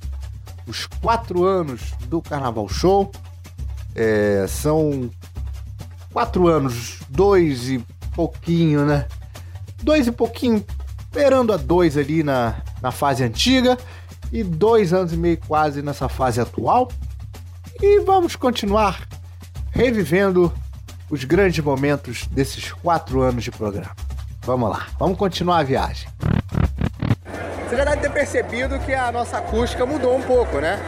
os 0.66 0.84
quatro 0.84 1.44
anos 1.44 1.92
do 2.08 2.20
Carnaval 2.20 2.68
Show. 2.68 3.10
É, 3.94 4.44
são 4.46 5.10
quatro 6.12 6.46
anos, 6.46 6.98
dois 7.08 7.70
e 7.70 7.82
pouquinho, 8.14 8.84
né? 8.84 9.08
Dois 9.82 10.06
e 10.06 10.12
pouquinho, 10.12 10.62
beirando 11.10 11.54
a 11.54 11.56
dois 11.56 11.96
ali 11.96 12.22
na, 12.22 12.56
na 12.82 12.90
fase 12.90 13.24
antiga 13.24 13.78
e 14.30 14.44
dois 14.44 14.92
anos 14.92 15.14
e 15.14 15.16
meio 15.16 15.38
quase 15.38 15.80
nessa 15.80 16.06
fase 16.06 16.38
atual. 16.38 16.92
E 17.80 18.00
vamos 18.00 18.36
continuar 18.36 19.08
revivendo 19.73 20.53
os 21.11 21.25
grandes 21.25 21.64
momentos 21.64 22.27
desses 22.29 22.70
quatro 22.73 23.20
anos 23.20 23.43
de 23.43 23.51
programa. 23.51 23.91
Vamos 24.43 24.70
lá, 24.70 24.87
vamos 24.99 25.18
continuar 25.18 25.59
a 25.59 25.62
viagem. 25.62 26.09
Você 27.68 27.77
já 27.77 27.85
deve 27.85 27.97
ter 27.99 28.11
percebido 28.11 28.79
que 28.81 28.93
a 28.93 29.11
nossa 29.11 29.39
acústica 29.39 29.87
mudou 29.87 30.16
um 30.16 30.23
pouco, 30.23 30.59
né? 30.59 30.79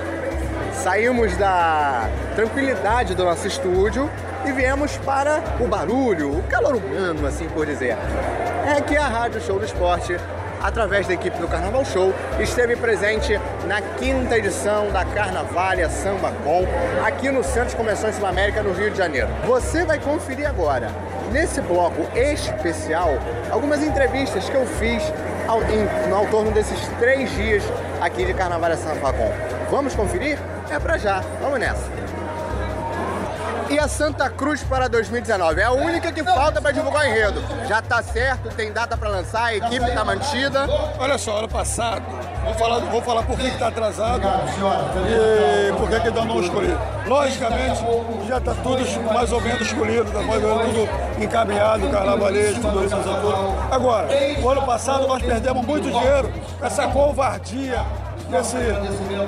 Saímos 0.83 1.37
da 1.37 2.09
tranquilidade 2.35 3.15
do 3.15 3.25
nosso 3.25 3.47
estúdio 3.47 4.11
e 4.45 4.53
viemos 4.53 4.97
para 4.99 5.43
o 5.61 5.67
barulho, 5.67 6.39
o 6.39 6.43
calor 6.43 6.77
humano, 6.77 7.27
assim 7.27 7.49
por 7.49 7.65
dizer. 7.65 7.97
É 8.67 8.81
que 8.81 8.97
a 8.97 9.09
Rádio 9.09 9.41
Show 9.41 9.59
do 9.59 9.65
Esporte, 9.65 10.17
através 10.65 11.07
da 11.07 11.13
equipe 11.13 11.37
do 11.39 11.47
Carnaval 11.47 11.85
Show, 11.85 12.13
esteve 12.41 12.75
presente 12.75 13.39
na 13.67 13.83
quinta 13.83 14.39
edição 14.39 14.91
da 14.91 15.05
Carnavalha 15.05 15.91
Samba 15.91 16.33
Com, 16.43 16.65
aqui 17.05 17.31
no 17.31 17.45
Centro 17.45 17.69
de 17.71 17.77
Convenções 17.77 18.17
Sul 18.17 18.27
América, 18.27 18.63
no 18.63 18.73
Rio 18.73 18.91
de 18.91 18.97
Janeiro. 18.97 19.29
Você 19.47 19.85
vai 19.85 20.01
conferir 20.01 20.49
agora, 20.49 20.91
nesse 21.31 21.61
bloco 21.61 22.09
especial, 22.17 23.11
algumas 23.51 23.83
entrevistas 23.83 24.49
que 24.49 24.55
eu 24.55 24.67
fiz 24.67 25.03
ao, 25.47 25.63
em, 25.65 25.87
ao 26.11 26.27
torno 26.29 26.51
desses 26.51 26.89
três 26.99 27.31
dias 27.37 27.63
aqui 28.01 28.25
de 28.25 28.33
Carnavalha 28.33 28.77
Samba 28.77 29.13
Com. 29.13 29.31
Vamos 29.71 29.95
conferir? 29.95 30.39
É 30.71 30.79
pra 30.79 30.97
já, 30.97 31.23
vamos 31.43 31.61
nessa. 31.61 32.04
E 33.71 33.79
a 33.79 33.89
Santa 33.89 34.29
Cruz 34.29 34.63
para 34.63 34.89
2019? 34.89 35.61
É 35.61 35.65
a 35.65 35.73
única 35.73 36.13
que 36.13 36.23
falta 36.23 36.61
para 36.61 36.71
divulgar 36.73 37.05
o 37.05 37.09
enredo. 37.09 37.43
Já 37.67 37.81
tá 37.81 38.03
certo, 38.03 38.49
tem 38.55 38.73
data 38.73 38.97
para 38.97 39.09
lançar, 39.09 39.47
a 39.47 39.57
equipe 39.57 39.91
tá 39.93 40.05
mantida. 40.05 40.67
Olha 40.99 41.17
só, 41.17 41.39
ano 41.39 41.49
passado, 41.49 42.03
vou 42.45 42.55
falar, 42.55 42.79
vou 42.81 43.03
falar 43.03 43.23
por 43.23 43.39
que 43.39 43.47
está 43.47 43.69
atrasado 43.69 44.23
e 45.09 45.73
por 45.73 45.89
que 45.89 46.01
que 46.01 46.09
ainda 46.09 46.25
não 46.25 46.41
escolhido. 46.41 46.79
Logicamente, 47.07 47.81
já 48.29 48.39
está 48.39 48.55
tudo 48.55 48.85
mais 49.13 49.33
ou 49.33 49.41
menos 49.41 49.63
escolhido, 49.63 50.05
está 50.05 50.21
mais 50.21 50.45
ou 50.45 50.57
menos 50.57 50.75
tudo 50.75 51.23
encaminhado, 51.25 51.89
carnavalesco, 51.89 52.61
tudo 52.61 52.85
isso, 52.85 52.97
tudo. 52.97 53.75
Agora, 53.75 54.09
o 54.43 54.49
ano 54.49 54.63
passado 54.63 55.07
nós 55.07 55.23
perdemos 55.23 55.65
muito 55.65 55.91
dinheiro 55.91 56.33
com 56.59 56.67
essa 56.67 56.87
covardia 56.89 57.85
esse 58.41 58.57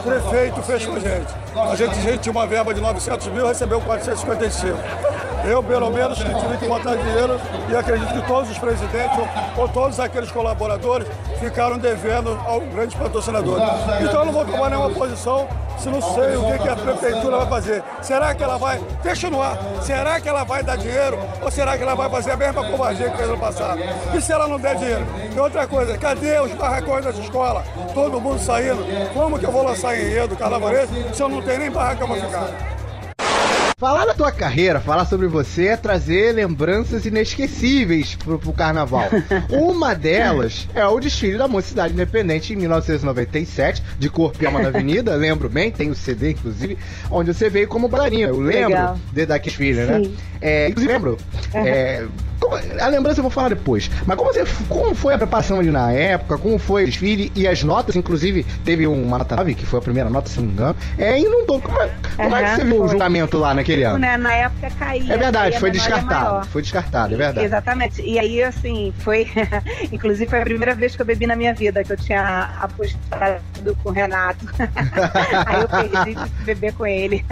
prefeito 0.03 0.63
fez 0.63 0.87
com 0.87 0.97
a 0.97 1.01
gente. 1.01 1.35
A 1.55 1.75
gente, 1.77 1.91
a 1.91 2.03
gente 2.03 2.19
tinha 2.21 2.33
uma 2.33 2.47
verba 2.47 2.75
de 2.75 2.81
900 2.81 3.27
mil, 3.29 3.47
recebeu 3.47 3.81
455. 3.81 5.16
Eu, 5.47 5.63
pelo 5.63 5.91
menos, 5.91 6.19
tive 6.19 6.59
que 6.59 6.67
botar 6.67 6.97
dinheiro 6.97 7.41
e 7.71 7.77
acredito 7.77 8.13
que 8.13 8.27
todos 8.27 8.51
os 8.51 8.59
presidentes 8.59 9.17
ou, 9.17 9.63
ou 9.63 9.69
todos 9.69 10.01
aqueles 10.01 10.31
colaboradores 10.33 11.07
ficaram 11.39 11.79
devendo 11.79 12.37
aos 12.47 12.65
grandes 12.65 12.97
patrocinadores. 12.97 13.65
Então 14.01 14.21
eu 14.21 14.27
não 14.27 14.33
vou 14.33 14.45
tomar 14.45 14.71
nenhuma 14.71 14.91
posição 14.91 15.47
se 15.79 15.89
não 15.89 16.01
sei 16.01 16.37
o 16.37 16.45
que, 16.47 16.59
que 16.59 16.69
a 16.69 16.75
prefeitura 16.75 17.37
vai 17.39 17.47
fazer. 17.47 17.83
Será 18.03 18.35
que 18.35 18.43
ela 18.43 18.57
vai, 18.59 18.81
deixa 19.03 19.31
no 19.31 19.41
ar, 19.41 19.57
será 19.83 20.21
que 20.21 20.29
ela 20.29 20.43
vai 20.43 20.63
dar 20.65 20.77
dinheiro 20.77 21.19
ou 21.41 21.51
será 21.51 21.77
que 21.77 21.83
ela 21.83 21.95
vai 21.95 22.11
fazer 22.11 22.33
a 22.33 22.37
mesma 22.37 22.65
covardia 22.69 23.11
que 23.11 23.17
fez 23.17 23.29
no 23.29 23.39
passado? 23.39 23.79
E 24.17 24.21
se 24.21 24.33
ela 24.33 24.49
não 24.49 24.59
der 24.59 24.75
dinheiro? 24.77 25.07
E 25.33 25.39
outra 25.39 25.67
coisa, 25.67 25.97
cadê 25.97 26.41
os 26.41 26.53
barracões 26.53 27.05
das 27.05 27.17
escolas? 27.19 27.65
Todo 27.95 28.21
mundo 28.21 28.41
saindo. 28.41 28.85
Como 29.15 29.39
que 29.39 29.47
eu 29.47 29.53
vou 29.53 29.63
lançar 29.63 29.97
enredo 29.97 30.35
carnavalesco 30.35 31.15
se 31.15 31.23
eu 31.23 31.29
não 31.29 31.41
tenho 31.41 31.61
nem 31.61 31.71
barraca 31.71 32.05
pra 32.05 32.17
ficar? 32.17 32.76
Falar 33.79 34.07
da 34.07 34.15
tua 34.15 34.33
carreira, 34.33 34.81
falar 34.81 35.05
sobre 35.05 35.27
você 35.27 35.67
é 35.67 35.77
trazer 35.77 36.33
lembranças 36.33 37.05
inesquecíveis 37.05 38.15
pro, 38.15 38.39
pro 38.39 38.51
carnaval. 38.51 39.05
Uma 39.53 39.95
delas 39.95 40.67
é 40.75 40.87
o 40.87 40.99
desfile 40.99 41.37
da 41.37 41.47
Mocidade 41.47 41.93
Independente 41.93 42.55
em 42.55 42.57
1997, 42.57 43.83
de 43.99 44.09
Corpiama 44.09 44.63
na 44.63 44.69
Avenida, 44.69 45.13
lembro 45.17 45.51
bem, 45.51 45.71
tem 45.71 45.91
o 45.91 45.95
CD 45.95 46.31
inclusive, 46.31 46.79
onde 47.11 47.35
você 47.35 47.51
veio 47.51 47.69
como 47.69 47.87
bailarina. 47.87 48.29
Eu 48.29 48.41
lembro 48.41 48.69
Legal. 48.71 48.99
de 49.13 49.27
daquele 49.27 49.51
desfile, 49.55 49.81
né? 49.85 50.11
É, 50.41 50.69
inclusive 50.71 50.93
lembro. 50.95 51.19
é, 51.53 52.07
como- 52.41 52.57
a 52.57 52.87
lembrança 52.89 53.19
eu 53.19 53.23
vou 53.23 53.31
falar 53.31 53.51
depois. 53.51 53.91
Mas 54.07 54.17
como, 54.17 54.33
você, 54.33 54.43
como 54.71 54.95
foi 54.95 55.13
a 55.15 55.19
preparação 55.19 55.59
ali 55.61 55.71
na 55.71 55.93
época? 55.93 56.39
Como 56.39 56.59
foi 56.59 56.85
o 56.85 56.87
desfile 56.87 57.31
e 57.35 57.47
as 57.47 57.63
notas? 57.63 57.95
Inclusive, 57.95 58.43
teve 58.65 58.87
uma 58.87 59.19
nota 59.19 59.37
9, 59.37 59.55
que 59.55 59.67
foi 59.67 59.79
a 59.81 59.83
primeira 59.83 60.09
nota, 60.09 60.31
se 60.31 60.39
não 60.39 60.47
me 60.47 60.53
engano. 60.53 60.77
É, 60.97 61.19
inundou. 61.19 61.61
Como 61.61 61.79
é, 61.81 61.91
como 62.17 62.37
é 62.37 62.45
que 62.45 62.57
você 62.57 62.65
viu 62.65 62.77
o 62.77 62.79
foi. 62.81 62.89
julgamento 62.91 63.37
lá 63.39 63.53
ano? 63.73 63.99
Né, 63.99 64.17
na 64.17 64.33
época 64.33 64.71
caía. 64.79 65.13
É 65.13 65.17
verdade, 65.17 65.59
foi 65.59 65.71
descartado. 65.71 66.47
Foi 66.49 66.63
descartado, 66.63 67.15
é 67.15 67.17
verdade. 67.17 67.47
Exatamente. 67.47 68.03
E 68.03 68.19
aí, 68.19 68.43
assim, 68.43 68.93
foi. 68.99 69.27
Inclusive, 69.93 70.29
foi 70.29 70.41
a 70.41 70.45
primeira 70.45 70.75
vez 70.75 70.97
que 70.97 71.03
eu 71.03 71.07
bebi 71.07 71.27
na 71.27 71.37
minha 71.37 71.55
vida, 71.55 71.83
que 71.85 71.93
eu 71.93 71.97
tinha 71.97 72.51
apostado 72.61 73.77
com 73.83 73.91
o 73.91 73.93
Renato. 73.93 74.47
aí 75.47 75.61
eu 75.61 75.69
perdi 75.69 76.15
de 76.15 76.45
beber 76.45 76.73
com 76.75 76.87
ele. 76.87 77.25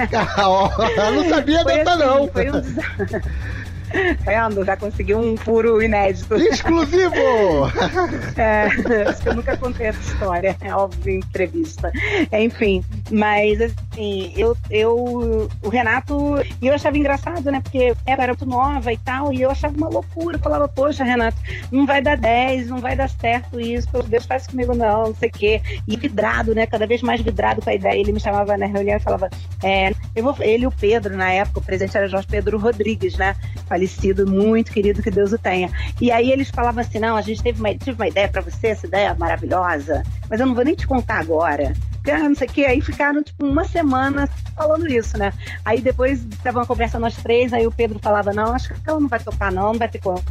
eu 0.97 1.13
não 1.13 1.29
sabia 1.29 1.65
dessa, 1.65 1.97
não. 1.97 2.29
Foi 2.29 2.51
um 2.51 2.61
desastre. 2.61 3.23
vendo? 4.25 4.65
Já 4.65 4.77
consegui 4.77 5.15
um 5.15 5.37
furo 5.37 5.83
inédito. 5.83 6.35
Exclusivo! 6.35 7.15
é, 8.37 8.65
acho 9.09 9.23
que 9.23 9.29
eu 9.29 9.35
nunca 9.35 9.57
contei 9.57 9.87
essa 9.87 10.01
história, 10.01 10.57
é 10.61 10.75
óbvio, 10.75 11.15
em 11.15 11.19
entrevista. 11.19 11.93
Enfim, 12.33 12.85
Mas, 13.11 13.61
assim, 13.61 14.33
eu, 14.37 14.57
eu. 14.71 15.49
O 15.63 15.69
Renato. 15.69 16.37
E 16.61 16.67
eu 16.67 16.75
achava 16.75 16.97
engraçado, 16.97 17.51
né? 17.51 17.61
Porque 17.61 17.79
eu 17.79 17.97
era 18.07 18.29
muito 18.29 18.47
nova 18.47 18.93
e 18.93 18.99
tal. 18.99 19.33
E 19.33 19.43
eu 19.43 19.51
achava 19.51 19.77
uma 19.77 19.89
loucura. 19.89 20.37
Eu 20.37 20.41
falava, 20.41 20.69
poxa, 20.69 21.05
Renato, 21.05 21.37
não 21.71 21.87
vai 21.87 22.03
dar 22.03 22.17
10, 22.17 22.69
não 22.69 22.79
vai 22.79 22.97
dar 22.97 23.09
certo 23.09 23.61
isso. 23.61 23.89
Pelo 23.91 24.05
Deus, 24.05 24.27
faz 24.27 24.47
comigo 24.47 24.75
não, 24.75 25.09
não 25.09 25.15
sei 25.15 25.29
o 25.29 25.33
quê. 25.33 25.63
E 25.87 25.97
vidrado, 25.97 26.55
né? 26.55 26.67
Cada 26.67 26.87
vez 26.87 27.03
mais 27.03 27.21
vidrado 27.21 27.63
com 27.63 27.71
a 27.71 27.75
ideia. 27.75 27.99
Ele 27.99 28.13
me 28.13 28.21
chamava 28.21 28.57
na 28.57 28.67
reunião 28.67 28.97
e 28.97 29.01
falava, 29.01 29.29
é, 29.63 29.93
eu 30.15 30.25
vou. 30.25 30.35
Ele 30.41 30.65
e 30.65 30.67
o 30.67 30.73
Pedro, 30.73 31.17
na 31.17 31.31
época, 31.31 31.61
o 31.61 31.63
presidente 31.63 31.97
era 31.97 32.09
Jorge 32.09 32.27
Pedro 32.27 32.59
Rodrigues, 32.59 33.17
né? 33.17 33.37
Falecido, 33.85 34.27
muito 34.27 34.73
querido, 34.73 35.03
que 35.03 35.11
Deus 35.11 35.33
o 35.33 35.39
tenha. 35.39 35.71
E 36.01 36.11
aí 36.11 36.31
eles 36.31 36.49
falavam 36.49 36.81
assim: 36.81 36.99
não, 36.99 37.17
a 37.17 37.23
gente 37.23 37.43
teve 37.43 37.61
uma, 37.61 37.75
tive 37.75 37.93
uma 37.93 38.09
ideia 38.09 38.29
pra 38.29 38.41
você, 38.41 38.69
essa 38.69 38.87
ideia 38.87 39.15
maravilhosa, 39.15 40.03
mas 40.29 40.41
eu 40.41 40.47
não 40.47 40.55
vou 40.55 40.65
nem 40.65 40.75
te 40.75 40.87
contar 40.87 41.21
agora. 41.21 41.75
Ah, 42.11 42.29
não 42.29 42.35
sei 42.35 42.47
o 42.47 42.51
quê. 42.51 42.65
Aí 42.65 42.81
ficaram, 42.81 43.23
tipo, 43.23 43.47
uma 43.47 43.65
semana 43.65 44.29
falando 44.57 44.89
isso, 44.89 45.17
né? 45.19 45.33
Aí 45.65 45.81
depois 45.81 46.25
tava 46.43 46.61
uma 46.61 46.67
conversa 46.67 46.99
nós 46.99 47.17
três, 47.17 47.53
aí 47.53 47.67
o 47.67 47.73
Pedro 47.73 47.99
falava: 47.99 48.33
não, 48.33 48.55
acho 48.55 48.69
que 48.69 48.75
ela 48.87 49.01
não 49.01 49.09
vai 49.09 49.21
tocar, 49.21 49.53
não, 49.53 49.73
não 49.73 49.79
vai 49.79 49.89
ter 49.89 49.99
como 49.99 50.23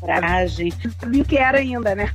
coragem. 0.00 0.72
Sabia 0.98 1.22
o 1.22 1.24
que 1.24 1.36
era 1.36 1.58
ainda, 1.58 1.94
né? 1.94 2.12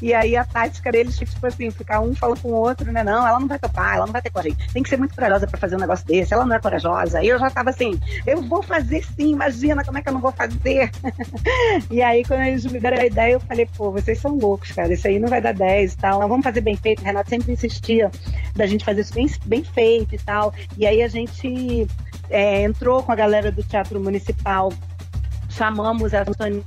E 0.00 0.14
aí 0.14 0.36
a 0.36 0.44
tática 0.44 0.90
deles, 0.90 1.18
tipo 1.18 1.46
assim, 1.46 1.70
ficar 1.70 2.00
um 2.00 2.14
falando 2.14 2.40
com 2.40 2.48
o 2.48 2.54
outro, 2.54 2.90
né? 2.90 3.04
Não, 3.04 3.26
ela 3.26 3.38
não 3.38 3.46
vai 3.46 3.58
topar, 3.58 3.96
ela 3.96 4.06
não 4.06 4.12
vai 4.12 4.22
ter 4.22 4.30
coragem. 4.30 4.56
Tem 4.72 4.82
que 4.82 4.88
ser 4.88 4.96
muito 4.96 5.14
corajosa 5.14 5.46
pra 5.46 5.58
fazer 5.58 5.76
um 5.76 5.80
negócio 5.80 6.06
desse. 6.06 6.32
Ela 6.32 6.46
não 6.46 6.56
é 6.56 6.58
corajosa. 6.58 7.22
E 7.22 7.28
eu 7.28 7.38
já 7.38 7.50
tava 7.50 7.70
assim, 7.70 8.00
eu 8.26 8.42
vou 8.42 8.62
fazer 8.62 9.04
sim, 9.04 9.32
imagina 9.32 9.84
como 9.84 9.98
é 9.98 10.02
que 10.02 10.08
eu 10.08 10.12
não 10.12 10.20
vou 10.20 10.32
fazer. 10.32 10.90
e 11.90 12.02
aí, 12.02 12.24
quando 12.24 12.40
eles 12.42 12.64
me 12.66 12.80
deram 12.80 12.98
a 12.98 13.06
ideia, 13.06 13.32
eu 13.34 13.40
falei, 13.40 13.68
pô, 13.76 13.90
vocês 13.90 14.18
são 14.18 14.36
loucos, 14.36 14.72
cara. 14.72 14.92
Isso 14.92 15.06
aí 15.06 15.18
não 15.18 15.28
vai 15.28 15.40
dar 15.40 15.54
10 15.54 15.92
e 15.92 15.96
tal. 15.96 16.20
Não, 16.20 16.28
vamos 16.28 16.44
fazer 16.44 16.60
bem 16.60 16.76
feito. 16.76 17.02
O 17.02 17.04
Renato 17.04 17.30
sempre 17.30 17.52
insistia 17.52 18.10
da 18.54 18.66
gente 18.66 18.84
fazer 18.84 19.02
isso 19.02 19.14
bem, 19.14 19.30
bem 19.44 19.64
feito 19.64 20.14
e 20.14 20.18
tal. 20.18 20.52
E 20.76 20.86
aí 20.86 21.02
a 21.02 21.08
gente 21.08 21.86
é, 22.30 22.62
entrou 22.62 23.02
com 23.02 23.12
a 23.12 23.16
galera 23.16 23.52
do 23.52 23.62
Teatro 23.62 24.00
Municipal, 24.00 24.72
chamamos 25.48 26.14
a 26.14 26.22
Antônia 26.22 26.62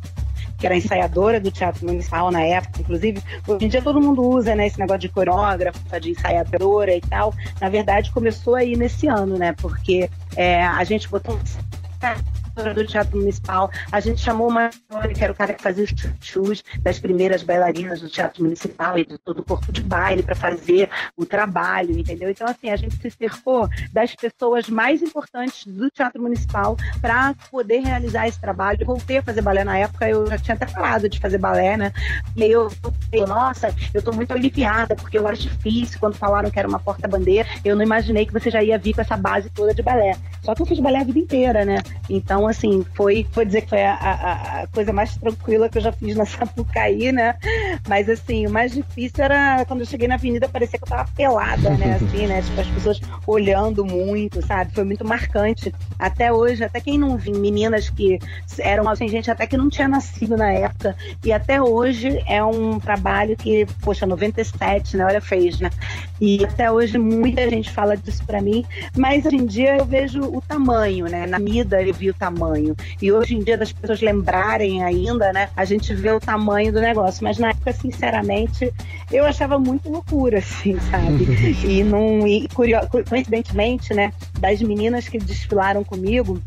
que 0.59 0.65
era 0.65 0.75
ensaiadora 0.75 1.39
do 1.39 1.49
Teatro 1.49 1.85
Municipal 1.85 2.29
na 2.31 2.41
época, 2.41 2.81
inclusive. 2.81 3.21
Hoje 3.47 3.65
em 3.65 3.69
dia 3.69 3.81
todo 3.81 4.01
mundo 4.01 4.21
usa 4.21 4.53
né, 4.55 4.67
esse 4.67 4.77
negócio 4.77 4.99
de 4.99 5.09
coreógrafa, 5.09 5.99
de 5.99 6.11
ensaiadora 6.11 6.93
e 6.93 7.01
tal. 7.01 7.33
Na 7.61 7.69
verdade, 7.69 8.11
começou 8.11 8.55
aí 8.55 8.75
nesse 8.75 9.07
ano, 9.07 9.37
né? 9.37 9.53
Porque 9.53 10.09
é, 10.35 10.61
a 10.63 10.83
gente 10.83 11.09
botou 11.09 11.35
um 11.35 11.39
do 12.73 12.85
Teatro 12.85 13.17
Municipal. 13.17 13.71
A 13.91 13.99
gente 13.99 14.21
chamou 14.21 14.47
uma 14.47 14.69
que 15.13 15.23
era 15.23 15.33
o 15.33 15.35
cara 15.35 15.53
que 15.53 15.61
fazia 15.61 15.83
os 15.83 15.93
chus 16.21 16.63
das 16.81 16.99
primeiras 16.99 17.43
bailarinas 17.43 18.01
do 18.01 18.09
Teatro 18.09 18.43
Municipal 18.43 18.97
e 18.97 19.05
de 19.05 19.17
todo 19.17 19.39
o 19.39 19.43
corpo 19.43 19.71
de 19.71 19.81
baile 19.81 20.23
para 20.23 20.35
fazer 20.35 20.89
o 21.15 21.25
trabalho, 21.25 21.97
entendeu? 21.97 22.29
Então, 22.29 22.47
assim, 22.47 22.69
a 22.69 22.75
gente 22.75 22.95
se 22.97 23.09
cercou 23.11 23.67
das 23.91 24.15
pessoas 24.15 24.69
mais 24.69 25.01
importantes 25.01 25.65
do 25.65 25.89
Teatro 25.89 26.21
Municipal 26.21 26.77
para 27.01 27.33
poder 27.51 27.79
realizar 27.79 28.27
esse 28.27 28.39
trabalho. 28.39 28.79
Eu 28.81 28.87
voltei 28.87 29.17
a 29.17 29.23
fazer 29.23 29.41
balé 29.41 29.63
na 29.63 29.77
época, 29.77 30.09
eu 30.09 30.27
já 30.27 30.37
tinha 30.37 30.55
até 30.55 30.65
parado 30.65 31.09
de 31.09 31.19
fazer 31.19 31.37
balé, 31.37 31.77
né? 31.77 31.91
E 32.35 32.43
eu 32.43 32.69
falei, 32.69 33.25
nossa, 33.25 33.73
eu 33.93 34.01
tô 34.01 34.11
muito 34.11 34.31
aliviada, 34.31 34.95
porque 34.95 35.17
eu 35.17 35.27
acho 35.27 35.43
difícil 35.43 35.99
quando 35.99 36.15
falaram 36.15 36.49
que 36.49 36.59
era 36.59 36.67
uma 36.67 36.79
porta-bandeira. 36.79 37.47
Eu 37.63 37.75
não 37.75 37.83
imaginei 37.83 38.25
que 38.25 38.33
você 38.33 38.49
já 38.49 38.63
ia 38.63 38.77
vir 38.77 38.93
com 38.93 39.01
essa 39.01 39.17
base 39.17 39.49
toda 39.49 39.73
de 39.73 39.81
balé. 39.81 40.15
Só 40.41 40.55
que 40.55 40.61
eu 40.61 40.65
fiz 40.65 40.79
balé 40.79 40.99
a 40.99 41.03
vida 41.03 41.19
inteira, 41.19 41.65
né? 41.65 41.77
Então, 42.09 42.48
assim, 42.49 42.85
foi, 42.95 43.25
foi 43.31 43.45
dizer 43.45 43.61
que 43.61 43.69
foi 43.69 43.83
a, 43.83 43.93
a, 43.93 44.61
a, 44.61 44.67
coisa 44.67 44.91
mais 44.91 45.15
tranquila 45.15 45.69
que 45.69 45.77
eu 45.77 45.81
já 45.81 45.91
fiz 45.91 46.15
na 46.15 46.25
Sapucaí, 46.27 47.11
né? 47.11 47.35
Mas, 47.87 48.09
assim, 48.09 48.47
o 48.47 48.49
mais 48.49 48.71
difícil 48.71 49.23
era 49.23 49.65
quando 49.65 49.81
eu 49.81 49.85
cheguei 49.85 50.07
na 50.07 50.15
avenida, 50.15 50.47
parecia 50.49 50.77
que 50.77 50.85
eu 50.85 50.89
tava 50.89 51.09
pelada, 51.15 51.69
né? 51.71 51.95
Assim, 51.99 52.27
né? 52.27 52.41
Tipo, 52.41 52.61
as 52.61 52.67
pessoas 52.67 53.01
olhando 53.27 53.85
muito, 53.85 54.45
sabe? 54.45 54.73
Foi 54.73 54.83
muito 54.83 55.05
marcante. 55.05 55.73
Até 55.97 56.31
hoje, 56.31 56.63
até 56.63 56.79
quem 56.79 56.97
não 56.97 57.17
viu, 57.17 57.37
meninas 57.39 57.89
que 57.89 58.19
eram, 58.59 58.87
assim, 58.89 59.07
gente 59.07 59.29
até 59.29 59.45
que 59.45 59.57
não 59.57 59.69
tinha 59.69 59.87
nascido 59.87 60.37
na 60.37 60.51
época. 60.51 60.95
E 61.23 61.31
até 61.31 61.61
hoje 61.61 62.23
é 62.27 62.43
um 62.43 62.79
trabalho 62.79 63.35
que, 63.35 63.65
poxa, 63.81 64.05
97, 64.05 64.97
né? 64.97 65.05
Olha, 65.05 65.21
fez, 65.21 65.59
né? 65.59 65.69
E 66.21 66.43
até 66.43 66.71
hoje 66.71 66.97
muita 66.97 67.49
gente 67.49 67.71
fala 67.71 67.95
disso 67.95 68.23
para 68.25 68.41
mim, 68.41 68.65
mas 68.95 69.25
hoje 69.25 69.37
em 69.37 69.45
dia 69.45 69.77
eu 69.77 69.85
vejo 69.85 70.21
o 70.21 70.41
tamanho, 70.41 71.05
né? 71.07 71.25
Na 71.25 71.39
mida 71.39 71.81
eu 71.81 71.93
vi 71.93 72.09
o 72.09 72.13
tamanho. 72.13 72.38
E 73.01 73.11
hoje 73.11 73.35
em 73.35 73.39
dia 73.39 73.57
das 73.57 73.71
pessoas 73.71 74.01
lembrarem 74.01 74.83
ainda, 74.83 75.31
né? 75.33 75.49
A 75.55 75.65
gente 75.65 75.93
vê 75.93 76.11
o 76.11 76.19
tamanho 76.19 76.71
do 76.71 76.79
negócio. 76.79 77.23
Mas 77.23 77.37
na 77.37 77.49
época, 77.49 77.73
sinceramente, 77.73 78.71
eu 79.11 79.25
achava 79.25 79.59
muito 79.59 79.89
loucura, 79.89 80.39
assim, 80.39 80.79
sabe? 80.91 81.25
e 81.67 81.83
não. 81.83 82.27
E, 82.27 82.47
coincidentemente, 83.07 83.93
né? 83.93 84.13
Das 84.39 84.61
meninas 84.61 85.07
que 85.07 85.17
desfilaram 85.17 85.83
comigo, 85.83 86.41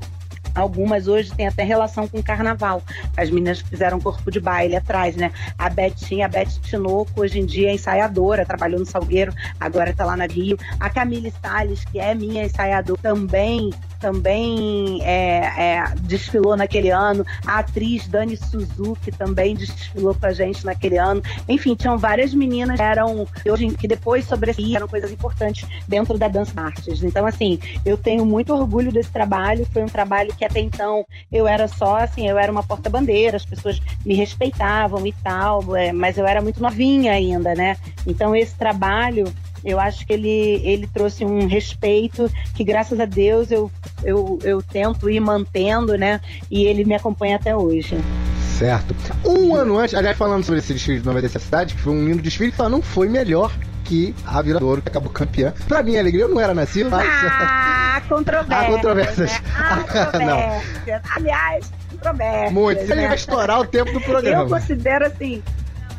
Algumas 0.54 1.08
hoje 1.08 1.32
têm 1.34 1.46
até 1.46 1.62
relação 1.62 2.06
com 2.06 2.22
carnaval. 2.22 2.82
As 3.16 3.30
meninas 3.30 3.60
fizeram 3.60 4.00
corpo 4.00 4.30
de 4.30 4.40
baile 4.40 4.76
atrás, 4.76 5.16
né? 5.16 5.32
A 5.58 5.68
Betinha, 5.68 6.26
a 6.26 6.28
Beth 6.28 6.60
Tinoco, 6.62 7.20
hoje 7.20 7.38
em 7.38 7.46
dia 7.46 7.70
é 7.70 7.74
ensaiadora, 7.74 8.44
trabalhou 8.44 8.80
no 8.80 8.86
Salgueiro, 8.86 9.32
agora 9.58 9.94
tá 9.94 10.04
lá 10.04 10.16
na 10.16 10.26
Rio. 10.26 10.58
A 10.78 10.90
Camille 10.90 11.32
Salles, 11.42 11.84
que 11.84 11.98
é 11.98 12.14
minha 12.14 12.44
ensaiadora, 12.44 13.00
também 13.02 13.70
também 14.02 15.00
é, 15.04 15.76
é, 15.76 15.84
desfilou 16.00 16.56
naquele 16.56 16.90
ano. 16.90 17.24
A 17.46 17.60
atriz 17.60 18.08
Dani 18.08 18.36
Suzuki 18.36 19.12
também 19.12 19.54
desfilou 19.54 20.12
com 20.12 20.26
a 20.26 20.32
gente 20.32 20.66
naquele 20.66 20.98
ano. 20.98 21.22
Enfim, 21.48 21.76
tinham 21.76 21.96
várias 21.96 22.34
meninas 22.34 22.76
que 22.76 22.82
eram 22.82 23.26
hoje 23.48 23.68
que 23.76 23.86
depois 23.86 24.24
sobressaíram 24.24 24.88
coisas 24.88 25.12
importantes 25.12 25.68
dentro 25.86 26.18
da 26.18 26.26
dança 26.26 26.60
artes. 26.60 27.04
Então, 27.04 27.24
assim, 27.24 27.60
eu 27.86 27.96
tenho 27.96 28.26
muito 28.26 28.52
orgulho 28.52 28.90
desse 28.90 29.10
trabalho. 29.10 29.64
Foi 29.72 29.84
um 29.84 29.88
trabalho 29.88 30.34
que 30.34 30.41
até 30.44 30.60
então 30.60 31.04
eu 31.30 31.46
era 31.46 31.68
só 31.68 31.96
assim, 31.96 32.28
eu 32.28 32.38
era 32.38 32.50
uma 32.50 32.62
porta-bandeira, 32.62 33.36
as 33.36 33.44
pessoas 33.44 33.80
me 34.04 34.14
respeitavam 34.14 35.06
e 35.06 35.12
tal, 35.12 35.76
é, 35.76 35.92
mas 35.92 36.18
eu 36.18 36.26
era 36.26 36.40
muito 36.40 36.62
novinha 36.62 37.12
ainda, 37.12 37.54
né? 37.54 37.76
Então 38.06 38.34
esse 38.34 38.54
trabalho 38.54 39.32
eu 39.64 39.78
acho 39.78 40.04
que 40.06 40.12
ele, 40.12 40.60
ele 40.64 40.88
trouxe 40.88 41.24
um 41.24 41.46
respeito 41.46 42.30
que, 42.54 42.64
graças 42.64 42.98
a 42.98 43.04
Deus, 43.04 43.50
eu, 43.50 43.70
eu, 44.02 44.38
eu 44.42 44.60
tento 44.60 45.08
ir 45.08 45.20
mantendo, 45.20 45.96
né? 45.96 46.20
E 46.50 46.64
ele 46.64 46.84
me 46.84 46.94
acompanha 46.94 47.36
até 47.36 47.56
hoje. 47.56 47.96
Certo. 48.58 48.94
Um 49.24 49.54
ano 49.54 49.78
antes, 49.78 49.94
aliás, 49.94 50.16
falando 50.16 50.44
sobre 50.44 50.58
esse 50.58 50.72
desfile 50.72 51.00
de 51.00 51.06
97 51.06 51.44
cidade, 51.44 51.74
que 51.74 51.80
foi 51.80 51.92
um 51.92 52.04
lindo 52.04 52.22
desfile, 52.22 52.52
só 52.52 52.68
não 52.68 52.82
foi 52.82 53.08
melhor 53.08 53.52
que 53.84 54.14
a 54.26 54.40
Viradouro, 54.42 54.82
que 54.82 54.88
acabou 54.88 55.10
campeã. 55.10 55.52
Pra 55.68 55.82
minha 55.82 56.00
alegria, 56.00 56.24
eu 56.24 56.28
não 56.28 56.40
era 56.40 56.54
nascido, 56.54 56.90
mas... 56.90 57.06
Ah, 57.94 58.00
controvérsias. 58.08 58.64
Há 58.64 58.72
controvérsias. 58.72 59.32
Né? 59.32 59.40
Há 59.54 59.76
controvérsias. 59.76 61.02
Aliás, 61.14 61.72
controvérsias. 61.90 62.52
Muito. 62.52 62.80
Ele 62.80 62.94
né? 62.94 63.06
vai 63.08 63.16
estourar 63.16 63.60
o 63.60 63.66
tempo 63.66 63.92
do 63.92 64.00
programa. 64.00 64.44
Eu 64.44 64.48
considero 64.48 65.06
assim, 65.06 65.42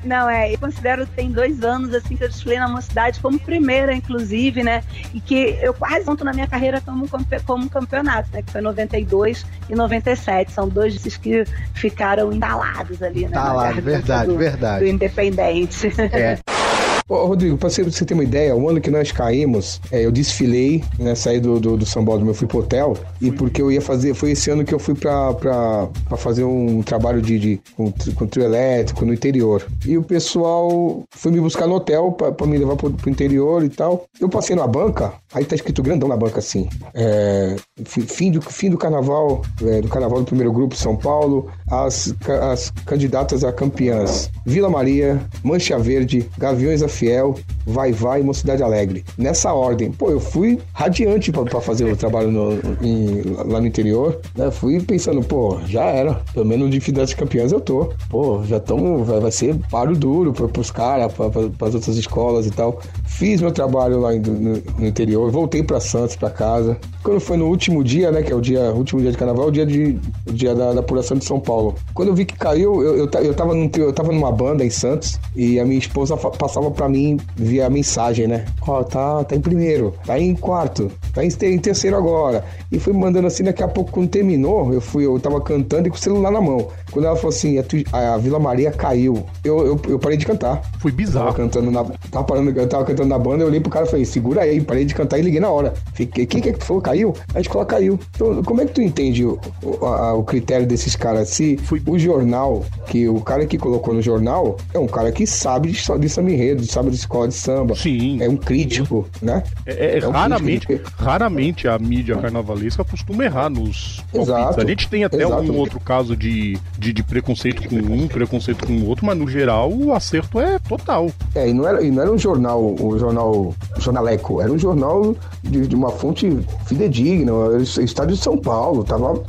não, 0.04 0.30
é, 0.30 0.54
eu 0.54 0.58
considero 0.58 1.06
que 1.06 1.14
tem 1.14 1.32
dois 1.32 1.64
anos 1.64 1.94
assim 1.94 2.18
que 2.18 2.24
eu 2.24 2.28
desfilei 2.28 2.60
na 2.60 2.68
mocidade 2.68 3.20
como 3.20 3.40
primeira, 3.40 3.94
inclusive, 3.94 4.64
né? 4.64 4.84
E 5.14 5.22
que 5.22 5.58
eu 5.62 5.74
quase 5.74 6.06
conto 6.06 6.26
na 6.26 6.34
minha 6.34 6.48
carreira 6.48 6.82
como, 6.82 7.08
como 7.46 7.70
campeonato, 7.70 8.30
né? 8.34 8.42
Que 8.42 8.52
foi 8.52 8.62
92 8.62 9.46
e 9.70 9.76
97. 9.76 10.52
São 10.52 10.68
dois 10.68 10.94
desses 10.94 11.16
que 11.16 11.46
ficaram 11.74 12.34
entalados 12.34 13.02
ali, 13.02 13.22
né? 13.22 13.28
Entalado, 13.28 13.82
verdade, 13.82 14.28
do, 14.28 14.38
verdade. 14.38 14.84
Do 14.84 14.90
Independente. 14.90 15.88
É. 16.12 16.40
Ô, 17.08 17.26
Rodrigo, 17.26 17.58
pra 17.58 17.70
você, 17.70 17.84
ter 17.84 18.14
uma 18.14 18.24
ideia, 18.24 18.56
o 18.56 18.70
ano 18.70 18.80
que 18.80 18.90
nós 18.90 19.12
caímos, 19.12 19.82
é, 19.92 20.06
eu 20.06 20.12
desfilei, 20.12 20.84
né? 20.98 21.14
Saí 21.16 21.40
do, 21.40 21.60
do, 21.60 21.78
do 21.78 21.86
São 21.86 22.04
Paulo, 22.06 22.28
eu 22.28 22.34
fui 22.34 22.48
pro 22.48 22.60
hotel, 22.60 22.96
e 23.22 23.32
porque 23.32 23.62
eu 23.62 23.72
ia 23.72 23.82
fazer, 23.82 24.14
foi 24.14 24.32
esse 24.32 24.50
ano 24.50 24.64
que 24.64 24.74
eu 24.74 24.80
fui 24.80 24.96
pra, 24.96 25.34
pra, 25.34 25.88
pra 26.08 26.18
fazer 26.18 26.44
um 26.44 26.82
trabalho 26.82 27.22
de, 27.22 27.38
de 27.38 27.62
com, 27.76 27.92
com 28.16 28.26
trio 28.26 28.46
elétrico 28.46 29.06
no 29.06 29.14
interior. 29.14 29.66
E 29.86 29.98
o 29.98 30.04
pessoal 30.04 31.04
foi 31.12 31.32
me 31.32 31.42
buscar 31.42 31.68
no 31.68 31.76
hotel 31.76 32.12
pra, 32.14 32.32
pra 32.32 32.48
me 32.48 32.58
levar 32.58 32.76
pro, 32.76 32.90
pro 32.92 33.10
interior 33.10 33.64
e 33.64 33.70
tal. 33.70 34.06
Eu 34.20 34.30
passei 34.30 34.56
na 34.56 34.66
banca, 34.66 35.14
aí 35.34 35.46
tá 35.46 35.56
escrito 35.56 35.82
grandão 35.82 36.08
na 36.08 36.18
banca 36.18 36.40
assim. 36.40 36.68
É, 36.94 37.56
fim, 37.86 38.32
do, 38.32 38.42
fim 38.42 38.70
do 38.70 38.78
carnaval, 38.78 39.42
é, 39.62 39.82
do 39.82 39.88
carnaval 39.88 40.20
do 40.20 40.26
primeiro 40.26 40.52
grupo 40.52 40.76
São 40.76 40.96
Paulo, 40.96 41.50
as, 41.70 42.14
as 42.42 42.72
candidatas 42.86 43.44
a 43.44 43.52
campeãs 43.52 44.30
Vila 44.46 44.70
Maria, 44.70 45.22
Mancha 45.44 45.78
Verde, 45.78 46.30
Gaviões 46.38 46.82
da 46.82 46.88
Fiel, 46.88 47.36
Vai 47.66 47.92
Vai 47.92 48.22
e 48.22 48.24
Mocidade 48.24 48.62
Alegre. 48.62 49.04
Nessa 49.18 49.54
ordem. 49.54 49.92
Pô, 49.92 50.10
eu 50.10 50.20
fui 50.20 50.60
radiante 50.74 51.32
para 51.32 51.62
fazer 51.62 51.86
o 51.86 51.96
trabalho 51.96 52.30
no, 52.30 52.54
em, 52.82 53.22
lá 53.46 53.60
no 53.60 53.68
interior. 53.68 54.20
Né? 54.36 54.52
Fui 54.52 54.82
pensando, 54.82 55.24
pô, 55.24 55.60
já 55.66 55.86
era. 55.86 56.16
Pelo 56.34 56.46
menos 56.46 56.70
de 56.70 56.92
das 56.92 57.14
campeãs 57.14 57.52
eu 57.52 57.62
tô. 57.62 57.94
Pô, 58.10 58.44
já 58.44 58.58
estamos. 58.58 59.08
Vai, 59.08 59.20
vai 59.20 59.32
ser 59.32 59.56
paro 59.72 59.96
duro 59.96 60.34
para 60.34 60.62
os 60.62 60.70
caras, 60.70 61.12
para 61.14 61.68
as 61.68 61.76
outras 61.76 61.96
escolas 61.96 62.46
e 62.46 62.52
tal. 62.52 62.82
Fiz 63.18 63.42
meu 63.42 63.52
trabalho 63.52 64.00
lá 64.00 64.12
no, 64.14 64.86
interior, 64.86 65.32
voltei 65.32 65.64
pra 65.64 65.80
Santos, 65.80 66.16
pra 66.16 66.30
casa. 66.30 66.78
Quando 67.04 67.20
foi 67.20 67.36
no 67.36 67.48
último 67.48 67.84
dia, 67.84 68.12
né, 68.12 68.24
que 68.24 68.32
é 68.32 68.36
o 68.36 68.40
dia, 68.40 68.72
o 68.72 68.78
último 68.78 69.02
dia 69.02 69.12
de 69.12 69.18
carnaval, 69.18 69.48
o 69.48 69.52
dia, 69.52 69.66
de, 69.66 70.00
o 70.26 70.32
dia 70.32 70.56
da, 70.56 70.72
da 70.72 70.80
apuração 70.80 71.18
de 71.18 71.26
São 71.26 71.38
Paulo. 71.38 71.76
Quando 71.94 72.08
eu 72.08 72.16
vi 72.16 72.24
que 72.24 72.38
caiu, 72.38 72.82
eu, 72.82 72.96
eu, 72.96 73.10
eu, 73.22 73.34
tava, 73.34 73.54
num, 73.54 73.70
eu 73.78 73.92
tava 73.92 74.14
numa 74.14 74.32
banda 74.32 74.64
em 74.64 74.70
Santos 74.70 75.20
e 75.36 75.60
a 75.60 75.66
minha 75.66 75.78
esposa 75.78 76.16
passava 76.16 76.72
pra 76.72 76.88
mim 76.88 77.20
via 77.36 77.70
mensagem, 77.70 78.26
né? 78.26 78.46
Ó, 78.66 78.84
tá, 78.84 79.24
tá 79.26 79.36
em 79.36 79.42
primeiro, 79.42 79.94
tá 80.06 80.18
em 80.18 80.34
quarto, 80.34 80.90
tá 81.14 81.24
em, 81.26 81.28
em 81.28 81.60
terceiro 81.60 81.98
agora. 81.98 82.46
E 82.72 82.80
fui 82.80 82.94
mandando 82.94 83.28
assim, 83.28 83.44
daqui 83.44 83.62
a 83.62 83.68
pouco, 83.68 83.92
quando 83.92 84.08
terminou, 84.08 84.74
eu 84.74 84.80
fui, 84.80 85.06
eu 85.06 85.20
tava 85.20 85.42
cantando 85.42 85.88
e 85.88 85.92
com 85.92 85.98
o 85.98 86.00
celular 86.00 86.32
na 86.32 86.40
mão. 86.40 86.70
Quando 86.92 87.06
ela 87.06 87.16
falou 87.18 87.30
assim, 87.30 87.58
a, 87.60 88.14
a 88.14 88.18
Vila 88.18 88.40
Maria 88.40 88.72
caiu, 88.72 89.26
eu, 89.44 89.66
eu, 89.66 89.82
eu 89.90 90.00
parei 90.00 90.18
de 90.18 90.26
cantar. 90.26 90.62
Foi 90.80 90.92
bizarro. 90.92 91.26
Tava 91.26 91.38
cantando 91.38 91.70
na, 91.70 91.84
tava 91.84 92.24
parando, 92.24 92.58
eu 92.58 92.68
tava 92.68 92.86
cantando 92.86 93.10
na 93.10 93.20
banda, 93.20 93.44
eu 93.44 93.48
olhei 93.48 93.60
pro 93.60 93.70
cara 93.70 93.86
e 93.86 93.90
falei, 93.90 94.06
segura 94.06 94.42
aí, 94.42 94.62
parei 94.62 94.86
de 94.86 94.96
cantar 94.96 95.18
e 95.18 95.22
liguei 95.22 95.40
na 95.40 95.50
hora. 95.50 95.74
Fiquei, 95.94 96.26
quem 96.26 96.42
que 96.42 96.50
é 96.50 96.54
que 96.54 96.60
tu 96.60 96.66
falou? 96.66 96.82
Caiu? 96.94 97.14
A 97.34 97.40
escola 97.42 97.66
caiu. 97.66 98.00
Então, 98.16 98.44
como 98.44 98.62
é 98.62 98.66
que 98.66 98.74
tu 98.74 98.82
entende 98.82 99.26
o, 99.26 99.40
o, 99.64 99.86
a- 99.86 100.14
o 100.14 100.24
critério 100.24 100.68
desses 100.68 100.96
caras? 100.96 101.30
Se 101.30 101.60
o 101.88 101.98
jornal, 101.98 102.64
que 102.88 103.08
o 103.10 103.20
cara 103.22 103.46
que 103.48 103.58
colocou 103.58 103.94
no 103.96 104.02
jornal 104.02 104.58
é 104.74 104.78
um 104.80 104.86
cara 104.88 105.12
que 105.12 105.26
sabe 105.26 105.72
de, 105.72 105.82
de 106.00 106.10
samba 106.10 106.32
enredo, 106.32 106.64
sabe 106.66 106.90
de 106.92 106.96
escola 106.98 107.28
de 107.28 107.34
samba. 107.34 107.76
Sim. 107.76 108.22
É 108.22 108.30
um 108.30 108.38
crítico, 108.38 109.08
né? 109.22 109.44
É, 109.66 110.00
é 110.00 110.08
um 110.08 110.12
raramente, 110.12 110.68
crítico. 110.68 110.92
raramente 110.98 111.68
a 111.68 111.80
mídia 111.80 112.16
carnavalesca 112.18 112.84
costuma 112.84 113.24
errar 113.26 113.50
nos. 113.50 114.04
Exato. 114.14 114.62
A 114.62 114.66
gente 114.66 114.88
tem 114.88 115.04
até 115.04 115.24
Exato. 115.24 115.52
um 115.52 115.58
outro 115.58 115.80
caso 115.80 116.16
de, 116.16 116.58
de, 116.78 116.94
de 116.94 117.04
preconceito 117.04 117.68
com 117.68 117.76
um, 117.76 118.08
preconceito 118.08 118.68
com 118.68 118.74
o 118.74 118.88
outro, 118.88 119.06
mas 119.06 119.18
no 119.18 119.28
geral 119.28 119.72
o 119.74 119.94
acerto 119.94 120.40
é 120.40 120.60
total. 120.60 121.10
É, 121.34 121.50
e 121.50 121.54
não 121.54 121.68
era, 121.68 121.82
e 121.84 121.90
não 121.90 122.02
era 122.04 122.12
um 122.12 122.18
jornal, 122.18 122.62
o 122.80 122.98
jornal 123.00 123.56
Jornaleco, 123.80 124.42
era 124.42 124.52
um 124.52 124.60
jornal 124.60 125.16
de, 125.42 125.68
de 125.68 125.76
uma 125.76 125.90
fonte 125.90 126.30
fidedigna, 126.66 126.83
era 126.86 127.58
o 127.58 127.62
Estado 127.62 128.14
de 128.14 128.18
São 128.20 128.38
Paulo, 128.38 128.84
tava 128.84 129.22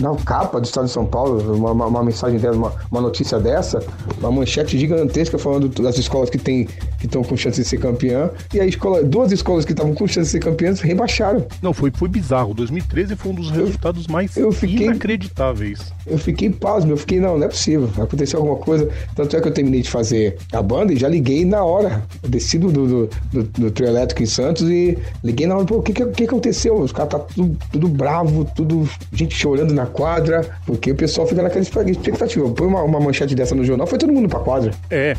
na 0.00 0.14
capa 0.16 0.60
do 0.60 0.64
Estado 0.64 0.86
de 0.86 0.92
São 0.92 1.06
Paulo, 1.06 1.54
uma, 1.54 1.72
uma- 1.72 1.86
uma 1.86 2.04
mensagem 2.04 2.38
dessa, 2.38 2.56
uma, 2.56 2.72
uma 2.90 3.00
notícia 3.00 3.38
dessa, 3.38 3.82
uma 4.18 4.30
manchete 4.30 4.78
gigantesca 4.78 5.38
falando 5.38 5.68
das 5.82 5.98
escolas 5.98 6.30
que 6.30 6.38
tem 6.38 6.68
que 6.98 7.06
estão 7.06 7.22
com 7.24 7.34
chance 7.36 7.62
de 7.62 7.66
ser 7.66 7.78
campeã, 7.78 8.30
e 8.52 8.60
a 8.60 8.66
escola, 8.66 9.02
duas 9.02 9.32
escolas 9.32 9.64
que 9.64 9.72
estavam 9.72 9.94
com 9.94 10.06
chance 10.06 10.26
de 10.26 10.32
ser 10.32 10.38
campeãs 10.40 10.80
rebaixaram. 10.80 11.46
Não, 11.62 11.72
foi, 11.72 11.90
foi 11.90 12.08
bizarro. 12.08 12.52
2013 12.52 13.16
foi 13.16 13.32
um 13.32 13.34
dos 13.36 13.50
resultados 13.50 14.06
mais 14.06 14.36
inacreditáveis. 14.84 15.80
Eu 16.06 16.18
fiquei 16.18 16.50
pasmo, 16.50 16.92
eu 16.92 16.96
fiquei, 16.98 17.18
não, 17.18 17.38
não 17.38 17.44
é 17.46 17.48
possível. 17.48 17.88
Aconteceu 17.98 18.38
alguma 18.40 18.56
coisa. 18.58 18.88
Tanto 19.14 19.34
é 19.34 19.40
que 19.40 19.48
eu 19.48 19.52
terminei 19.52 19.80
de 19.82 19.90
fazer 19.90 20.36
a 20.52 20.62
banda 20.62 20.92
e 20.92 20.96
já 20.98 21.08
liguei 21.08 21.44
na 21.44 21.64
hora. 21.64 22.02
Eu 22.22 22.28
desci 22.28 22.58
do, 22.58 22.70
do, 22.70 22.86
do, 22.86 23.10
do, 23.32 23.42
do 23.44 23.70
trio 23.70 23.88
elétrico 23.88 24.22
em 24.22 24.26
Santos 24.26 24.68
e 24.68 24.98
liguei 25.24 25.46
na 25.46 25.56
hora, 25.56 25.64
pô, 25.64 25.76
o 25.76 25.82
que, 25.82 25.92
que, 25.94 26.04
que 26.06 26.24
aconteceu? 26.24 26.76
Os 26.78 26.92
caras 27.08 27.08
tá 27.10 27.18
tudo, 27.34 27.56
tudo 27.72 27.88
bravo, 27.88 28.44
tudo 28.54 28.88
gente 29.12 29.34
chorando 29.34 29.72
na 29.72 29.86
quadra, 29.86 30.48
porque 30.66 30.90
o 30.92 30.94
pessoal 30.94 31.26
fica 31.26 31.42
naquela 31.42 31.62
expectativa. 31.62 32.48
Põe 32.50 32.66
uma, 32.66 32.82
uma 32.82 33.00
manchete 33.00 33.34
dessa 33.34 33.54
no 33.54 33.64
jornal, 33.64 33.86
foi 33.86 33.98
todo 33.98 34.12
mundo 34.12 34.28
pra 34.28 34.40
quadra. 34.40 34.72
É, 34.90 35.16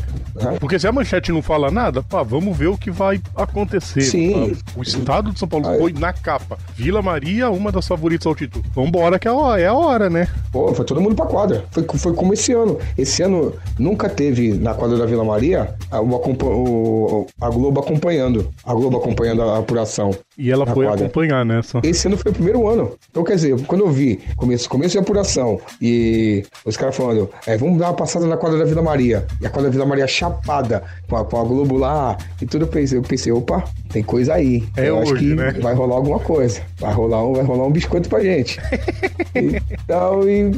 porque 0.60 0.78
se 0.78 0.86
a 0.86 0.92
manchete 0.92 1.32
não 1.32 1.42
fala 1.42 1.70
nada, 1.70 2.02
pá, 2.02 2.22
vamos 2.22 2.56
ver 2.56 2.68
o 2.68 2.76
que 2.78 2.90
vai 2.90 3.20
acontecer. 3.34 4.00
Sim. 4.02 4.54
Pá, 4.54 4.62
O 4.76 4.82
estado 4.82 5.32
de 5.32 5.38
São 5.38 5.48
Paulo 5.48 5.66
foi 5.78 5.92
na 5.92 6.12
capa. 6.12 6.58
Vila 6.74 7.02
Maria, 7.02 7.50
uma 7.50 7.70
das 7.72 7.86
favoritas 7.86 8.26
ao 8.26 8.34
título. 8.34 8.64
Vambora, 8.74 9.18
que 9.18 9.26
é 9.28 9.30
a 9.30 9.34
hora, 9.34 9.60
é 9.60 9.66
a 9.66 9.74
hora 9.74 10.08
né? 10.10 10.28
Pô, 10.50 10.72
foi 10.74 10.84
todo 10.84 11.00
mundo 11.00 11.14
pra 11.14 11.26
quadra. 11.26 11.64
Foi, 11.70 11.84
foi 11.96 12.14
como 12.14 12.32
esse 12.34 12.52
ano. 12.52 12.78
Esse 12.96 13.22
ano 13.22 13.54
nunca 13.78 14.08
teve 14.08 14.52
na 14.54 14.74
quadra 14.74 14.96
da 14.98 15.06
Vila 15.06 15.24
Maria 15.24 15.74
a, 15.90 16.00
o- 16.00 17.26
a 17.40 17.50
Globo 17.50 17.80
acompanhando. 17.80 18.48
A 18.64 18.74
Globo 18.74 18.96
acompanhando 18.98 19.42
a 19.42 19.58
apuração. 19.58 20.10
E 20.36 20.50
ela 20.50 20.64
na 20.64 20.74
foi 20.74 20.86
quadra. 20.86 21.04
acompanhar 21.04 21.44
nessa. 21.44 21.80
Esse 21.82 22.06
ano 22.06 22.16
foi 22.16 22.30
o 22.30 22.34
primeiro 22.34 22.66
ano. 22.66 22.96
Então, 23.10 23.22
quer 23.22 23.34
dizer, 23.34 23.60
quando 23.66 23.82
eu 23.82 23.90
vi 23.90 24.20
começo, 24.36 24.68
começo 24.68 24.92
de 24.92 24.98
apuração 24.98 25.60
e 25.80 26.44
os 26.64 26.76
caras 26.76 26.96
falando, 26.96 27.28
é, 27.46 27.56
vamos 27.56 27.78
dar 27.78 27.88
uma 27.88 27.94
passada 27.94 28.26
na 28.26 28.36
quadra 28.36 28.58
da 28.58 28.64
Vila 28.64 28.82
Maria. 28.82 29.26
E 29.40 29.46
a 29.46 29.50
quadra 29.50 29.68
da 29.68 29.72
Vila 29.72 29.86
Maria 29.86 30.06
chapada, 30.06 30.82
com 31.08 31.16
a, 31.16 31.24
com 31.24 31.40
a 31.40 31.44
Globo 31.44 31.76
lá 31.76 32.16
e 32.40 32.46
tudo, 32.46 32.64
eu 32.64 32.68
pensei, 32.68 32.98
eu 32.98 33.02
pensei, 33.02 33.32
opa, 33.32 33.64
tem 33.90 34.02
coisa 34.02 34.34
aí. 34.34 34.64
É 34.76 34.88
eu 34.88 34.98
acho 34.98 35.12
hoje, 35.12 35.28
que 35.28 35.34
né? 35.34 35.52
vai 35.60 35.74
rolar 35.74 35.96
alguma 35.96 36.18
coisa. 36.18 36.62
Vai 36.78 36.92
rolar 36.92 37.24
um, 37.24 37.34
vai 37.34 37.44
rolar 37.44 37.66
um 37.66 37.70
biscoito 37.70 38.08
pra 38.08 38.20
gente. 38.20 38.58
então, 39.34 40.28
e 40.28 40.50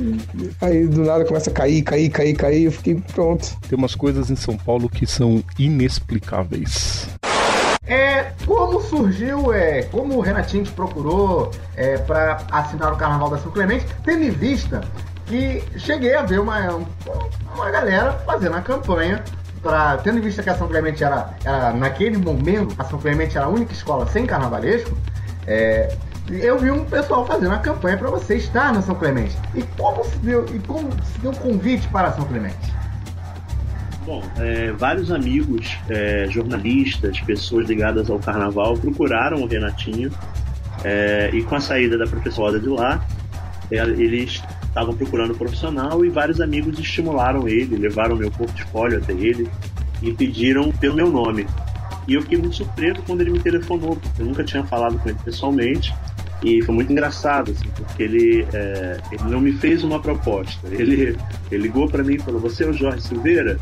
aí 0.61 0.87
do 0.87 1.03
nada 1.03 1.25
começa 1.25 1.51
a 1.51 1.53
cair, 1.53 1.83
cair, 1.83 2.09
cair, 2.11 2.35
cair. 2.35 2.65
Eu 2.65 2.73
fiquei 2.73 2.95
pronto. 3.13 3.57
Tem 3.69 3.77
umas 3.77 3.95
coisas 3.95 4.31
em 4.31 4.37
São 4.37 4.57
Paulo 4.57 4.89
que 4.89 5.07
são 5.07 5.43
inexplicáveis. 5.59 7.09
É, 7.87 8.33
como 8.47 8.81
surgiu, 8.81 9.53
é, 9.53 9.83
como 9.83 10.17
o 10.17 10.21
Renatinho 10.21 10.65
te 10.65 10.73
procurou 10.73 11.51
é, 11.77 11.99
para 11.99 12.39
assinar 12.51 12.93
o 12.93 12.97
Carnaval 12.97 13.29
da 13.31 13.39
São 13.39 13.53
Clemente, 13.53 13.87
tendo 14.03 14.25
em 14.25 14.31
vista 14.31 14.81
que 15.27 15.63
cheguei 15.79 16.15
a 16.15 16.23
ver 16.23 16.41
uma, 16.41 16.59
uma 17.55 17.71
galera 17.71 18.13
fazendo 18.25 18.57
a 18.57 18.63
campanha, 18.63 19.23
pra, 19.63 19.99
tendo 19.99 20.19
em 20.19 20.23
vista 20.23 20.43
que 20.43 20.49
a 20.49 20.55
São 20.55 20.67
Clemente 20.67 21.05
era, 21.05 21.31
era, 21.45 21.73
naquele 21.73 22.17
momento, 22.17 22.75
a 22.79 22.85
São 22.85 22.99
Clemente 22.99 23.37
era 23.37 23.47
a 23.47 23.51
única 23.51 23.73
escola 23.73 24.07
sem 24.07 24.25
carnavalesco, 24.25 24.97
é, 25.47 25.95
eu 26.31 26.59
vi 26.59 26.71
um 26.71 26.87
pessoal 26.87 27.27
fazendo 27.27 27.53
a 27.53 27.59
campanha 27.59 27.99
para 27.99 28.09
você 28.09 28.37
estar 28.37 28.73
na 28.73 28.81
São 28.81 28.95
Clemente. 28.95 29.37
E 29.55 29.63
como 29.77 30.03
se 30.05 30.17
deu, 30.19 30.47
e 30.55 30.59
como 30.61 30.91
se 31.05 31.19
deu 31.21 31.33
o 31.33 31.37
convite 31.37 31.87
para 31.89 32.09
a 32.09 32.13
São 32.13 32.25
Clemente? 32.25 32.73
Bom, 34.05 34.23
é, 34.37 34.71
vários 34.73 35.11
amigos, 35.11 35.79
é, 35.89 36.27
jornalistas, 36.29 37.21
pessoas 37.21 37.69
ligadas 37.69 38.11
ao 38.11 38.19
carnaval 38.19 38.77
procuraram 38.77 39.43
o 39.43 39.47
Renatinho 39.47 40.11
é, 40.85 41.31
e 41.33 41.43
com 41.43 41.55
a 41.55 41.61
saída 41.61 41.97
da 41.97 42.07
professora 42.07 42.61
de 42.61 42.69
lá, 42.69 43.03
é, 43.71 43.77
eles 43.77 44.43
estavam 44.63 44.95
procurando 44.95 45.33
um 45.33 45.37
profissional 45.37 46.05
e 46.05 46.11
vários 46.11 46.41
amigos 46.41 46.79
estimularam 46.79 47.49
ele, 47.49 47.77
levaram 47.77 48.15
meu 48.15 48.31
portfólio 48.31 48.99
até 48.99 49.13
ele 49.13 49.49
e 50.03 50.13
pediram 50.13 50.71
pelo 50.73 50.95
meu 50.95 51.11
nome. 51.11 51.47
E 52.07 52.15
eu 52.15 52.23
fiquei 52.23 52.37
muito 52.37 52.57
surpreso 52.57 53.01
quando 53.07 53.23
ele 53.23 53.31
me 53.31 53.39
telefonou, 53.39 53.97
porque 53.97 54.21
eu 54.21 54.27
nunca 54.27 54.45
tinha 54.45 54.63
falado 54.65 54.99
com 54.99 55.09
ele 55.09 55.19
pessoalmente. 55.25 55.95
E 56.43 56.61
foi 56.63 56.75
muito 56.75 56.93
engraçado, 56.93 57.53
assim, 57.53 57.67
porque 57.75 58.03
ele, 58.03 58.47
é, 58.53 59.01
ele 59.11 59.31
não 59.31 59.41
me 59.41 59.53
fez 59.53 59.83
uma 59.83 59.99
proposta. 59.99 60.69
Ele, 60.69 61.17
ele 61.51 61.63
ligou 61.63 61.89
para 61.89 62.05
mim 62.05 62.17
e 62.17 62.19
falou: 62.19 62.39
Você 62.41 62.65
é 62.65 62.69
o 62.69 62.73
Jorge 62.75 63.01
Silveira? 63.01 63.59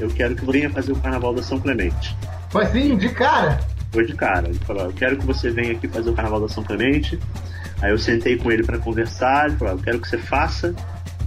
Eu 0.00 0.08
quero 0.08 0.34
que 0.34 0.44
venha 0.50 0.70
fazer 0.70 0.92
o 0.92 0.96
Carnaval 0.96 1.34
da 1.34 1.42
São 1.42 1.60
Clemente. 1.60 2.16
Foi 2.48 2.64
assim, 2.64 2.96
de 2.96 3.10
cara? 3.10 3.60
Foi 3.92 4.06
de 4.06 4.14
cara. 4.14 4.48
Ele 4.48 4.58
falou: 4.60 4.84
Eu 4.84 4.92
quero 4.92 5.18
que 5.18 5.26
você 5.26 5.50
venha 5.50 5.72
aqui 5.72 5.86
fazer 5.86 6.10
o 6.10 6.14
Carnaval 6.14 6.40
da 6.40 6.48
São 6.48 6.64
Clemente. 6.64 7.18
Aí 7.82 7.90
eu 7.90 7.98
sentei 7.98 8.36
com 8.36 8.50
ele 8.50 8.64
para 8.64 8.78
conversar. 8.78 9.48
Ele 9.48 9.56
falou: 9.56 9.74
Eu 9.74 9.80
quero 9.80 10.00
que 10.00 10.08
você 10.08 10.18
faça 10.18 10.74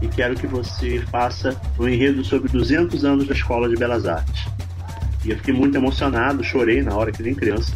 e 0.02 0.08
quero 0.08 0.36
que 0.36 0.48
você 0.48 1.00
faça 1.12 1.56
um 1.80 1.88
enredo 1.88 2.26
sobre 2.26 2.52
200 2.52 3.06
anos 3.06 3.28
da 3.28 3.34
Escola 3.34 3.70
de 3.70 3.76
Belas 3.76 4.06
Artes. 4.06 4.48
E 5.24 5.30
eu 5.30 5.38
fiquei 5.38 5.54
muito 5.54 5.78
emocionado, 5.78 6.44
chorei 6.44 6.82
na 6.82 6.96
hora 6.96 7.12
que 7.12 7.24
nem 7.24 7.34
criança, 7.34 7.74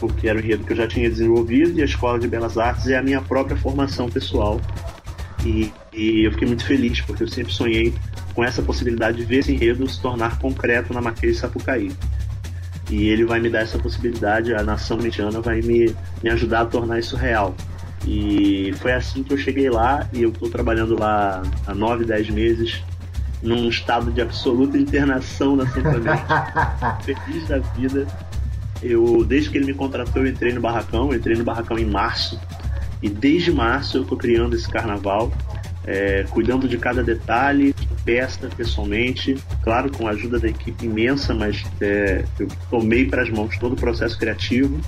porque 0.00 0.26
era 0.26 0.36
um 0.36 0.42
enredo 0.42 0.64
que 0.64 0.72
eu 0.72 0.76
já 0.76 0.88
tinha 0.88 1.08
desenvolvido 1.08 1.78
e 1.78 1.82
a 1.82 1.84
Escola 1.84 2.18
de 2.18 2.26
Belas 2.26 2.58
Artes 2.58 2.88
é 2.88 2.96
a 2.96 3.02
minha 3.02 3.20
própria 3.20 3.56
formação 3.56 4.08
pessoal. 4.10 4.60
E, 5.44 5.72
e 5.92 6.26
eu 6.26 6.32
fiquei 6.32 6.48
muito 6.48 6.64
feliz, 6.64 7.00
porque 7.02 7.22
eu 7.22 7.28
sempre 7.28 7.52
sonhei 7.52 7.94
com 8.34 8.44
essa 8.44 8.62
possibilidade 8.62 9.18
de 9.18 9.24
ver 9.24 9.38
esse 9.38 9.52
enredo 9.52 9.88
se 9.88 10.00
tornar 10.00 10.38
concreto 10.38 10.92
na 10.92 11.00
Maquia 11.00 11.30
e 11.30 11.34
Sapucaí. 11.34 11.92
E 12.90 13.08
ele 13.08 13.24
vai 13.24 13.38
me 13.38 13.48
dar 13.48 13.60
essa 13.60 13.78
possibilidade, 13.78 14.52
a 14.52 14.62
nação 14.62 14.96
mediana 14.96 15.40
vai 15.40 15.60
me, 15.60 15.94
me 16.22 16.30
ajudar 16.30 16.62
a 16.62 16.66
tornar 16.66 16.98
isso 16.98 17.16
real. 17.16 17.54
E 18.06 18.72
foi 18.78 18.92
assim 18.92 19.22
que 19.22 19.32
eu 19.32 19.38
cheguei 19.38 19.68
lá 19.68 20.08
e 20.12 20.22
eu 20.22 20.30
estou 20.30 20.50
trabalhando 20.50 20.98
lá 20.98 21.42
há 21.66 21.74
9, 21.74 22.04
10 22.04 22.30
meses, 22.30 22.82
num 23.42 23.68
estado 23.68 24.10
de 24.10 24.20
absoluta 24.20 24.76
internação 24.76 25.54
na 25.56 25.66
Clemente. 25.66 26.22
Feliz 27.04 27.48
da 27.48 27.58
vida. 27.58 28.06
Eu, 28.82 29.24
desde 29.24 29.50
que 29.50 29.58
ele 29.58 29.66
me 29.66 29.74
contratou, 29.74 30.22
eu 30.22 30.30
entrei 30.30 30.52
no 30.52 30.60
barracão, 30.60 31.12
eu 31.12 31.18
entrei 31.18 31.36
no 31.36 31.44
barracão 31.44 31.78
em 31.78 31.84
março. 31.84 32.40
E 33.02 33.08
desde 33.08 33.52
março 33.52 33.98
eu 33.98 34.02
estou 34.02 34.16
criando 34.16 34.56
esse 34.56 34.68
carnaval, 34.68 35.32
é, 35.84 36.24
cuidando 36.30 36.68
de 36.68 36.78
cada 36.78 37.02
detalhe, 37.02 37.74
peça 38.04 38.48
pessoalmente, 38.56 39.36
claro, 39.62 39.90
com 39.90 40.06
a 40.06 40.10
ajuda 40.10 40.38
da 40.38 40.48
equipe 40.48 40.86
imensa, 40.86 41.34
mas 41.34 41.64
é, 41.80 42.24
eu 42.38 42.48
tomei 42.68 43.06
para 43.06 43.22
as 43.22 43.30
mãos 43.30 43.56
todo 43.58 43.72
o 43.72 43.76
processo 43.76 44.18
criativo 44.18 44.80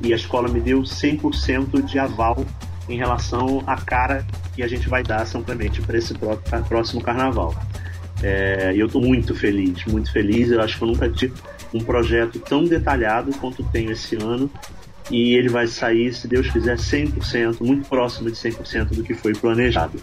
e 0.00 0.12
a 0.12 0.16
escola 0.16 0.48
me 0.48 0.60
deu 0.60 0.80
100% 0.80 1.82
de 1.84 1.98
aval 1.98 2.44
em 2.88 2.96
relação 2.96 3.62
à 3.66 3.76
cara 3.76 4.26
que 4.54 4.62
a 4.62 4.68
gente 4.68 4.88
vai 4.88 5.02
dar 5.02 5.26
São 5.26 5.42
Clemente 5.42 5.80
para 5.80 5.96
esse 5.96 6.14
próximo 6.68 7.00
carnaval. 7.00 7.54
É, 8.22 8.72
eu 8.76 8.86
estou 8.86 9.00
muito 9.00 9.34
feliz, 9.34 9.84
muito 9.86 10.12
feliz. 10.12 10.50
Eu 10.50 10.60
acho 10.60 10.76
que 10.76 10.84
eu 10.84 10.88
nunca 10.88 11.08
tive 11.08 11.34
um 11.72 11.80
projeto 11.80 12.38
tão 12.38 12.64
detalhado 12.64 13.32
quanto 13.38 13.62
tenho 13.64 13.90
esse 13.92 14.16
ano. 14.16 14.50
E 15.10 15.34
ele 15.34 15.48
vai 15.48 15.66
sair, 15.66 16.12
se 16.12 16.26
Deus 16.28 16.50
quiser, 16.50 16.76
100%, 16.76 17.60
muito 17.60 17.88
próximo 17.88 18.30
de 18.30 18.36
100% 18.36 18.94
do 18.94 19.02
que 19.02 19.14
foi 19.14 19.34
planejado. 19.34 20.00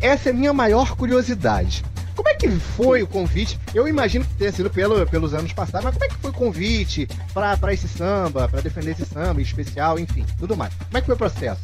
Essa 0.00 0.30
é 0.30 0.32
a 0.32 0.34
minha 0.34 0.52
maior 0.52 0.96
curiosidade. 0.96 1.84
Como 2.14 2.28
é 2.28 2.34
que 2.34 2.48
foi 2.48 3.02
o 3.02 3.06
convite? 3.06 3.58
Eu 3.74 3.88
imagino 3.88 4.24
que 4.24 4.34
tenha 4.34 4.52
sido 4.52 4.70
pelo, 4.70 5.06
pelos 5.06 5.32
anos 5.32 5.52
passados, 5.52 5.84
mas 5.84 5.94
como 5.94 6.04
é 6.04 6.08
que 6.08 6.20
foi 6.20 6.30
o 6.30 6.34
convite 6.34 7.08
pra, 7.32 7.56
pra 7.56 7.72
esse 7.72 7.88
samba, 7.88 8.48
pra 8.48 8.60
defender 8.60 8.92
esse 8.92 9.06
samba 9.06 9.40
especial, 9.40 9.98
enfim, 9.98 10.24
tudo 10.38 10.56
mais? 10.56 10.72
Como 10.74 10.98
é 10.98 11.00
que 11.00 11.06
foi 11.06 11.14
o 11.14 11.18
processo? 11.18 11.62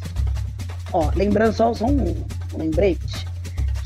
Ó, 0.91 1.11
lembrando 1.15 1.53
só, 1.53 1.73
só 1.73 1.85
um, 1.85 2.25
um 2.53 2.57
lembrete. 2.57 3.27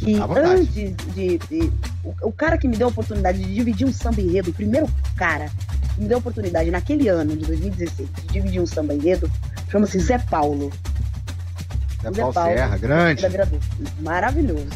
Que 0.06 0.16
antes 0.40 0.96
de. 1.14 1.38
de- 1.38 1.72
o, 2.04 2.30
o 2.30 2.32
cara 2.32 2.58
que 2.58 2.68
me 2.68 2.76
deu 2.76 2.88
a 2.88 2.90
oportunidade 2.90 3.38
de 3.40 3.54
dividir 3.54 3.86
um 3.88 3.94
samba 3.94 4.20
enredo, 4.22 4.50
o 4.50 4.54
primeiro 4.54 4.88
cara 5.16 5.50
que 5.96 6.02
me 6.02 6.08
deu 6.08 6.18
a 6.18 6.20
oportunidade 6.20 6.72
naquele 6.72 7.08
ano 7.08 7.36
de 7.38 7.46
2016 7.46 8.10
de 8.10 8.28
dividir 8.34 8.60
um 8.62 8.66
samba 8.66 8.94
enredo, 8.94 9.30
chama-se 9.70 10.00
Zé 10.00 10.18
Paulo. 10.18 10.72
Zé 12.02 12.26
O 12.26 12.34
Paulo 12.34 12.50
Serra, 12.50 12.78
grande. 12.78 13.22
Maravilhoso. 14.02 14.68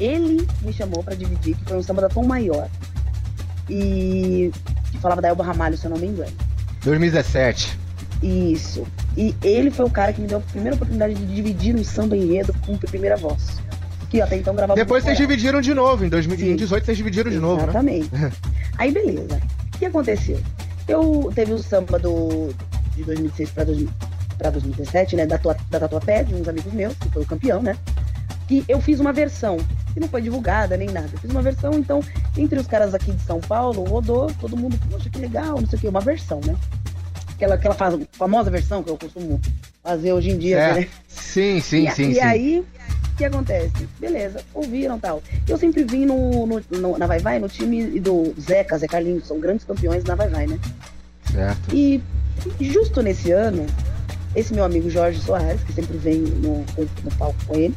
Ele 0.00 0.46
me 0.62 0.72
chamou 0.72 1.02
pra 1.02 1.14
dividir, 1.14 1.54
que 1.56 1.64
foi 1.66 1.76
um 1.76 1.82
samba 1.82 2.00
da 2.02 2.08
Tom 2.08 2.24
Maior. 2.24 2.68
E 3.68 4.50
que 4.90 4.98
falava 4.98 5.20
da 5.20 5.28
Elba 5.28 5.44
Ramalho, 5.44 5.76
se 5.76 5.84
eu 5.84 5.90
não 5.90 5.98
me 5.98 6.06
engano. 6.06 6.32
2017. 6.82 7.78
Isso. 8.22 8.86
E 9.16 9.34
ele 9.42 9.70
foi 9.70 9.84
o 9.86 9.90
cara 9.90 10.12
que 10.12 10.20
me 10.20 10.26
deu 10.26 10.38
a 10.38 10.40
primeira 10.40 10.74
oportunidade 10.74 11.14
de 11.14 11.26
dividir 11.26 11.74
um 11.76 11.84
samba 11.84 12.16
enredo 12.16 12.54
com 12.66 12.76
primeira 12.76 13.16
voz. 13.16 13.58
Que 14.10 14.20
até 14.20 14.36
então 14.36 14.54
gravava 14.54 14.78
Depois 14.78 15.04
vocês 15.04 15.16
dividiram 15.16 15.60
de 15.60 15.72
novo, 15.72 16.04
em 16.04 16.08
2018 16.08 16.84
vocês 16.84 16.96
dividiram 16.98 17.30
de 17.30 17.38
novo, 17.38 17.58
né? 17.58 17.62
Exatamente. 17.64 18.10
Aí 18.76 18.90
beleza. 18.92 19.40
O 19.74 19.78
que 19.78 19.86
aconteceu? 19.86 20.38
Eu 20.88 21.30
teve 21.34 21.52
o 21.52 21.58
samba 21.58 21.98
do 21.98 22.52
de 22.96 23.04
2006 23.04 23.50
para 23.50 24.50
2017, 24.50 25.16
né, 25.16 25.26
da, 25.26 25.38
Tua- 25.38 25.56
da 25.70 25.78
Tatuapé, 25.80 26.24
de 26.24 26.34
uns 26.34 26.48
amigos 26.48 26.72
meus, 26.72 26.94
que 26.94 27.08
foi 27.10 27.22
o 27.22 27.26
campeão, 27.26 27.62
né? 27.62 27.76
Que 28.48 28.64
eu 28.68 28.80
fiz 28.80 28.98
uma 28.98 29.12
versão, 29.12 29.58
que 29.94 30.00
não 30.00 30.08
foi 30.08 30.20
divulgada 30.22 30.76
nem 30.76 30.88
nada. 30.88 31.08
Eu 31.12 31.18
fiz 31.20 31.30
uma 31.30 31.40
versão, 31.42 31.72
então, 31.74 32.00
entre 32.36 32.58
os 32.58 32.66
caras 32.66 32.94
aqui 32.94 33.12
de 33.12 33.22
São 33.22 33.38
Paulo, 33.40 33.84
rodou, 33.84 34.30
todo 34.40 34.56
mundo, 34.56 34.78
poxa, 34.90 35.08
que 35.08 35.18
legal, 35.18 35.60
não 35.60 35.66
sei 35.68 35.78
o 35.78 35.80
que, 35.82 35.88
uma 35.88 36.00
versão, 36.00 36.40
né? 36.44 36.56
Aquela, 37.34 37.54
aquela 37.54 37.76
famosa 38.12 38.50
versão 38.50 38.82
que 38.82 38.90
eu 38.90 38.98
costumo 38.98 39.40
fazer 39.82 40.12
hoje 40.12 40.30
em 40.30 40.38
dia, 40.38 40.58
É. 40.58 40.74
né? 40.74 40.88
Sim, 41.06 41.60
sim, 41.60 41.86
e, 41.86 41.90
sim, 41.92 42.10
e 42.10 42.14
sim. 42.14 42.20
aí, 42.20 42.64
que 43.20 43.24
acontece? 43.26 43.86
Beleza, 44.00 44.40
ouviram 44.54 44.98
tal. 44.98 45.22
Eu 45.46 45.58
sempre 45.58 45.84
vim 45.84 46.06
no, 46.06 46.46
no- 46.46 46.62
no- 46.70 46.98
na 46.98 47.06
Vai 47.06 47.18
Vai, 47.18 47.38
no 47.38 47.48
time 47.48 48.00
do 48.00 48.34
Zeca, 48.40 48.78
Zé 48.78 48.86
Carlinhos, 48.86 49.26
são 49.26 49.38
grandes 49.38 49.64
campeões 49.64 50.02
na 50.04 50.14
Vai 50.14 50.28
Vai, 50.28 50.46
né? 50.46 50.58
Certo. 51.30 51.74
E 51.74 52.02
justo 52.60 53.02
nesse 53.02 53.30
ano, 53.30 53.66
esse 54.34 54.54
meu 54.54 54.64
amigo 54.64 54.88
Jorge 54.88 55.20
Soares, 55.20 55.62
que 55.62 55.72
sempre 55.72 55.96
vem 55.98 56.18
no, 56.20 56.64
no 57.04 57.10
palco 57.18 57.36
com 57.46 57.54
eles, 57.54 57.76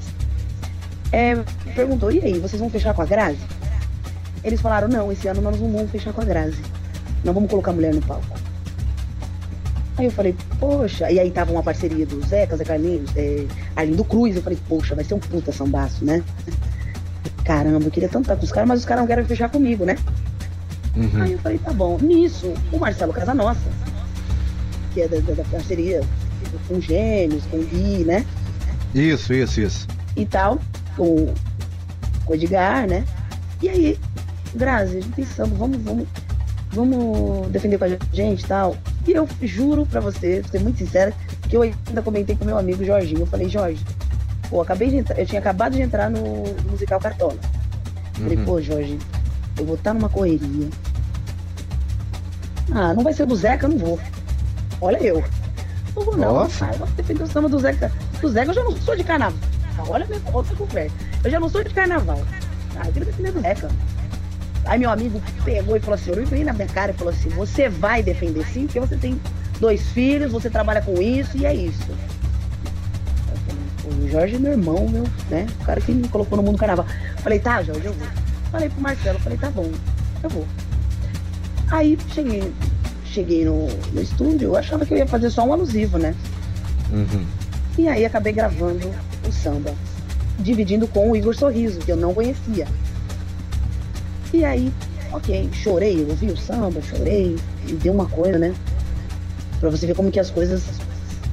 é, 1.12 1.36
perguntou: 1.76 2.12
e 2.12 2.20
aí, 2.20 2.40
vocês 2.40 2.60
vão 2.60 2.70
fechar 2.70 2.94
com 2.94 3.02
a 3.02 3.06
Grazi? 3.06 3.38
Eles 4.44 4.62
falaram: 4.62 4.88
não, 4.88 5.12
esse 5.12 5.28
ano 5.28 5.42
nós 5.42 5.60
não 5.60 5.70
vamos 5.72 5.92
fechar 5.92 6.14
com 6.14 6.22
a 6.22 6.26
Grazi. 6.26 6.62
Não 7.24 7.34
vamos 7.34 7.50
colocar 7.50 7.72
mulher 7.74 7.94
no 7.94 8.02
palco. 8.02 8.26
Aí 9.98 10.06
eu 10.06 10.12
falei, 10.12 10.36
poxa, 10.60 11.12
e 11.12 11.20
aí 11.20 11.30
tava 11.30 11.52
uma 11.52 11.62
parceria 11.62 12.06
do 12.06 12.20
Zeca, 12.26 12.58
Zé 12.58 12.64
Carlinhos, 12.64 13.12
é, 13.16 13.46
Arlindo 13.76 14.04
Cruz. 14.04 14.36
Eu 14.36 14.42
falei, 14.42 14.58
poxa, 14.68 14.96
vai 14.96 15.04
ser 15.04 15.14
um 15.14 15.20
puta 15.20 15.52
sambaço, 15.52 16.04
né? 16.04 16.24
Caramba, 17.46 17.86
eu 17.86 17.92
queria 17.92 18.10
tanto 18.10 18.24
estar 18.24 18.36
com 18.36 18.44
os 18.44 18.52
caras, 18.52 18.68
mas 18.70 18.80
os 18.80 18.86
caras 18.86 19.02
não 19.02 19.08
querem 19.08 19.26
fechar 19.26 19.50
comigo, 19.50 19.86
né? 19.86 19.98
Uhum. 20.96 21.22
Aí 21.22 21.32
eu 21.34 21.40
falei, 21.40 21.58
tá 21.60 21.72
bom. 21.74 21.98
Nisso, 22.02 22.54
o 22.72 22.78
Marcelo 22.80 23.12
Casanossa, 23.14 23.60
que 24.94 25.02
é 25.02 25.08
da, 25.08 25.20
da- 25.20 25.34
da 25.34 25.44
parceria 25.46 26.02
com 26.68 26.80
Gêmeos, 26.80 27.44
com 27.46 27.60
Gui, 27.60 28.04
né? 28.06 28.26
Isso, 28.96 29.34
isso, 29.34 29.60
isso. 29.62 29.88
E 30.16 30.26
tal, 30.26 30.60
com, 30.96 31.34
com 32.26 32.32
o 32.32 32.36
Edgar, 32.36 32.88
né? 32.88 33.04
E 33.62 33.70
aí, 33.70 34.00
Grazi, 34.56 34.98
a 34.98 35.02
gente 35.02 35.14
tem 35.14 35.26
samba, 35.26 35.56
vamos, 35.56 35.82
vamos, 35.82 36.08
vamos 36.72 37.48
defender 37.50 37.78
com 37.78 37.86
a 37.86 37.90
gente 38.14 38.44
e 38.44 38.48
tal. 38.48 38.76
E 39.06 39.12
eu 39.12 39.28
juro 39.42 39.86
pra 39.86 40.00
você, 40.00 40.42
ser 40.50 40.60
muito 40.60 40.78
sincera, 40.78 41.14
que 41.50 41.58
eu 41.58 41.62
ainda 41.62 42.02
comentei 42.02 42.36
com 42.36 42.46
meu 42.46 42.58
amigo 42.58 42.84
Jorginho. 42.86 43.22
Eu 43.22 43.26
falei, 43.28 43.50
Jorge, 43.50 43.84
pô, 44.50 44.62
acabei 44.62 44.90
de 44.90 44.98
entrar, 44.98 45.20
eu 45.20 45.26
tinha 45.26 45.40
acabado 45.40 45.74
de 45.74 45.82
entrar 45.82 46.10
no, 46.10 46.22
musical 46.70 47.00
Cartola. 47.00 47.36
Falei, 48.14 48.38
Uhum. 48.38 48.46
pô, 48.46 48.62
Jorge, 48.62 48.98
eu 49.58 49.66
vou 49.66 49.76
estar 49.76 49.94
numa 49.94 50.08
correria. 50.10 50.70
Ah, 52.72 52.94
não 52.94 53.04
vai 53.04 53.14
ser 53.14 53.26
do 53.26 53.36
Zeca, 53.36 53.66
eu 53.66 53.70
não 53.72 53.78
vou. 53.78 54.00
Olha 54.82 54.98
eu. 55.04 55.24
Não 55.96 56.04
vou 56.06 56.18
não. 56.18 56.34
Nossa. 56.36 56.66
Eu 56.66 56.80
vou 56.80 56.88
defender 56.88 57.24
o 57.24 57.28
samba 57.28 57.50
do 57.50 57.60
Zeca. 57.60 57.92
Do 58.22 58.30
Zeca 58.30 58.52
eu 58.52 58.56
já 58.56 58.64
não 58.64 58.76
sou 58.78 58.96
de 58.96 59.04
carnaval. 59.04 59.38
Olha 59.90 60.06
a 60.06 60.08
minha 60.08 60.22
outra 60.32 60.56
conversa. 60.56 60.96
Eu 61.24 61.30
já 61.32 61.40
não 61.40 61.50
sou 61.50 61.64
de 61.64 61.74
carnaval. 61.74 62.22
Ah, 62.78 62.88
eu 62.88 62.94
queria 62.94 63.06
defender 63.06 63.32
do 63.34 63.42
Zeca. 63.42 63.70
Aí 64.66 64.80
meu 64.80 64.90
amigo 64.90 65.22
pegou 65.44 65.76
e 65.76 65.80
falou 65.80 65.96
assim, 65.96 66.12
olhou 66.12 66.26
bem 66.28 66.44
na 66.44 66.54
minha 66.54 66.68
cara 66.68 66.92
e 66.92 66.94
falou 66.94 67.14
assim, 67.14 67.30
você 67.30 67.68
vai 67.68 68.02
defender 68.02 68.46
sim, 68.46 68.66
porque 68.66 68.80
você 68.80 68.96
tem 68.96 69.20
dois 69.60 69.82
filhos, 69.90 70.32
você 70.32 70.50
trabalha 70.50 70.82
com 70.82 71.02
isso 71.02 71.38
e 71.38 71.46
é 71.46 71.54
isso. 71.54 71.84
Eu 73.30 73.38
falei, 73.38 74.06
o 74.06 74.10
Jorge 74.10 74.36
é 74.36 74.40
meu 74.40 74.52
irmão, 74.54 74.88
meu, 74.88 75.04
né? 75.30 75.48
O 75.62 75.66
cara 75.66 75.82
que 75.82 75.92
me 75.92 76.08
colocou 76.08 76.38
no 76.38 76.44
mundo 76.44 76.56
do 76.56 76.60
carnaval. 76.60 76.86
Falei, 77.18 77.40
tá, 77.40 77.62
Jorge, 77.62 77.86
eu 77.86 77.94
vou. 77.94 78.08
Falei 78.52 78.70
pro 78.70 78.82
Marcelo, 78.82 79.20
falei, 79.20 79.38
tá 79.38 79.50
bom, 79.50 79.70
eu 80.24 80.30
vou. 80.30 80.48
Aí 81.72 81.98
cheguei, 82.14 82.54
cheguei 83.06 83.46
no, 83.46 83.68
no 83.68 84.02
estúdio, 84.02 84.50
eu 84.50 84.56
achava 84.56 84.86
que 84.86 84.94
eu 84.94 84.98
ia 84.98 85.08
fazer 85.08 85.30
só 85.30 85.44
um 85.44 85.54
alusivo, 85.54 85.98
né? 85.98 86.16
Uhum. 86.92 87.26
E 87.78 87.88
aí 87.88 88.06
acabei 88.06 88.32
gravando 88.32 88.92
o 89.28 89.32
samba, 89.32 89.74
dividindo 90.40 90.88
com 90.88 91.10
o 91.10 91.16
Igor 91.16 91.36
Sorriso, 91.36 91.80
que 91.80 91.92
eu 91.92 91.98
não 91.98 92.14
conhecia. 92.14 92.68
E 94.34 94.44
aí, 94.44 94.74
ok, 95.12 95.50
chorei, 95.54 96.02
eu 96.02 96.10
ouvi 96.10 96.28
o 96.32 96.38
samba, 96.38 96.82
chorei, 96.82 97.38
e 97.68 97.74
deu 97.74 97.94
uma 97.94 98.08
coisa, 98.08 98.38
né? 98.40 98.54
Pra 99.60 99.70
você 99.70 99.86
ver 99.88 99.96
como 99.96 100.12
que 100.12 100.20
as 100.20 100.30
coisas, 100.32 100.64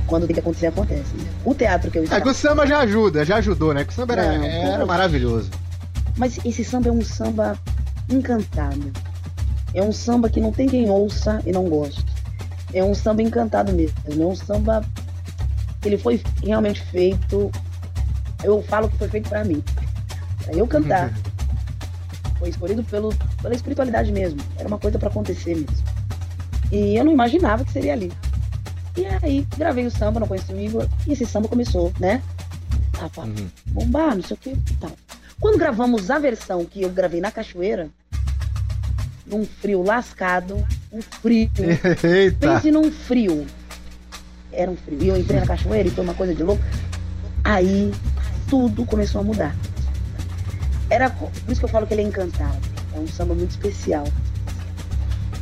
quando 0.07 0.27
tem 0.27 0.35
que 0.35 0.41
acontecer, 0.41 0.67
acontecem. 0.67 1.17
né? 1.19 1.25
O 1.45 1.55
teatro 1.55 1.91
que 1.91 1.99
eu 1.99 2.03
É 2.03 2.05
estava... 2.05 2.23
que 2.23 2.29
o 2.29 2.35
samba 2.35 2.67
já 2.67 2.79
ajuda, 2.81 3.25
já 3.25 3.37
ajudou, 3.37 3.73
né? 3.75 3.85
Que 3.85 3.93
o 3.93 3.97
samba 3.97 4.13
era, 4.15 4.39
Não, 4.39 4.45
era 4.45 4.87
maravilhoso. 4.87 5.51
Mas 6.17 6.39
esse 6.45 6.63
samba 6.65 6.89
é 6.89 6.93
um 6.93 7.03
samba 7.03 7.59
encantado. 8.09 8.93
É 9.73 9.83
um 9.83 9.93
samba 9.93 10.29
que 10.29 10.41
não 10.41 10.53
tem 10.53 10.69
quem 10.69 10.91
ouça 10.91 11.41
e 11.47 11.53
não 11.53 11.65
goste. 11.65 12.05
É 12.75 12.85
um 12.85 12.95
samba 12.95 13.23
encantado 13.23 13.73
mesmo. 13.73 13.97
É 14.07 14.15
um 14.25 14.35
samba. 14.37 14.85
Ele 15.85 15.97
foi 15.97 16.21
realmente 16.43 16.83
feito. 16.83 17.51
Eu 18.45 18.63
falo 18.63 18.89
que 18.91 18.99
foi 18.99 19.09
feito 19.09 19.29
pra 19.29 19.45
mim. 19.45 19.63
Pra 20.45 20.55
eu 20.55 20.67
cantar. 20.67 21.13
Foi 22.41 22.49
escolhido 22.49 22.83
pelo, 22.83 23.15
pela 23.41 23.55
espiritualidade 23.55 24.11
mesmo. 24.11 24.41
Era 24.59 24.67
uma 24.67 24.79
coisa 24.79 24.99
pra 24.99 25.09
acontecer 25.09 25.55
mesmo. 25.55 25.85
E 26.73 26.97
eu 26.97 27.05
não 27.05 27.13
imaginava 27.13 27.65
que 27.65 27.71
seria 27.71 27.93
ali. 27.93 28.11
E 28.97 29.07
aí, 29.23 29.47
gravei 29.57 29.87
o 29.87 29.91
samba, 29.91 30.19
não 30.19 30.27
conheci 30.27 30.53
o 30.53 30.61
Igor. 30.61 30.89
E 31.07 31.13
esse 31.13 31.25
samba 31.27 31.47
começou, 31.47 31.93
né? 32.01 32.21
A 33.01 33.09
pá, 33.09 33.25
bombar, 33.67 34.17
não 34.17 34.23
sei 34.23 34.35
o 34.35 34.39
que 34.39 34.57
tal. 34.81 34.91
Quando 35.39 35.59
gravamos 35.59 36.11
a 36.11 36.19
versão 36.19 36.65
que 36.65 36.83
eu 36.83 36.91
gravei 36.91 37.21
na 37.21 37.31
cachoeira, 37.31 37.89
num 39.27 39.45
frio 39.45 39.83
lascado, 39.83 40.67
um 40.93 41.01
frio. 41.01 41.51
Eita. 42.03 42.55
Pense 42.55 42.71
num 42.71 42.91
frio. 42.91 43.47
Era 44.53 44.71
um 44.71 44.77
frio. 44.77 44.99
E 45.03 45.09
eu 45.09 45.17
entrei 45.17 45.41
na 45.41 45.47
cachoeira 45.47 45.89
e 45.89 45.91
foi 45.91 46.05
uma 46.05 46.15
coisa 46.15 46.35
de 46.35 46.43
louco. 46.43 46.63
Aí 47.45 47.93
tudo 48.49 48.85
começou 48.85 49.21
a 49.21 49.25
mudar. 49.25 49.55
Era 50.91 51.09
por 51.09 51.31
isso 51.49 51.61
que 51.61 51.65
eu 51.65 51.69
falo 51.71 51.87
que 51.87 51.95
ele 51.95 52.03
é 52.03 52.05
encantado. 52.05 52.59
É 52.95 52.99
um 52.99 53.07
samba 53.07 53.35
muito 53.35 53.51
especial. 53.51 54.05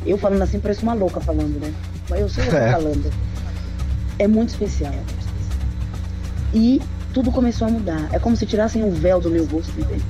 Eu 0.06 0.16
falando 0.18 0.42
assim 0.42 0.60
parece 0.60 0.82
uma 0.82 0.94
louca 0.94 1.20
falando, 1.20 1.58
né? 1.60 1.72
Mas 2.08 2.20
eu 2.20 2.28
sei 2.28 2.44
o 2.44 2.50
que 2.50 2.54
eu 2.54 2.60
tô 2.60 2.66
É. 2.66 2.72
falando. 2.72 3.12
É 4.18 4.26
muito 4.28 4.50
especial. 4.50 4.94
E 6.54 6.80
tudo 7.12 7.32
começou 7.32 7.66
a 7.66 7.70
mudar. 7.70 8.08
É 8.12 8.18
como 8.18 8.36
se 8.36 8.44
tirassem 8.46 8.84
o 8.84 8.90
véu 8.90 9.20
do 9.20 9.30
meu 9.30 9.44
rosto, 9.46 9.72
entende? 9.80 10.04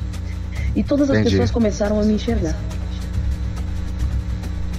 E 0.75 0.83
todas 0.83 1.09
as 1.11 1.17
Entendi. 1.17 1.31
pessoas 1.31 1.51
começaram 1.51 1.99
a 2.01 2.05
me 2.05 2.15
enxergar. 2.15 2.55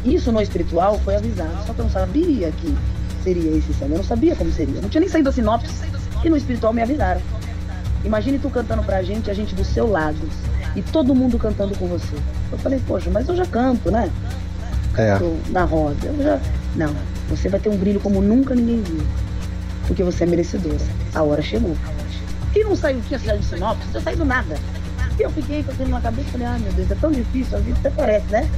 Isso 0.05 0.31
no 0.31 0.41
espiritual 0.41 0.97
foi 0.99 1.15
avisado, 1.15 1.51
só 1.65 1.73
que 1.73 1.79
eu 1.79 1.85
não 1.85 1.91
sabia 1.91 2.51
que 2.51 2.75
seria 3.23 3.51
esse 3.57 3.73
samba. 3.73 3.93
Eu 3.95 3.97
não 3.97 4.03
sabia 4.03 4.35
como 4.35 4.51
seria. 4.51 4.75
Eu 4.75 4.81
não 4.81 4.89
tinha 4.89 5.01
nem 5.01 5.09
saído 5.09 5.25
da 5.29 5.33
sinopse 5.33 5.73
e 6.23 6.29
no 6.29 6.37
espiritual 6.37 6.71
me 6.73 6.81
avisaram. 6.81 7.21
Imagine 8.03 8.39
tu 8.39 8.49
cantando 8.49 8.83
pra 8.83 9.03
gente, 9.03 9.29
a 9.29 9.33
gente 9.33 9.53
do 9.53 9.63
seu 9.63 9.89
lado. 9.89 10.17
E 10.75 10.81
todo 10.81 11.13
mundo 11.15 11.37
cantando 11.37 11.77
com 11.77 11.87
você. 11.87 12.15
Eu 12.51 12.57
falei, 12.57 12.81
poxa, 12.87 13.09
mas 13.09 13.27
eu 13.27 13.35
já 13.35 13.45
canto, 13.45 13.91
né? 13.91 14.09
É. 14.97 15.17
Tô 15.17 15.35
na 15.49 15.63
roda. 15.63 16.07
Eu 16.07 16.23
já. 16.23 16.39
Não, 16.75 16.93
você 17.29 17.49
vai 17.49 17.59
ter 17.59 17.69
um 17.69 17.77
brilho 17.77 17.99
como 17.99 18.21
nunca 18.21 18.55
ninguém 18.55 18.81
viu. 18.81 19.01
Porque 19.87 20.03
você 20.03 20.23
é 20.23 20.27
merecedora. 20.27 20.77
A 21.13 21.23
hora 21.23 21.41
chegou. 21.41 21.75
E 22.55 22.63
não 22.63 22.75
saiu, 22.75 23.01
tinha 23.07 23.19
saído 23.19 23.39
de 23.39 23.45
sinopse, 23.45 23.83
não 23.85 23.91
tinha 23.91 24.03
saído 24.03 24.25
nada. 24.25 24.55
E 25.19 25.21
eu 25.21 25.29
fiquei 25.31 25.63
com 25.63 25.71
aquilo 25.71 25.89
na 25.89 26.01
cabeça 26.01 26.29
e 26.29 26.31
falei, 26.31 26.47
ah 26.47 26.57
meu 26.59 26.71
Deus, 26.73 26.89
é 26.89 26.95
tão 26.95 27.11
difícil, 27.11 27.57
a 27.57 27.61
vida 27.61 27.77
até 27.79 27.89
parece, 27.89 28.25
né? 28.27 28.49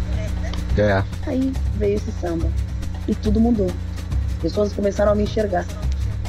É. 0.78 1.04
Aí 1.28 1.52
veio 1.78 1.96
esse 1.96 2.12
samba. 2.12 2.48
E 3.08 3.16
tudo 3.16 3.40
mudou. 3.40 3.70
Pessoas 4.42 4.72
começaram 4.72 5.12
a 5.12 5.16
me 5.16 5.24
enxergar. 5.24 5.66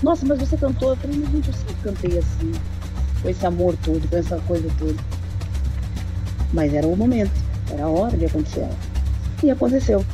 Nossa, 0.02 0.26
mas 0.26 0.38
você 0.38 0.56
cantou? 0.56 0.90
Eu 0.90 0.96
falei, 0.96 1.16
gente, 1.16 1.48
eu 1.48 1.54
sempre 1.54 1.74
cantei 1.82 2.18
assim. 2.18 2.52
Com 3.22 3.28
esse 3.28 3.46
amor 3.46 3.76
todo, 3.84 4.08
com 4.08 4.16
essa 4.16 4.36
coisa 4.40 4.68
toda. 4.78 4.96
Mas 6.52 6.74
era 6.74 6.86
o 6.86 6.96
momento, 6.96 7.32
era 7.70 7.84
a 7.84 7.88
hora 7.88 8.16
de 8.16 8.24
acontecer. 8.26 8.68
E 9.42 9.50
aconteceu. 9.50 10.04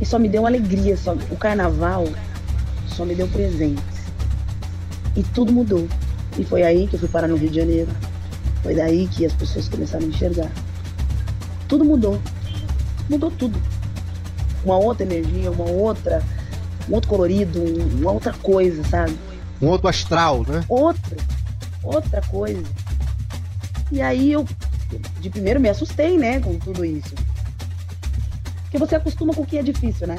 E 0.00 0.04
só 0.04 0.18
me 0.18 0.28
deu 0.28 0.46
alegria, 0.46 0.96
só, 0.96 1.14
o 1.30 1.36
carnaval 1.36 2.08
só 2.88 3.04
me 3.04 3.14
deu 3.14 3.28
presentes. 3.28 3.82
E 5.16 5.22
tudo 5.22 5.52
mudou. 5.52 5.86
E 6.38 6.44
foi 6.44 6.62
aí 6.62 6.86
que 6.88 6.94
eu 6.96 7.00
fui 7.00 7.08
parar 7.08 7.28
no 7.28 7.36
Rio 7.36 7.50
de 7.50 7.56
Janeiro. 7.56 7.88
Foi 8.62 8.74
daí 8.74 9.06
que 9.08 9.24
as 9.24 9.32
pessoas 9.32 9.68
começaram 9.68 10.04
a 10.04 10.08
enxergar. 10.08 10.50
Tudo 11.68 11.84
mudou. 11.84 12.18
Mudou 13.08 13.30
tudo. 13.30 13.60
Uma 14.64 14.76
outra 14.78 15.04
energia, 15.04 15.50
uma 15.50 15.64
outra, 15.68 16.22
um 16.88 16.94
outro 16.94 17.08
colorido, 17.10 17.60
um- 17.60 18.00
uma 18.00 18.12
outra 18.12 18.32
coisa, 18.32 18.82
sabe? 18.84 19.16
Um 19.60 19.68
outro 19.68 19.88
astral, 19.88 20.44
né? 20.46 20.64
Outra, 20.68 21.16
outra 21.82 22.20
coisa. 22.22 22.62
E 23.90 24.00
aí 24.00 24.32
eu, 24.32 24.46
de 25.20 25.30
primeiro, 25.30 25.60
me 25.60 25.68
assustei, 25.68 26.16
né, 26.16 26.40
com 26.40 26.58
tudo 26.58 26.84
isso. 26.84 27.14
Porque 28.62 28.78
você 28.78 28.96
acostuma 28.96 29.34
com 29.34 29.42
o 29.42 29.46
que 29.46 29.58
é 29.58 29.62
difícil, 29.62 30.06
né? 30.06 30.16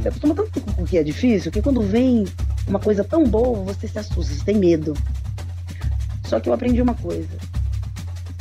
Você 0.00 0.08
acostuma 0.08 0.34
tanto 0.34 0.60
com 0.60 0.82
o 0.82 0.86
que 0.86 0.98
é 0.98 1.02
difícil 1.02 1.52
que 1.52 1.62
quando 1.62 1.80
vem 1.82 2.26
uma 2.66 2.78
coisa 2.78 3.04
tão 3.04 3.24
boa, 3.24 3.62
você 3.64 3.86
se 3.86 3.98
assusta, 3.98 4.34
você 4.34 4.44
tem 4.44 4.56
medo. 4.56 4.94
Só 6.24 6.40
que 6.40 6.48
eu 6.48 6.52
aprendi 6.52 6.82
uma 6.82 6.94
coisa. 6.94 7.36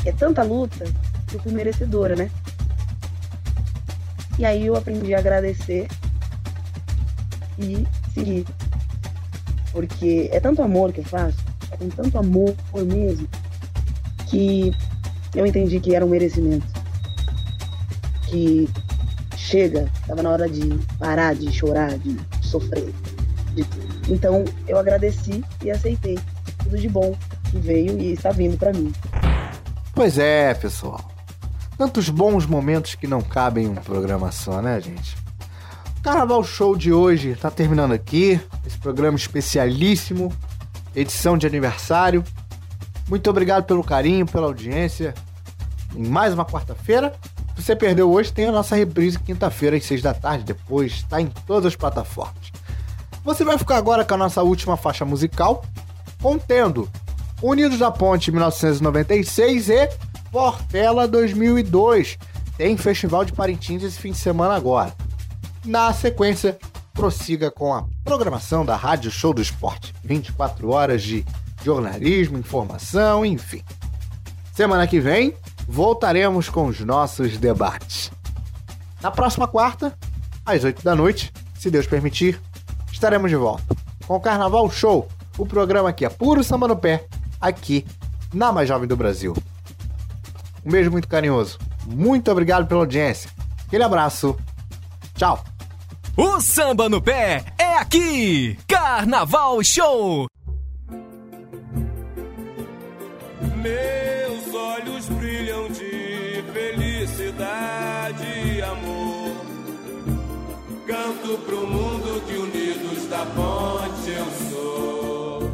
É 0.05 0.11
tanta 0.11 0.43
luta 0.43 0.85
que 1.27 1.35
eu 1.35 1.39
fui 1.41 1.51
merecedora, 1.51 2.15
né? 2.15 2.29
E 4.39 4.45
aí 4.45 4.65
eu 4.65 4.75
aprendi 4.75 5.13
a 5.13 5.19
agradecer 5.19 5.87
e 7.57 7.87
seguir. 8.13 8.45
Porque 9.71 10.29
é 10.31 10.39
tanto 10.39 10.61
amor 10.61 10.93
que 10.93 10.99
eu 10.99 11.05
faço, 11.05 11.37
com 11.77 11.89
tanto 11.89 12.17
amor 12.17 12.55
mesmo, 12.85 13.27
que 14.27 14.73
eu 15.35 15.45
entendi 15.45 15.79
que 15.79 15.95
era 15.95 16.05
um 16.05 16.09
merecimento. 16.09 16.67
Que 18.27 18.67
chega, 19.35 19.89
estava 20.01 20.21
na 20.21 20.29
hora 20.29 20.49
de 20.49 20.67
parar 20.99 21.33
de 21.33 21.51
chorar, 21.51 21.97
de 21.97 22.17
sofrer. 22.41 22.93
de. 23.53 23.65
Então 24.09 24.43
eu 24.67 24.77
agradeci 24.77 25.43
e 25.63 25.71
aceitei 25.71 26.19
tudo 26.63 26.77
de 26.77 26.89
bom 26.89 27.15
que 27.49 27.57
veio 27.57 27.97
e 27.97 28.13
está 28.13 28.31
vindo 28.31 28.57
para 28.57 28.73
mim. 28.73 28.91
Pois 29.93 30.17
é, 30.17 30.53
pessoal. 30.53 31.09
Tantos 31.77 32.09
bons 32.09 32.45
momentos 32.45 32.95
que 32.95 33.07
não 33.07 33.21
cabem 33.21 33.65
em 33.65 33.69
um 33.69 33.75
programa 33.75 34.31
só, 34.31 34.61
né, 34.61 34.81
gente? 34.81 35.15
O 35.97 36.01
Carnaval 36.01 36.43
Show 36.43 36.75
de 36.75 36.91
hoje 36.91 37.35
tá 37.35 37.51
terminando 37.51 37.93
aqui. 37.93 38.39
Esse 38.65 38.77
programa 38.77 39.17
especialíssimo, 39.17 40.33
edição 40.99 41.37
de 41.37 41.45
aniversário. 41.45 42.23
Muito 43.07 43.29
obrigado 43.29 43.65
pelo 43.65 43.83
carinho, 43.83 44.25
pela 44.25 44.47
audiência. 44.47 45.13
Em 45.95 46.07
mais 46.07 46.33
uma 46.33 46.43
quarta-feira. 46.43 47.13
Se 47.55 47.63
você 47.63 47.75
perdeu 47.75 48.11
hoje, 48.11 48.33
tem 48.33 48.47
a 48.47 48.51
nossa 48.51 48.75
reprise 48.75 49.19
quinta-feira 49.19 49.77
às 49.77 49.85
seis 49.85 50.01
da 50.01 50.13
tarde. 50.13 50.43
Depois 50.43 50.93
está 50.93 51.21
em 51.21 51.27
todas 51.45 51.67
as 51.67 51.75
plataformas. 51.75 52.51
Você 53.23 53.43
vai 53.43 53.57
ficar 53.57 53.77
agora 53.77 54.03
com 54.03 54.13
a 54.15 54.17
nossa 54.17 54.41
última 54.41 54.75
faixa 54.75 55.05
musical, 55.05 55.63
contendo 56.21 56.89
Unidos 57.41 57.77
da 57.77 57.91
Ponte 57.91 58.31
1996 58.31 59.69
e 59.69 59.89
Portela 60.31 61.07
2002. 61.07 62.17
Tem 62.57 62.75
Festival 62.75 63.23
de 63.23 63.33
Parintins 63.33 63.83
esse 63.83 63.99
fim 63.99 64.11
de 64.11 64.17
semana 64.17 64.55
agora. 64.55 64.93
Na 65.63 65.93
sequência, 65.93 66.57
prossiga 66.97 67.51
com 67.51 67.75
a 67.75 67.85
programação 68.03 68.65
da 68.65 68.75
Rádio 68.75 69.11
Show 69.11 69.31
do 69.31 69.39
Esporte. 69.39 69.93
24 70.03 70.71
horas 70.71 71.03
de 71.03 71.23
jornalismo, 71.63 72.39
informação, 72.39 73.23
enfim. 73.23 73.61
Semana 74.51 74.87
que 74.87 74.99
vem, 74.99 75.35
voltaremos 75.67 76.49
com 76.49 76.65
os 76.65 76.79
nossos 76.79 77.37
debates. 77.37 78.11
Na 78.99 79.11
próxima 79.11 79.47
quarta, 79.47 79.95
às 80.43 80.63
8 80.63 80.83
da 80.83 80.95
noite, 80.95 81.31
se 81.53 81.69
Deus 81.69 81.85
permitir, 81.85 82.41
estaremos 82.91 83.29
de 83.29 83.37
volta 83.37 83.63
com 84.07 84.15
o 84.15 84.19
Carnaval 84.19 84.67
Show, 84.71 85.07
o 85.37 85.45
programa 85.45 85.93
que 85.93 86.03
é 86.03 86.09
puro 86.09 86.43
samba 86.43 86.67
no 86.67 86.75
pé, 86.75 87.05
aqui 87.39 87.85
na 88.33 88.51
Mais 88.51 88.67
Jovem 88.67 88.87
do 88.87 88.97
Brasil. 88.97 89.35
Um 90.65 90.71
beijo 90.71 90.89
muito 90.89 91.07
carinhoso. 91.07 91.59
Muito 91.85 92.31
obrigado 92.31 92.65
pela 92.65 92.79
audiência. 92.79 93.29
Aquele 93.67 93.83
abraço. 93.83 94.35
Tchau. 95.15 95.43
O 96.19 96.41
samba 96.41 96.89
no 96.89 96.99
pé 96.99 97.45
é 97.59 97.75
aqui! 97.75 98.57
Carnaval 98.67 99.63
Show! 99.63 100.25
Meus 103.55 104.51
olhos 104.51 105.07
brilham 105.09 105.67
de 105.69 106.43
felicidade 106.51 108.25
e 108.25 108.61
amor. 108.63 109.35
Canto 110.87 111.37
pro 111.45 111.67
mundo 111.67 112.23
que 112.25 112.35
unidos 112.35 113.07
da 113.09 113.23
ponte 113.23 114.09
eu 114.09 114.25
sou. 114.49 115.51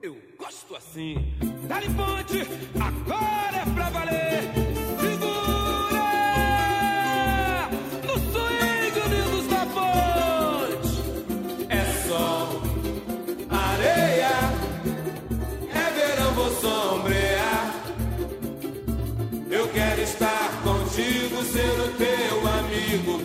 Eu 0.00 0.16
gosto 0.38 0.74
assim. 0.74 1.34
Dali 1.68 1.90
ponte, 1.90 2.48
agora 2.80 3.56
é 3.58 3.74
pra 3.74 3.90
valer. 3.90 4.31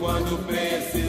Quando 0.08 0.38
precisar. 0.48 1.07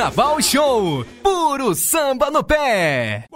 Carnaval 0.00 0.40
Show. 0.40 1.04
Puro 1.22 1.74
samba 1.74 2.30
no 2.30 2.42
pé. 2.42 3.26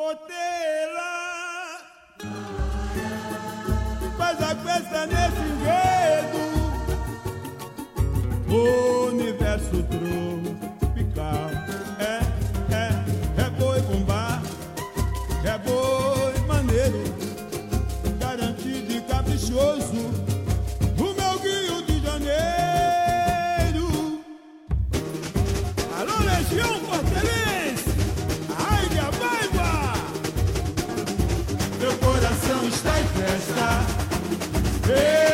Hey! 34.86 35.33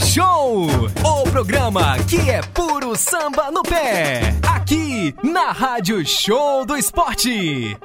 Show, 0.00 0.66
o 0.66 1.30
programa 1.30 1.96
que 2.08 2.30
é 2.30 2.40
puro 2.42 2.96
samba 2.96 3.50
no 3.50 3.62
pé, 3.62 4.34
aqui 4.48 5.14
na 5.22 5.52
Rádio 5.52 6.04
Show 6.06 6.64
do 6.64 6.76
Esporte. 6.76 7.76